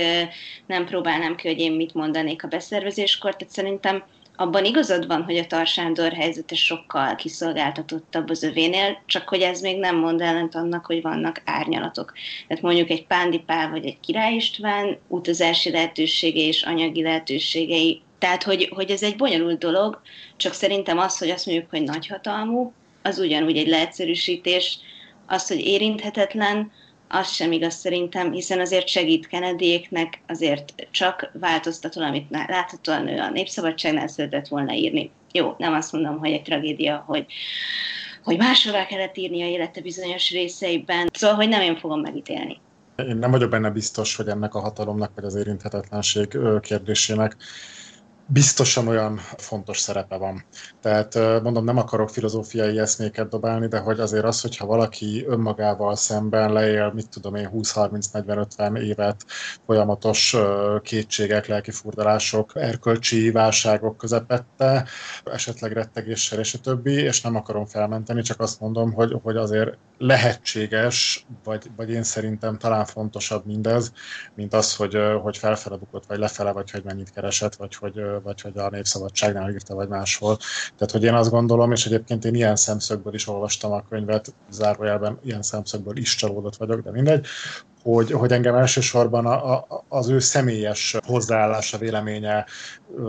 nem 0.67 0.87
próbálnám 0.87 1.37
ki, 1.37 1.49
hogy 1.49 1.59
én 1.59 1.73
mit 1.73 1.95
mondanék 1.95 2.45
a 2.45 2.49
beszervezéskor, 2.49 3.37
tehát 3.37 3.55
szerintem 3.55 4.05
abban 4.37 4.65
igazad 4.65 5.07
van, 5.07 5.23
hogy 5.23 5.37
a 5.37 5.47
Tarsándor 5.47 6.13
helyzete 6.13 6.55
sokkal 6.55 7.15
kiszolgáltatottabb 7.15 8.31
az 8.31 8.43
övénél, 8.43 9.03
csak 9.07 9.29
hogy 9.29 9.41
ez 9.41 9.61
még 9.61 9.79
nem 9.79 9.97
mond 9.97 10.21
ellent 10.21 10.55
annak, 10.55 10.87
hogy 10.87 11.03
vannak 11.03 11.43
árnyalatok. 11.45 12.13
Tehát 12.49 12.63
mondjuk 12.63 12.91
egy 12.91 13.07
Pándi 13.07 13.39
Pál 13.39 13.71
vagy 13.71 13.87
egy 13.87 14.01
Király 14.01 14.35
István 14.35 14.99
utazási 15.09 15.71
lehetősége 15.71 16.41
és 16.41 16.63
anyagi 16.63 17.03
lehetőségei 17.03 18.03
tehát, 18.21 18.43
hogy, 18.43 18.71
hogy 18.75 18.91
ez 18.91 19.03
egy 19.03 19.17
bonyolult 19.17 19.59
dolog, 19.59 20.01
csak 20.37 20.53
szerintem 20.53 20.99
az, 20.99 21.19
hogy 21.19 21.31
azt 21.31 21.47
mondjuk, 21.47 21.71
hogy 21.71 21.83
nagyhatalmú, 21.83 22.73
az 23.03 23.19
ugyanúgy 23.19 23.57
egy 23.57 23.69
leegyszerűsítés, 23.69 24.79
az, 25.27 25.49
hogy 25.49 25.61
érinthetetlen, 25.61 26.73
az 27.09 27.33
sem 27.33 27.53
igaz 27.53 27.75
szerintem, 27.75 28.33
hiszen 28.33 28.61
azért 28.61 28.89
segít 28.89 29.27
Kennedyéknek, 29.27 30.21
azért 30.29 30.87
csak 30.91 31.31
változtató, 31.33 32.01
amit 32.01 32.31
láthatóan 32.31 33.09
ő 33.09 33.19
a 33.19 33.31
népszabadságnál 33.31 34.09
szeretett 34.09 34.49
volna 34.49 34.73
írni. 34.73 35.11
Jó, 35.33 35.55
nem 35.59 35.75
azt 35.75 35.93
mondom, 35.93 36.19
hogy 36.19 36.31
egy 36.31 36.43
tragédia, 36.43 37.05
hogy 37.07 37.27
hogy 38.25 38.37
máshová 38.37 38.87
kellett 38.87 39.17
írni 39.17 39.43
a 39.43 39.47
élete 39.47 39.81
bizonyos 39.81 40.31
részeiben. 40.31 41.09
Szóval, 41.13 41.37
hogy 41.37 41.49
nem 41.49 41.61
én 41.61 41.77
fogom 41.77 42.01
megítélni. 42.01 42.61
Én 42.97 43.17
nem 43.17 43.31
vagyok 43.31 43.51
benne 43.51 43.71
biztos, 43.71 44.17
hogy 44.17 44.29
ennek 44.29 44.55
a 44.55 44.61
hatalomnak, 44.61 45.13
vagy 45.15 45.25
az 45.25 45.35
érinthetetlenség 45.35 46.39
kérdésének 46.61 47.37
biztosan 48.33 48.89
olyan 48.89 49.17
fontos 49.37 49.79
szerepe 49.79 50.17
van. 50.17 50.45
Tehát 50.81 51.15
mondom, 51.43 51.65
nem 51.65 51.77
akarok 51.77 52.11
filozófiai 52.11 52.79
eszméket 52.79 53.29
dobálni, 53.29 53.69
de 53.69 53.79
hogy 53.79 54.01
azért 54.01 54.25
az, 54.25 54.41
hogyha 54.41 54.67
valaki 54.67 55.25
önmagával 55.29 55.97
szemben 55.97 56.53
leél, 56.53 56.93
mit 56.95 57.09
tudom 57.09 57.35
én, 57.35 57.51
20-30-40-50 57.55 58.79
évet 58.79 59.25
folyamatos 59.67 60.37
kétségek, 60.83 61.47
lelki 61.47 61.71
furdalások, 61.71 62.53
erkölcsi 62.55 63.31
válságok 63.31 63.97
közepette, 63.97 64.85
esetleg 65.25 65.73
rettegéssel 65.73 66.39
és 66.39 66.55
a 66.55 66.59
többi, 66.59 66.93
és 66.93 67.21
nem 67.21 67.37
akarom 67.37 67.67
felmenteni, 67.67 68.23
csak 68.23 68.41
azt 68.41 68.61
mondom, 68.61 68.93
hogy, 68.93 69.17
hogy 69.23 69.37
azért 69.37 69.77
lehetséges, 69.99 71.27
vagy, 71.45 71.71
vagy 71.77 71.91
én 71.91 72.03
szerintem 72.03 72.59
talán 72.59 72.85
fontosabb 72.85 73.47
mindez, 73.47 73.93
mint 74.35 74.55
az, 74.55 74.77
hogy, 74.77 74.99
hogy 75.23 75.37
felfele 75.37 75.77
bukott, 75.77 76.07
vagy 76.07 76.19
lefele, 76.19 76.53
vagy 76.53 76.71
hogy 76.71 76.85
mennyit 76.85 77.11
keresett, 77.11 77.55
vagy 77.55 77.75
hogy, 77.75 78.01
vagy 78.23 78.41
hogy 78.41 78.59
a 78.59 78.71
Népszabadságnál 78.71 79.51
írta, 79.51 79.75
vagy 79.75 79.89
máshol. 79.89 80.37
Tehát, 80.77 80.91
hogy 80.91 81.05
én 81.05 81.15
azt 81.15 81.31
gondolom, 81.31 81.73
és 81.73 81.87
egyébként 81.87 82.25
én 82.25 82.35
ilyen 82.35 82.57
szemszögből 82.57 83.15
is 83.15 83.29
olvastam 83.29 83.73
a 83.73 83.85
könyvet, 83.89 84.35
zárójelben 84.51 85.19
ilyen 85.25 85.43
szemszögből 85.43 85.97
is 85.97 86.15
csalódott 86.15 86.57
vagyok, 86.57 86.81
de 86.81 86.91
mindegy, 86.91 87.27
hogy, 87.83 88.11
hogy 88.11 88.33
engem 88.33 88.55
elsősorban 88.55 89.27
a, 89.27 89.55
a, 89.55 89.85
az 89.89 90.09
ő 90.09 90.19
személyes 90.19 90.97
hozzáállása, 91.07 91.79
véleménye, 91.79 92.47
ö, 92.97 93.03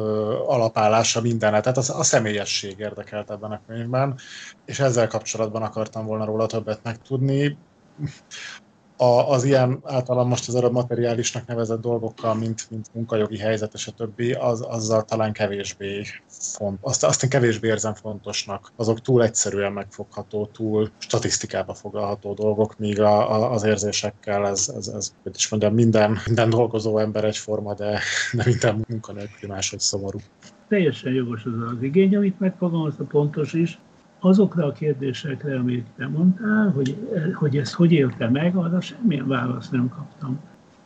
alapállása 0.45 1.21
mindene, 1.21 1.59
tehát 1.59 1.77
az, 1.77 1.89
a 1.89 2.03
személyesség 2.03 2.79
érdekelt 2.79 3.31
ebben 3.31 3.51
a 3.51 3.61
könyvben, 3.67 4.19
és 4.65 4.79
ezzel 4.79 5.07
kapcsolatban 5.07 5.61
akartam 5.61 6.05
volna 6.05 6.25
róla 6.25 6.45
többet 6.45 6.79
megtudni 6.83 7.57
a, 9.01 9.29
az 9.29 9.43
ilyen 9.43 9.79
általán 9.83 10.27
most 10.27 10.47
az 10.47 10.55
arab 10.55 10.73
materiálisnak 10.73 11.47
nevezett 11.47 11.81
dolgokkal, 11.81 12.35
mint, 12.35 12.67
mint 12.69 12.89
munkajogi 12.93 13.37
helyzet 13.37 13.73
és 13.73 13.87
a 13.87 13.91
többi, 13.91 14.33
az, 14.33 14.61
azzal 14.61 15.03
talán 15.03 15.31
kevésbé 15.31 16.03
font, 16.27 16.77
azt, 16.81 17.03
azt 17.03 17.23
én 17.23 17.29
kevésbé 17.29 17.67
érzem 17.67 17.93
fontosnak. 17.93 18.71
Azok 18.75 19.01
túl 19.01 19.23
egyszerűen 19.23 19.71
megfogható, 19.71 20.45
túl 20.45 20.89
statisztikába 20.97 21.73
foglalható 21.73 22.33
dolgok, 22.33 22.77
míg 22.77 23.01
a, 23.01 23.31
a, 23.31 23.51
az 23.51 23.63
érzésekkel 23.63 24.47
ez, 24.47 24.71
ez, 24.77 24.87
ez 24.87 25.13
hogy 25.23 25.35
is 25.35 25.49
mondjam, 25.49 25.73
minden, 25.73 26.17
minden 26.25 26.49
dolgozó 26.49 26.97
ember 26.97 27.23
egyforma, 27.23 27.73
de, 27.73 27.99
de 28.31 28.43
minden 28.45 28.85
munkanélküli 28.87 29.51
máshogy 29.51 29.79
szomorú. 29.79 30.19
Teljesen 30.67 31.13
jogos 31.13 31.43
az 31.45 31.75
az 31.75 31.83
igény, 31.83 32.15
amit 32.15 32.39
megfogalmazta, 32.39 33.03
pontos 33.03 33.53
is 33.53 33.79
azokra 34.23 34.65
a 34.65 34.71
kérdésekre, 34.71 35.55
amit 35.59 35.87
te 35.97 36.07
mondtál, 36.07 36.71
hogy, 36.75 36.95
hogy 37.33 37.57
ezt 37.57 37.73
hogy 37.73 37.91
élte 37.91 38.29
meg, 38.29 38.55
arra 38.55 38.81
semmilyen 38.81 39.27
választ 39.27 39.71
nem 39.71 39.89
kaptam. 39.89 40.39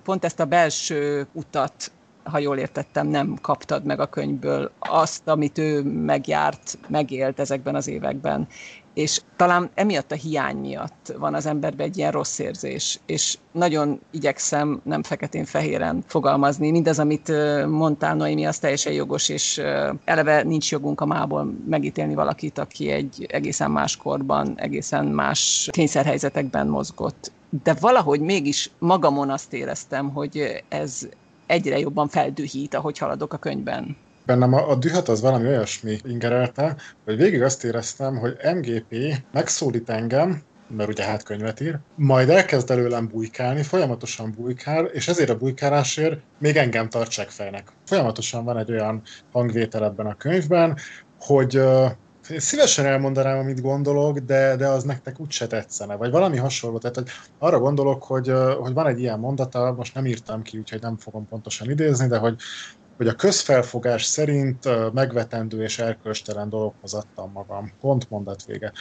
Pont 0.03 0.25
ezt 0.25 0.39
a 0.39 0.45
belső 0.45 1.27
utat 1.31 1.91
ha 2.25 2.39
jól 2.39 2.57
értettem, 2.57 3.07
nem 3.07 3.37
kaptad 3.41 3.85
meg 3.85 3.99
a 3.99 4.05
könyvből 4.05 4.71
azt, 4.79 5.27
amit 5.27 5.57
ő 5.57 5.81
megjárt, 5.83 6.77
megélt 6.87 7.39
ezekben 7.39 7.75
az 7.75 7.87
években. 7.87 8.47
És 8.93 9.21
talán 9.35 9.69
emiatt 9.73 10.11
a 10.11 10.15
hiány 10.15 10.57
miatt 10.57 11.13
van 11.17 11.33
az 11.33 11.45
emberben 11.45 11.87
egy 11.87 11.97
ilyen 11.97 12.11
rossz 12.11 12.39
érzés, 12.39 12.99
és 13.05 13.37
nagyon 13.51 13.99
igyekszem 14.11 14.81
nem 14.83 15.03
feketén-fehéren 15.03 16.03
fogalmazni. 16.07 16.71
Mindez, 16.71 16.99
amit 16.99 17.31
mondtál, 17.67 18.15
Noémi, 18.15 18.45
az 18.45 18.59
teljesen 18.59 18.93
jogos, 18.93 19.29
és 19.29 19.61
eleve 20.05 20.43
nincs 20.43 20.71
jogunk 20.71 21.01
a 21.01 21.05
mából 21.05 21.53
megítélni 21.67 22.15
valakit, 22.15 22.57
aki 22.57 22.89
egy 22.89 23.25
egészen 23.29 23.71
más 23.71 23.97
korban, 23.97 24.53
egészen 24.59 25.05
más 25.05 25.69
kényszerhelyzetekben 25.71 26.67
mozgott. 26.67 27.31
De 27.63 27.73
valahogy 27.79 28.19
mégis 28.19 28.71
magamon 28.79 29.29
azt 29.29 29.53
éreztem, 29.53 30.09
hogy 30.09 30.63
ez 30.69 31.07
egyre 31.47 31.79
jobban 31.79 32.07
feldühít, 32.07 32.73
ahogy 32.73 32.97
haladok 32.97 33.33
a 33.33 33.37
könyvben. 33.37 33.97
Bennem 34.25 34.53
a, 34.53 34.69
a 34.69 34.75
dühöt 34.75 35.07
az 35.07 35.21
valami 35.21 35.47
olyasmi 35.47 35.97
ingerelte, 36.03 36.75
hogy 37.05 37.17
végig 37.17 37.41
azt 37.41 37.63
éreztem, 37.63 38.17
hogy 38.17 38.37
MGP 38.55 38.95
megszólít 39.31 39.89
engem, 39.89 40.41
mert 40.67 40.89
ugye 40.89 41.03
hát 41.03 41.23
könyvet 41.23 41.59
ír, 41.59 41.77
majd 41.95 42.29
elkezd 42.29 42.71
előlem 42.71 43.07
bujkálni, 43.07 43.63
folyamatosan 43.63 44.33
bujkál, 44.37 44.85
és 44.85 45.07
ezért 45.07 45.29
a 45.29 45.37
bujkálásért 45.37 46.19
még 46.39 46.55
engem 46.55 46.89
tartsák 46.89 47.29
fejnek. 47.29 47.71
Folyamatosan 47.85 48.43
van 48.43 48.57
egy 48.57 48.71
olyan 48.71 49.01
hangvétel 49.31 49.83
ebben 49.83 50.05
a 50.05 50.15
könyvben, 50.15 50.77
hogy 51.19 51.61
szívesen 52.37 52.85
elmondanám, 52.85 53.37
amit 53.37 53.61
gondolok, 53.61 54.17
de, 54.19 54.55
de 54.55 54.67
az 54.67 54.83
nektek 54.83 55.19
úgyse 55.19 55.47
tetszene, 55.47 55.95
vagy 55.95 56.11
valami 56.11 56.37
hasonló. 56.37 56.77
Tehát 56.77 56.95
hogy 56.95 57.09
arra 57.39 57.59
gondolok, 57.59 58.03
hogy, 58.03 58.33
hogy 58.59 58.73
van 58.73 58.87
egy 58.87 58.99
ilyen 58.99 59.19
mondata, 59.19 59.73
most 59.77 59.93
nem 59.93 60.05
írtam 60.05 60.41
ki, 60.41 60.57
úgyhogy 60.57 60.81
nem 60.81 60.97
fogom 60.97 61.27
pontosan 61.27 61.69
idézni, 61.69 62.07
de 62.07 62.17
hogy, 62.17 62.35
hogy 62.97 63.07
a 63.07 63.13
közfelfogás 63.13 64.03
szerint 64.03 64.93
megvetendő 64.93 65.63
és 65.63 65.79
erkölcstelen 65.79 66.49
dologhoz 66.49 66.93
adtam 66.93 67.31
magam. 67.31 67.71
Pont 67.81 68.09
mondat 68.09 68.45
vége. 68.45 68.71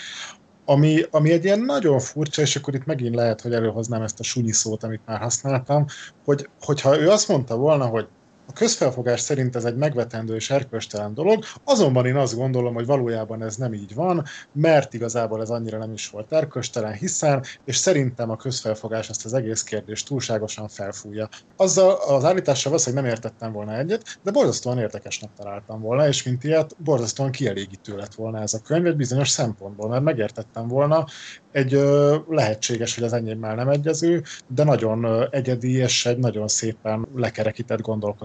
Ami, 0.65 1.03
ami 1.11 1.33
egy 1.33 1.45
ilyen 1.45 1.61
nagyon 1.61 1.99
furcsa, 1.99 2.43
és 2.43 2.57
akkor 2.57 2.75
itt 2.75 2.85
megint 2.85 3.15
lehet, 3.15 3.41
hogy 3.41 3.53
előhoznám 3.53 4.03
ezt 4.03 4.21
a 4.21 4.23
sunyi 4.23 4.53
szót, 4.53 4.83
amit 4.83 5.07
már 5.07 5.21
használtam, 5.21 5.87
hogy, 6.25 6.49
hogyha 6.61 7.01
ő 7.01 7.11
azt 7.11 7.29
mondta 7.29 7.57
volna, 7.57 7.87
hogy 7.87 8.09
a 8.47 8.53
közfelfogás 8.53 9.21
szerint 9.21 9.57
ez 9.57 9.65
egy 9.65 9.77
megvetendő 9.77 10.35
és 10.35 10.51
erkölcstelen 10.51 11.15
dolog, 11.15 11.45
azonban 11.65 12.07
én 12.07 12.17
azt 12.17 12.37
gondolom, 12.37 12.75
hogy 12.75 12.87
valójában 12.87 13.43
ez 13.43 13.57
nem 13.57 13.73
így 13.73 13.95
van, 13.95 14.25
mert 14.53 14.95
igazából 14.95 15.41
ez 15.41 15.51
annyira 15.51 15.79
nem 15.79 15.93
is 15.93 16.11
volt 16.11 16.33
erkölcstelen, 16.33 16.93
hiszen, 16.93 17.45
és 17.65 17.77
szerintem 17.77 18.31
a 18.31 18.37
közfelfogás 18.37 19.09
ezt 19.09 19.25
az 19.25 19.35
egész 19.35 19.63
kérdést 19.63 20.07
túlságosan 20.07 20.69
felfújja. 20.69 21.29
Azzal 21.57 21.93
az 21.93 22.25
állítással 22.25 22.73
az, 22.73 22.85
hogy 22.85 22.95
nem 22.95 23.05
értettem 23.05 23.53
volna 23.53 23.79
egyet, 23.79 24.19
de 24.23 24.31
borzasztóan 24.31 24.79
érdekesnek 24.79 25.31
találtam 25.37 25.81
volna, 25.81 26.09
és 26.09 26.23
mint 26.23 26.45
ilyet, 26.45 26.77
borzasztóan 26.79 27.31
kielégítő 27.31 27.97
lett 27.97 28.15
volna 28.15 28.41
ez 28.41 28.55
a 28.55 28.61
könyv 28.61 28.87
egy 28.87 28.97
bizonyos 28.97 29.29
szempontból, 29.29 29.89
mert 29.89 30.03
megértettem 30.03 30.69
volna, 30.69 31.07
egy 31.53 31.75
ö, 31.75 32.17
lehetséges, 32.29 32.95
hogy 32.95 33.05
az 33.05 33.13
enyémmel 33.13 33.55
nem 33.55 33.69
egyező, 33.69 34.23
de 34.47 34.65
nagyon 34.65 35.27
egyedi 35.31 35.77
és 35.77 36.07
egy 36.07 36.19
nagyon 36.19 36.49
szépen 36.49 37.07
lekerekített 37.15 37.81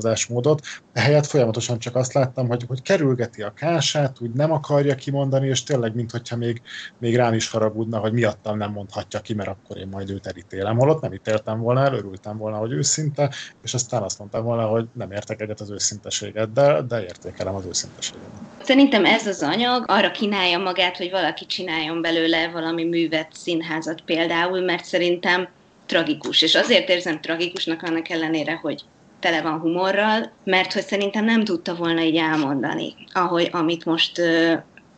gondolkozásmódot. 0.10 0.62
Ehelyett 0.94 1.26
folyamatosan 1.26 1.80
csak 1.80 1.96
azt 1.96 2.14
láttam, 2.14 2.48
hogy, 2.48 2.64
hogy 2.68 2.82
kerülgeti 2.82 3.42
a 3.42 3.54
kását, 3.54 4.18
úgy 4.22 4.32
nem 4.32 4.52
akarja 4.52 4.96
kimondani, 4.96 5.48
és 5.48 5.64
tényleg, 5.64 5.96
mintha 5.96 6.36
még, 6.36 6.62
még 6.98 7.16
rám 7.16 7.34
is 7.34 7.50
haragudna, 7.50 7.98
hogy 7.98 8.14
miattam 8.14 8.58
nem 8.58 8.72
mondhatja 8.72 9.20
ki, 9.20 9.34
mert 9.34 9.50
akkor 9.50 9.78
én 9.78 9.88
majd 9.88 10.10
őt 10.10 10.28
elítélem. 10.28 10.78
Holott 10.78 11.02
nem 11.02 11.14
ítéltem 11.14 11.60
volna 11.60 11.84
el, 11.84 11.94
örültem 11.94 12.38
volna, 12.38 12.58
hogy 12.58 12.72
őszinte, 12.72 13.34
és 13.64 13.74
aztán 13.74 14.02
azt 14.02 14.20
mondtam 14.20 14.44
volna, 14.44 14.66
hogy 14.66 14.88
nem 14.94 15.12
értek 15.12 15.42
egyet 15.42 15.60
az 15.60 15.70
őszinteséget, 15.70 16.54
de, 16.54 16.82
de 16.82 17.02
értékelem 17.02 17.56
az 17.56 17.66
őszinteséget. 17.66 18.30
Szerintem 18.64 19.06
ez 19.06 19.28
az 19.28 19.42
anyag 19.42 19.84
arra 19.88 20.12
kínálja 20.12 20.58
magát, 20.58 20.98
hogy 20.98 21.12
valaki 21.12 21.46
csináljon 21.46 22.02
belőle 22.02 22.50
valami 22.52 22.84
művet, 22.84 23.28
színházat 23.34 24.02
például, 24.02 24.62
mert 24.62 24.86
szerintem 24.86 25.50
tragikus. 25.86 26.42
És 26.42 26.56
azért 26.56 26.90
érzem 26.90 27.22
tragikusnak 27.22 27.82
annak 27.82 28.10
ellenére, 28.10 28.56
hogy 28.56 28.84
tele 29.20 29.42
van 29.42 29.60
humorral, 29.60 30.32
mert 30.44 30.74
hogy 30.74 30.84
szerintem 30.84 31.26
nem 31.26 31.44
tudta 31.44 31.76
volna 31.76 32.02
így 32.02 32.16
elmondani, 32.16 32.94
ahogy, 33.14 33.50
amit 33.52 33.86
most, 33.86 34.22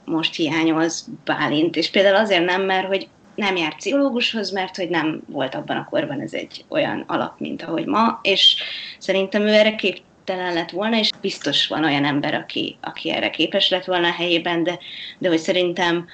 most 0.05 0.35
hiányoz 0.35 1.07
Bálint. 1.25 1.75
És 1.75 1.89
például 1.89 2.15
azért 2.15 2.45
nem, 2.45 2.61
mert 2.61 2.87
hogy 2.87 3.07
nem 3.35 3.55
járt 3.55 3.75
pszichológushoz, 3.75 4.51
mert 4.51 4.75
hogy 4.75 4.89
nem 4.89 5.21
volt 5.27 5.55
abban 5.55 5.77
a 5.77 5.87
korban 5.89 6.21
ez 6.21 6.33
egy 6.33 6.65
olyan 6.67 7.03
alap, 7.07 7.39
mint 7.39 7.61
ahogy 7.61 7.85
ma, 7.85 8.19
és 8.21 8.55
szerintem 8.97 9.41
ő 9.41 9.53
erre 9.53 9.75
képtelen 9.75 10.53
lett 10.53 10.69
volna, 10.69 10.97
és 10.97 11.09
biztos 11.21 11.67
van 11.67 11.83
olyan 11.83 12.05
ember, 12.05 12.33
aki, 12.33 12.77
aki 12.81 13.11
erre 13.11 13.29
képes 13.29 13.69
lett 13.69 13.85
volna 13.85 14.07
a 14.07 14.11
helyében, 14.11 14.63
de, 14.63 14.79
de 15.17 15.29
hogy 15.29 15.37
szerintem 15.39 16.07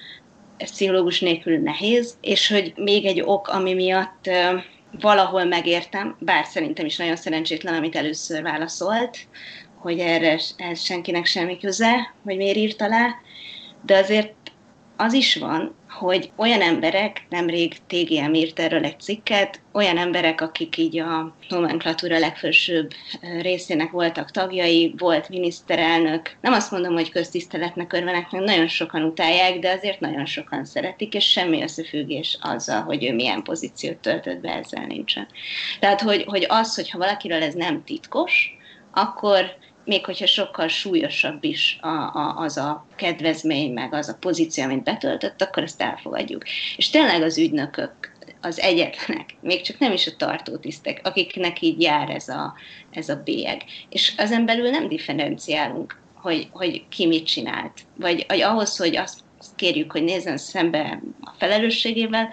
ez 0.57 0.71
pszichológus 0.71 1.19
nélkül 1.19 1.57
nehéz, 1.57 2.17
és 2.21 2.49
hogy 2.49 2.73
még 2.75 3.05
egy 3.05 3.21
ok, 3.25 3.47
ami 3.47 3.73
miatt 3.73 4.29
valahol 4.99 5.43
megértem, 5.43 6.15
bár 6.19 6.45
szerintem 6.45 6.85
is 6.85 6.97
nagyon 6.97 7.15
szerencsétlen, 7.15 7.73
amit 7.73 7.95
először 7.95 8.41
válaszolt, 8.41 9.17
hogy 9.75 9.99
erre 9.99 10.39
ez 10.57 10.81
senkinek 10.81 11.25
semmi 11.25 11.57
köze, 11.57 12.13
hogy 12.23 12.37
miért 12.37 12.57
írt 12.57 12.81
alá, 12.81 13.15
de 13.85 13.97
azért 13.97 14.33
az 14.97 15.13
is 15.13 15.35
van, 15.35 15.75
hogy 15.89 16.31
olyan 16.35 16.61
emberek, 16.61 17.25
nemrég 17.29 17.77
TGM 17.87 18.33
írt 18.33 18.59
erről 18.59 18.83
egy 18.83 18.99
cikket, 18.99 19.61
olyan 19.71 19.97
emberek, 19.97 20.41
akik 20.41 20.77
így 20.77 20.99
a 20.99 21.35
nomenklatúra 21.49 22.19
legfelsőbb 22.19 22.91
részének 23.41 23.91
voltak 23.91 24.31
tagjai, 24.31 24.93
volt 24.97 25.29
miniszterelnök, 25.29 26.35
nem 26.41 26.53
azt 26.53 26.71
mondom, 26.71 26.93
hogy 26.93 27.11
köztiszteletnek 27.11 27.93
örvenek, 27.93 28.31
mert 28.31 28.45
nagyon 28.45 28.67
sokan 28.67 29.03
utálják, 29.03 29.59
de 29.59 29.71
azért 29.71 29.99
nagyon 29.99 30.25
sokan 30.25 30.65
szeretik, 30.65 31.13
és 31.13 31.31
semmi 31.31 31.61
összefüggés 31.61 32.37
azzal, 32.41 32.81
hogy 32.81 33.05
ő 33.05 33.13
milyen 33.13 33.43
pozíciót 33.43 33.97
töltött 33.97 34.39
be, 34.39 34.53
ezzel 34.53 34.85
nincsen. 34.85 35.27
Tehát, 35.79 36.01
hogy, 36.01 36.23
hogy 36.27 36.45
az, 36.49 36.75
hogyha 36.75 36.97
valakiről 36.97 37.43
ez 37.43 37.53
nem 37.53 37.83
titkos, 37.83 38.57
akkor 38.91 39.57
még 39.87 40.05
hogyha 40.05 40.25
sokkal 40.25 40.67
súlyosabb 40.67 41.43
is 41.43 41.77
a, 41.81 41.87
a, 41.87 42.35
az 42.37 42.57
a 42.57 42.85
kedvezmény, 42.95 43.73
meg 43.73 43.93
az 43.93 44.09
a 44.09 44.17
pozíció, 44.19 44.63
amit 44.63 44.83
betöltött, 44.83 45.41
akkor 45.41 45.63
ezt 45.63 45.81
elfogadjuk. 45.81 46.43
És 46.77 46.89
tényleg 46.89 47.21
az 47.21 47.37
ügynökök 47.37 48.11
az 48.41 48.59
egyetlenek, 48.59 49.35
még 49.41 49.61
csak 49.61 49.79
nem 49.79 49.91
is 49.91 50.07
a 50.07 50.15
tartótisztek, 50.17 50.99
akiknek 51.03 51.61
így 51.61 51.81
jár 51.81 52.09
ez 52.09 52.27
a, 52.27 52.53
ez 52.91 53.09
a 53.09 53.21
bélyeg. 53.23 53.63
És 53.89 54.13
ezen 54.17 54.45
belül 54.45 54.69
nem 54.69 54.87
differenciálunk, 54.87 55.99
hogy, 56.13 56.47
hogy 56.51 56.83
ki 56.89 57.05
mit 57.05 57.25
csinált. 57.25 57.81
Vagy, 57.95 58.25
vagy 58.27 58.41
ahhoz, 58.41 58.77
hogy 58.77 58.95
azt 58.95 59.19
kérjük, 59.55 59.91
hogy 59.91 60.03
nézzen 60.03 60.37
szembe 60.37 61.01
a 61.21 61.31
felelősségével, 61.37 62.29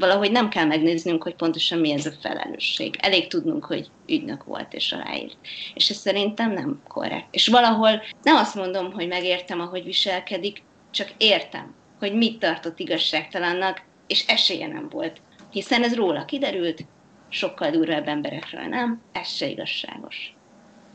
valahogy 0.00 0.30
nem 0.30 0.48
kell 0.48 0.64
megnéznünk, 0.64 1.22
hogy 1.22 1.34
pontosan 1.34 1.78
mi 1.78 1.92
ez 1.92 2.06
a 2.06 2.12
felelősség. 2.20 2.96
Elég 3.00 3.26
tudnunk, 3.26 3.64
hogy 3.64 3.90
ügynök 4.06 4.44
volt 4.44 4.72
és 4.72 4.92
aláírt. 4.92 5.36
És 5.74 5.90
ez 5.90 5.96
szerintem 5.96 6.52
nem 6.52 6.80
korrekt. 6.88 7.26
És 7.30 7.48
valahol 7.48 8.02
nem 8.22 8.36
azt 8.36 8.54
mondom, 8.54 8.92
hogy 8.92 9.08
megértem, 9.08 9.60
ahogy 9.60 9.84
viselkedik, 9.84 10.62
csak 10.90 11.08
értem, 11.16 11.74
hogy 11.98 12.14
mit 12.14 12.38
tartott 12.38 12.78
igazságtalannak, 12.78 13.82
és 14.06 14.26
esélye 14.26 14.66
nem 14.66 14.88
volt. 14.90 15.20
Hiszen 15.50 15.82
ez 15.82 15.94
róla 15.94 16.24
kiderült, 16.24 16.84
sokkal 17.28 17.70
durvább 17.70 18.08
emberekről 18.08 18.64
nem, 18.64 19.00
ez 19.12 19.28
se 19.28 19.46
igazságos. 19.46 20.34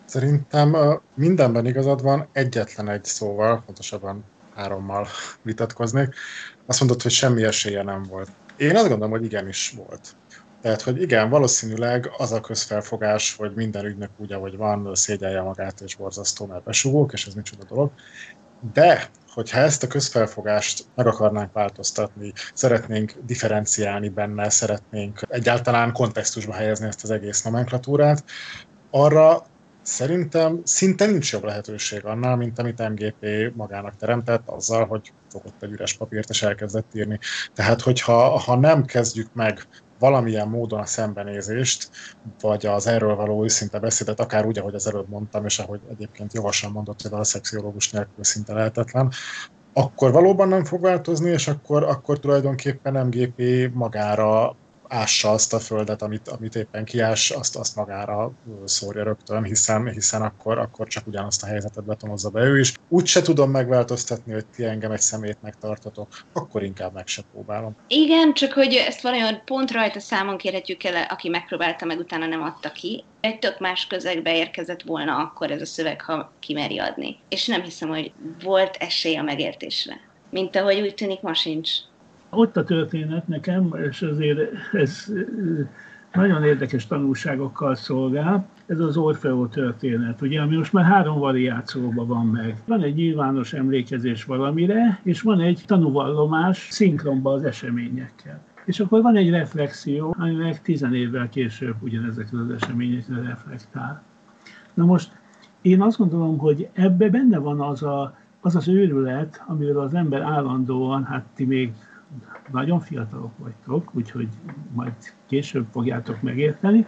Szerintem 0.05 0.75
mindenben 1.13 1.65
igazad 1.65 2.01
van, 2.01 2.27
egyetlen 2.31 2.89
egy 2.89 3.03
szóval, 3.03 3.63
pontosabban 3.65 4.23
hárommal 4.55 5.07
vitatkoznék. 5.41 6.15
Azt 6.65 6.79
mondod, 6.79 7.01
hogy 7.01 7.11
semmi 7.11 7.43
esélye 7.43 7.83
nem 7.83 8.03
volt. 8.03 8.29
Én 8.57 8.75
azt 8.75 8.87
gondolom, 8.87 9.11
hogy 9.11 9.23
igenis 9.23 9.73
volt. 9.77 10.15
Tehát, 10.61 10.81
hogy 10.81 11.01
igen, 11.01 11.29
valószínűleg 11.29 12.11
az 12.17 12.31
a 12.31 12.41
közfelfogás, 12.41 13.35
hogy 13.35 13.51
minden 13.55 13.85
ügynök 13.85 14.09
úgy, 14.17 14.31
ahogy 14.31 14.57
van, 14.57 14.95
szégyelje 14.95 15.41
magát 15.41 15.81
és 15.81 15.95
borzasztó, 15.95 16.45
mert 16.45 16.63
besugók, 16.63 17.13
és 17.13 17.25
ez 17.25 17.33
micsoda 17.33 17.63
dolog. 17.63 17.91
De, 18.73 19.09
hogyha 19.33 19.59
ezt 19.59 19.83
a 19.83 19.87
közfelfogást 19.87 20.85
meg 20.95 21.07
akarnánk 21.07 21.53
változtatni, 21.53 22.33
szeretnénk 22.53 23.13
differenciálni 23.25 24.09
benne, 24.09 24.49
szeretnénk 24.49 25.21
egyáltalán 25.29 25.91
kontextusba 25.91 26.53
helyezni 26.53 26.87
ezt 26.87 27.03
az 27.03 27.11
egész 27.11 27.41
nomenklatúrát, 27.41 28.23
arra 28.91 29.45
Szerintem 29.85 30.61
szinte 30.63 31.05
nincs 31.05 31.31
jobb 31.31 31.43
lehetőség 31.43 32.05
annál, 32.05 32.35
mint 32.35 32.59
amit 32.59 32.89
MGP 32.89 33.25
magának 33.55 33.95
teremtett, 33.97 34.47
azzal, 34.49 34.85
hogy 34.85 35.13
fogott 35.29 35.63
egy 35.63 35.71
üres 35.71 35.93
papírt 35.93 36.29
és 36.29 36.41
elkezdett 36.41 36.95
írni. 36.95 37.19
Tehát, 37.53 37.81
hogyha 37.81 38.39
ha 38.39 38.55
nem 38.55 38.85
kezdjük 38.85 39.33
meg 39.33 39.67
valamilyen 39.99 40.47
módon 40.47 40.79
a 40.79 40.85
szembenézést, 40.85 41.89
vagy 42.41 42.65
az 42.65 42.87
erről 42.87 43.15
való 43.15 43.43
őszinte 43.43 43.79
beszédet, 43.79 44.19
akár 44.19 44.45
úgy, 44.45 44.57
ahogy 44.57 44.75
az 44.75 44.87
előbb 44.87 45.09
mondtam, 45.09 45.45
és 45.45 45.59
ahogy 45.59 45.79
egyébként 45.89 46.33
jogosan 46.33 46.71
mondott, 46.71 47.01
hogy 47.01 47.13
a 47.13 47.23
szexiológus 47.23 47.91
nélkül 47.91 48.23
szinte 48.23 48.53
lehetetlen, 48.53 49.11
akkor 49.73 50.11
valóban 50.11 50.47
nem 50.47 50.63
fog 50.65 50.81
változni, 50.81 51.29
és 51.29 51.47
akkor, 51.47 51.83
akkor 51.83 52.19
tulajdonképpen 52.19 53.05
MGP 53.05 53.69
magára 53.73 54.55
ássa 54.87 55.29
azt 55.29 55.53
a 55.53 55.59
földet, 55.59 56.01
amit, 56.01 56.27
amit 56.27 56.55
éppen 56.55 56.85
kiás, 56.85 57.29
azt, 57.31 57.55
azt 57.55 57.75
magára 57.75 58.31
szórja 58.65 59.03
rögtön, 59.03 59.43
hiszen, 59.43 59.89
hiszen 59.89 60.21
akkor, 60.21 60.57
akkor 60.57 60.87
csak 60.87 61.07
ugyanazt 61.07 61.43
a 61.43 61.47
helyzetet 61.47 61.83
betonozza 61.83 62.29
be 62.29 62.41
ő 62.41 62.59
is. 62.59 62.73
Úgy 62.89 63.05
se 63.05 63.21
tudom 63.21 63.51
megváltoztatni, 63.51 64.33
hogy 64.33 64.45
ti 64.45 64.63
engem 64.63 64.91
egy 64.91 65.01
szemétnek 65.01 65.55
tartotok, 65.57 66.07
akkor 66.33 66.63
inkább 66.63 66.93
meg 66.93 67.07
se 67.07 67.21
próbálom. 67.31 67.75
Igen, 67.87 68.33
csak 68.33 68.53
hogy 68.53 68.73
ezt 68.73 69.01
valami 69.01 69.37
pont 69.45 69.71
rajta 69.71 69.99
számon 69.99 70.37
kérhetjük 70.37 70.83
el, 70.83 71.07
aki 71.09 71.29
megpróbálta, 71.29 71.85
meg 71.85 71.99
utána 71.99 72.25
nem 72.25 72.41
adta 72.41 72.71
ki. 72.71 73.03
Egy 73.19 73.39
tök 73.39 73.59
más 73.59 73.87
közegbe 73.87 74.35
érkezett 74.35 74.81
volna 74.81 75.17
akkor 75.17 75.51
ez 75.51 75.61
a 75.61 75.65
szöveg, 75.65 76.01
ha 76.01 76.33
kimeri 76.39 76.79
adni. 76.79 77.19
És 77.29 77.47
nem 77.47 77.61
hiszem, 77.61 77.89
hogy 77.89 78.11
volt 78.43 78.75
esély 78.75 79.15
a 79.15 79.23
megértésre. 79.23 79.99
Mint 80.29 80.55
ahogy 80.55 80.79
úgy 80.79 80.93
tűnik, 80.93 81.21
ma 81.21 81.33
sincs 81.33 81.69
ott 82.35 82.57
a 82.57 82.63
történet 82.63 83.27
nekem, 83.27 83.75
és 83.89 84.01
azért 84.01 84.39
ez 84.71 85.13
nagyon 86.13 86.43
érdekes 86.43 86.87
tanulságokkal 86.87 87.75
szolgál, 87.75 88.47
ez 88.65 88.79
az 88.79 88.97
Orfeó 88.97 89.47
történet, 89.47 90.21
ugye, 90.21 90.41
ami 90.41 90.55
most 90.55 90.73
már 90.73 90.85
három 90.85 91.19
variációban 91.19 92.07
van 92.07 92.25
meg. 92.25 92.61
Van 92.65 92.81
egy 92.81 92.95
nyilvános 92.95 93.53
emlékezés 93.53 94.23
valamire, 94.23 94.99
és 95.03 95.21
van 95.21 95.39
egy 95.39 95.63
tanúvallomás 95.65 96.67
szinkronban 96.71 97.33
az 97.33 97.43
eseményekkel. 97.43 98.39
És 98.65 98.79
akkor 98.79 99.01
van 99.01 99.15
egy 99.15 99.29
reflexió, 99.29 100.15
ami 100.19 100.31
meg 100.31 100.61
tizen 100.61 100.95
évvel 100.95 101.29
később 101.29 101.75
ugyanezekre 101.79 102.39
az 102.39 102.49
eseményekre 102.49 103.21
reflektál. 103.21 104.03
Na 104.73 104.85
most 104.85 105.11
én 105.61 105.81
azt 105.81 105.97
gondolom, 105.97 106.37
hogy 106.37 106.69
ebbe 106.73 107.09
benne 107.09 107.37
van 107.37 107.61
az 107.61 107.83
a, 107.83 108.17
az, 108.41 108.55
az 108.55 108.67
őrület, 108.67 109.43
amiről 109.47 109.79
az 109.79 109.93
ember 109.93 110.21
állandóan, 110.21 111.03
hát 111.03 111.25
ti 111.35 111.45
még 111.45 111.73
nagyon 112.51 112.79
fiatalok 112.79 113.37
vagytok, 113.37 113.95
úgyhogy 113.95 114.27
majd 114.73 114.93
később 115.25 115.65
fogjátok 115.71 116.21
megérteni, 116.21 116.85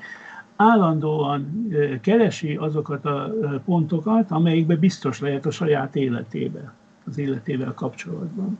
állandóan 0.55 1.67
keresi 2.01 2.55
azokat 2.55 3.05
a 3.05 3.33
pontokat, 3.65 4.31
amelyikbe 4.31 4.75
biztos 4.75 5.19
lehet 5.19 5.45
a 5.45 5.51
saját 5.51 5.95
életébe, 5.95 6.73
az 7.05 7.17
életével 7.17 7.73
kapcsolatban. 7.73 8.57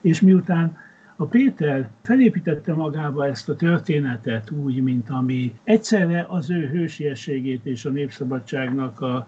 És 0.00 0.20
miután 0.20 0.76
a 1.16 1.24
Péter 1.24 1.88
felépítette 2.02 2.74
magába 2.74 3.26
ezt 3.26 3.48
a 3.48 3.56
történetet 3.56 4.50
úgy, 4.50 4.82
mint 4.82 5.10
ami 5.10 5.54
egyszerre 5.64 6.26
az 6.28 6.50
ő 6.50 6.68
hősiességét 6.68 7.66
és 7.66 7.84
a 7.84 7.90
népszabadságnak 7.90 9.00
a 9.00 9.26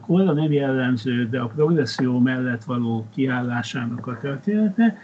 korra 0.00 0.32
nem 0.32 0.52
jellemző, 0.52 1.28
de 1.28 1.40
a 1.40 1.46
progresszió 1.46 2.18
mellett 2.18 2.64
való 2.64 3.06
kiállásának 3.14 4.06
a 4.06 4.18
története. 4.20 4.96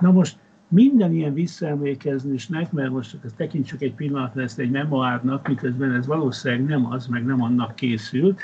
Na 0.00 0.10
most 0.10 0.38
minden 0.68 1.12
ilyen 1.12 1.34
visszaemlékezésnek, 1.34 2.72
mert 2.72 2.90
most 2.90 3.16
ezt 3.24 3.36
tekintsük 3.36 3.82
egy 3.82 3.94
pillanatra 3.94 4.42
ezt 4.42 4.58
egy 4.58 4.70
memoárnak, 4.70 5.48
miközben 5.48 5.92
ez 5.92 6.06
valószínűleg 6.06 6.64
nem 6.64 6.92
az, 6.92 7.06
meg 7.06 7.24
nem 7.24 7.42
annak 7.42 7.74
készült. 7.74 8.40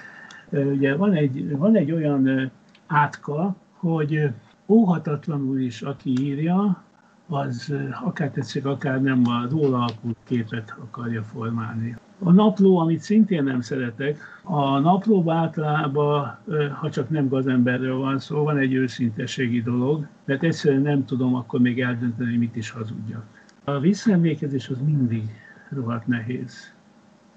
Ugye 0.50 0.96
van 0.96 1.12
egy, 1.12 1.56
van 1.56 1.76
egy 1.76 1.92
olyan 1.92 2.50
átka, 2.86 3.56
hogy 3.72 4.30
óhatatlanul 4.66 5.58
is, 5.58 5.82
aki 5.82 6.10
írja, 6.20 6.82
az 7.28 7.74
akár 8.04 8.30
tetszik, 8.30 8.64
akár 8.64 9.02
nem 9.02 9.22
a 9.26 9.46
róla 9.50 9.76
alakult 9.76 10.16
képet 10.24 10.74
akarja 10.78 11.22
formálni. 11.22 11.96
A 12.24 12.32
napló, 12.32 12.78
amit 12.78 13.00
szintén 13.00 13.44
nem 13.44 13.60
szeretek, 13.60 14.18
a 14.42 14.78
naplóban 14.78 15.36
általában, 15.36 16.38
ha 16.80 16.90
csak 16.90 17.10
nem 17.10 17.28
gazemberről 17.28 17.96
van 17.96 18.18
szó, 18.18 18.42
van 18.42 18.58
egy 18.58 18.72
őszinteségi 18.74 19.62
dolog, 19.62 20.06
mert 20.24 20.42
egyszerűen 20.42 20.82
nem 20.82 21.04
tudom 21.04 21.34
akkor 21.34 21.60
még 21.60 21.80
eldönteni, 21.80 22.36
mit 22.36 22.56
is 22.56 22.70
hazudjak. 22.70 23.24
A 23.64 23.78
visszaemlékezés 23.78 24.68
az 24.68 24.80
mindig 24.84 25.22
rohadt 25.68 26.06
nehéz. 26.06 26.72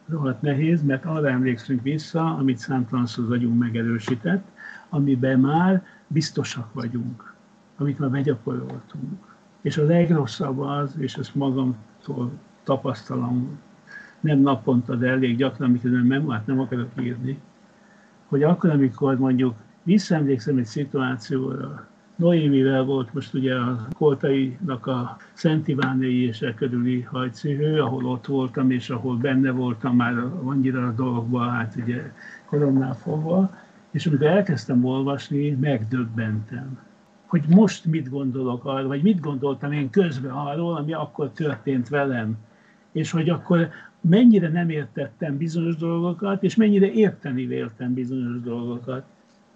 Rohadt 0.07 0.41
nehéz, 0.41 0.83
mert 0.83 1.05
arra 1.05 1.29
emlékszünk 1.29 1.81
vissza, 1.81 2.35
amit 2.35 2.57
számtalanszor 2.57 3.23
az 3.23 3.31
agyunk 3.31 3.59
megerősített, 3.59 4.47
amiben 4.89 5.39
már 5.39 5.83
biztosak 6.07 6.73
vagyunk, 6.73 7.33
amit 7.77 7.99
már 7.99 8.09
begyakoroltunk. 8.09 9.35
És 9.61 9.77
a 9.77 9.85
legrosszabb 9.85 10.59
az, 10.59 10.95
és 10.97 11.15
ezt 11.15 11.35
magamtól 11.35 12.31
tapasztalom, 12.63 13.59
nem 14.25 14.39
naponta, 14.39 14.95
de 14.95 15.07
elég 15.07 15.37
gyakran, 15.37 15.69
miközben 15.69 16.05
memoárt 16.05 16.45
nem 16.45 16.59
akarok 16.59 16.89
írni, 17.01 17.39
hogy 18.25 18.43
akkor, 18.43 18.69
amikor 18.69 19.17
mondjuk 19.17 19.53
visszaemlékszem 19.83 20.57
egy 20.57 20.65
szituációra, 20.65 21.87
Noémivel 22.15 22.83
volt 22.83 23.13
most 23.13 23.33
ugye 23.33 23.55
a 23.55 23.87
Koltainak 23.97 24.87
a 24.87 25.17
Szent 25.33 25.67
Ivánéi 25.67 26.25
és 26.25 26.41
e 26.41 26.53
körüli 26.53 27.01
hajcihő, 27.01 27.81
ahol 27.81 28.05
ott 28.05 28.25
voltam, 28.25 28.71
és 28.71 28.89
ahol 28.89 29.15
benne 29.17 29.51
voltam 29.51 29.95
már 29.95 30.17
annyira 30.43 30.87
a 30.87 30.91
dolgokban, 30.91 31.49
hát 31.49 31.75
ugye 31.75 32.11
koronnál 32.45 32.93
fogva, 32.93 33.57
és 33.91 34.05
amikor 34.05 34.27
elkezdtem 34.27 34.85
olvasni, 34.85 35.49
megdöbbentem 35.49 36.79
hogy 37.25 37.43
most 37.47 37.85
mit 37.85 38.09
gondolok 38.09 38.65
arról, 38.65 38.87
vagy 38.87 39.01
mit 39.01 39.19
gondoltam 39.19 39.71
én 39.71 39.89
közben 39.89 40.31
arról, 40.31 40.75
ami 40.75 40.93
akkor 40.93 41.31
történt 41.31 41.89
velem. 41.89 42.37
És 42.91 43.11
hogy 43.11 43.29
akkor 43.29 43.69
mennyire 44.09 44.49
nem 44.49 44.69
értettem 44.69 45.37
bizonyos 45.37 45.75
dolgokat, 45.75 46.43
és 46.43 46.55
mennyire 46.55 46.91
érteni 46.91 47.45
véltem 47.45 47.93
bizonyos 47.93 48.41
dolgokat. 48.41 49.03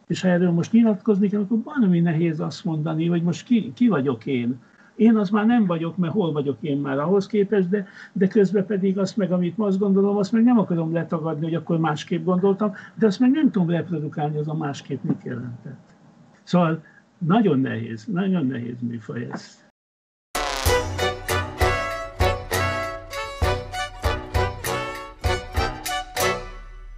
És 0.07 0.21
ha 0.21 0.27
erről 0.27 0.51
most 0.51 0.71
nyilatkozni 0.71 1.29
kell, 1.29 1.41
akkor 1.41 1.57
van, 1.63 1.83
ami 1.83 1.99
nehéz 1.99 2.39
azt 2.39 2.65
mondani, 2.65 3.07
hogy 3.07 3.23
most 3.23 3.45
ki, 3.45 3.71
ki 3.73 3.87
vagyok 3.87 4.25
én. 4.25 4.59
Én 4.95 5.15
az 5.15 5.29
már 5.29 5.45
nem 5.45 5.65
vagyok, 5.65 5.97
mert 5.97 6.13
hol 6.13 6.31
vagyok 6.31 6.57
én 6.61 6.77
már 6.77 6.99
ahhoz 6.99 7.27
képest, 7.27 7.69
de, 7.69 7.87
de 8.13 8.27
közben 8.27 8.65
pedig 8.65 8.97
azt 8.97 9.17
meg, 9.17 9.31
amit 9.31 9.57
most 9.57 9.77
gondolom, 9.77 10.17
azt 10.17 10.31
meg 10.31 10.43
nem 10.43 10.59
akarom 10.59 10.93
letagadni, 10.93 11.45
hogy 11.45 11.55
akkor 11.55 11.77
másképp 11.77 12.25
gondoltam, 12.25 12.73
de 12.95 13.05
azt 13.05 13.19
meg 13.19 13.31
nem 13.31 13.51
tudom 13.51 13.69
reprodukálni, 13.69 14.37
az 14.37 14.47
a 14.47 14.53
másképp 14.53 15.03
mit 15.03 15.23
jelentett. 15.23 15.95
Szóval 16.43 16.83
nagyon 17.17 17.59
nehéz, 17.59 18.05
nagyon 18.05 18.45
nehéz 18.45 18.81
műfaj 18.81 19.27
ez. 19.31 19.68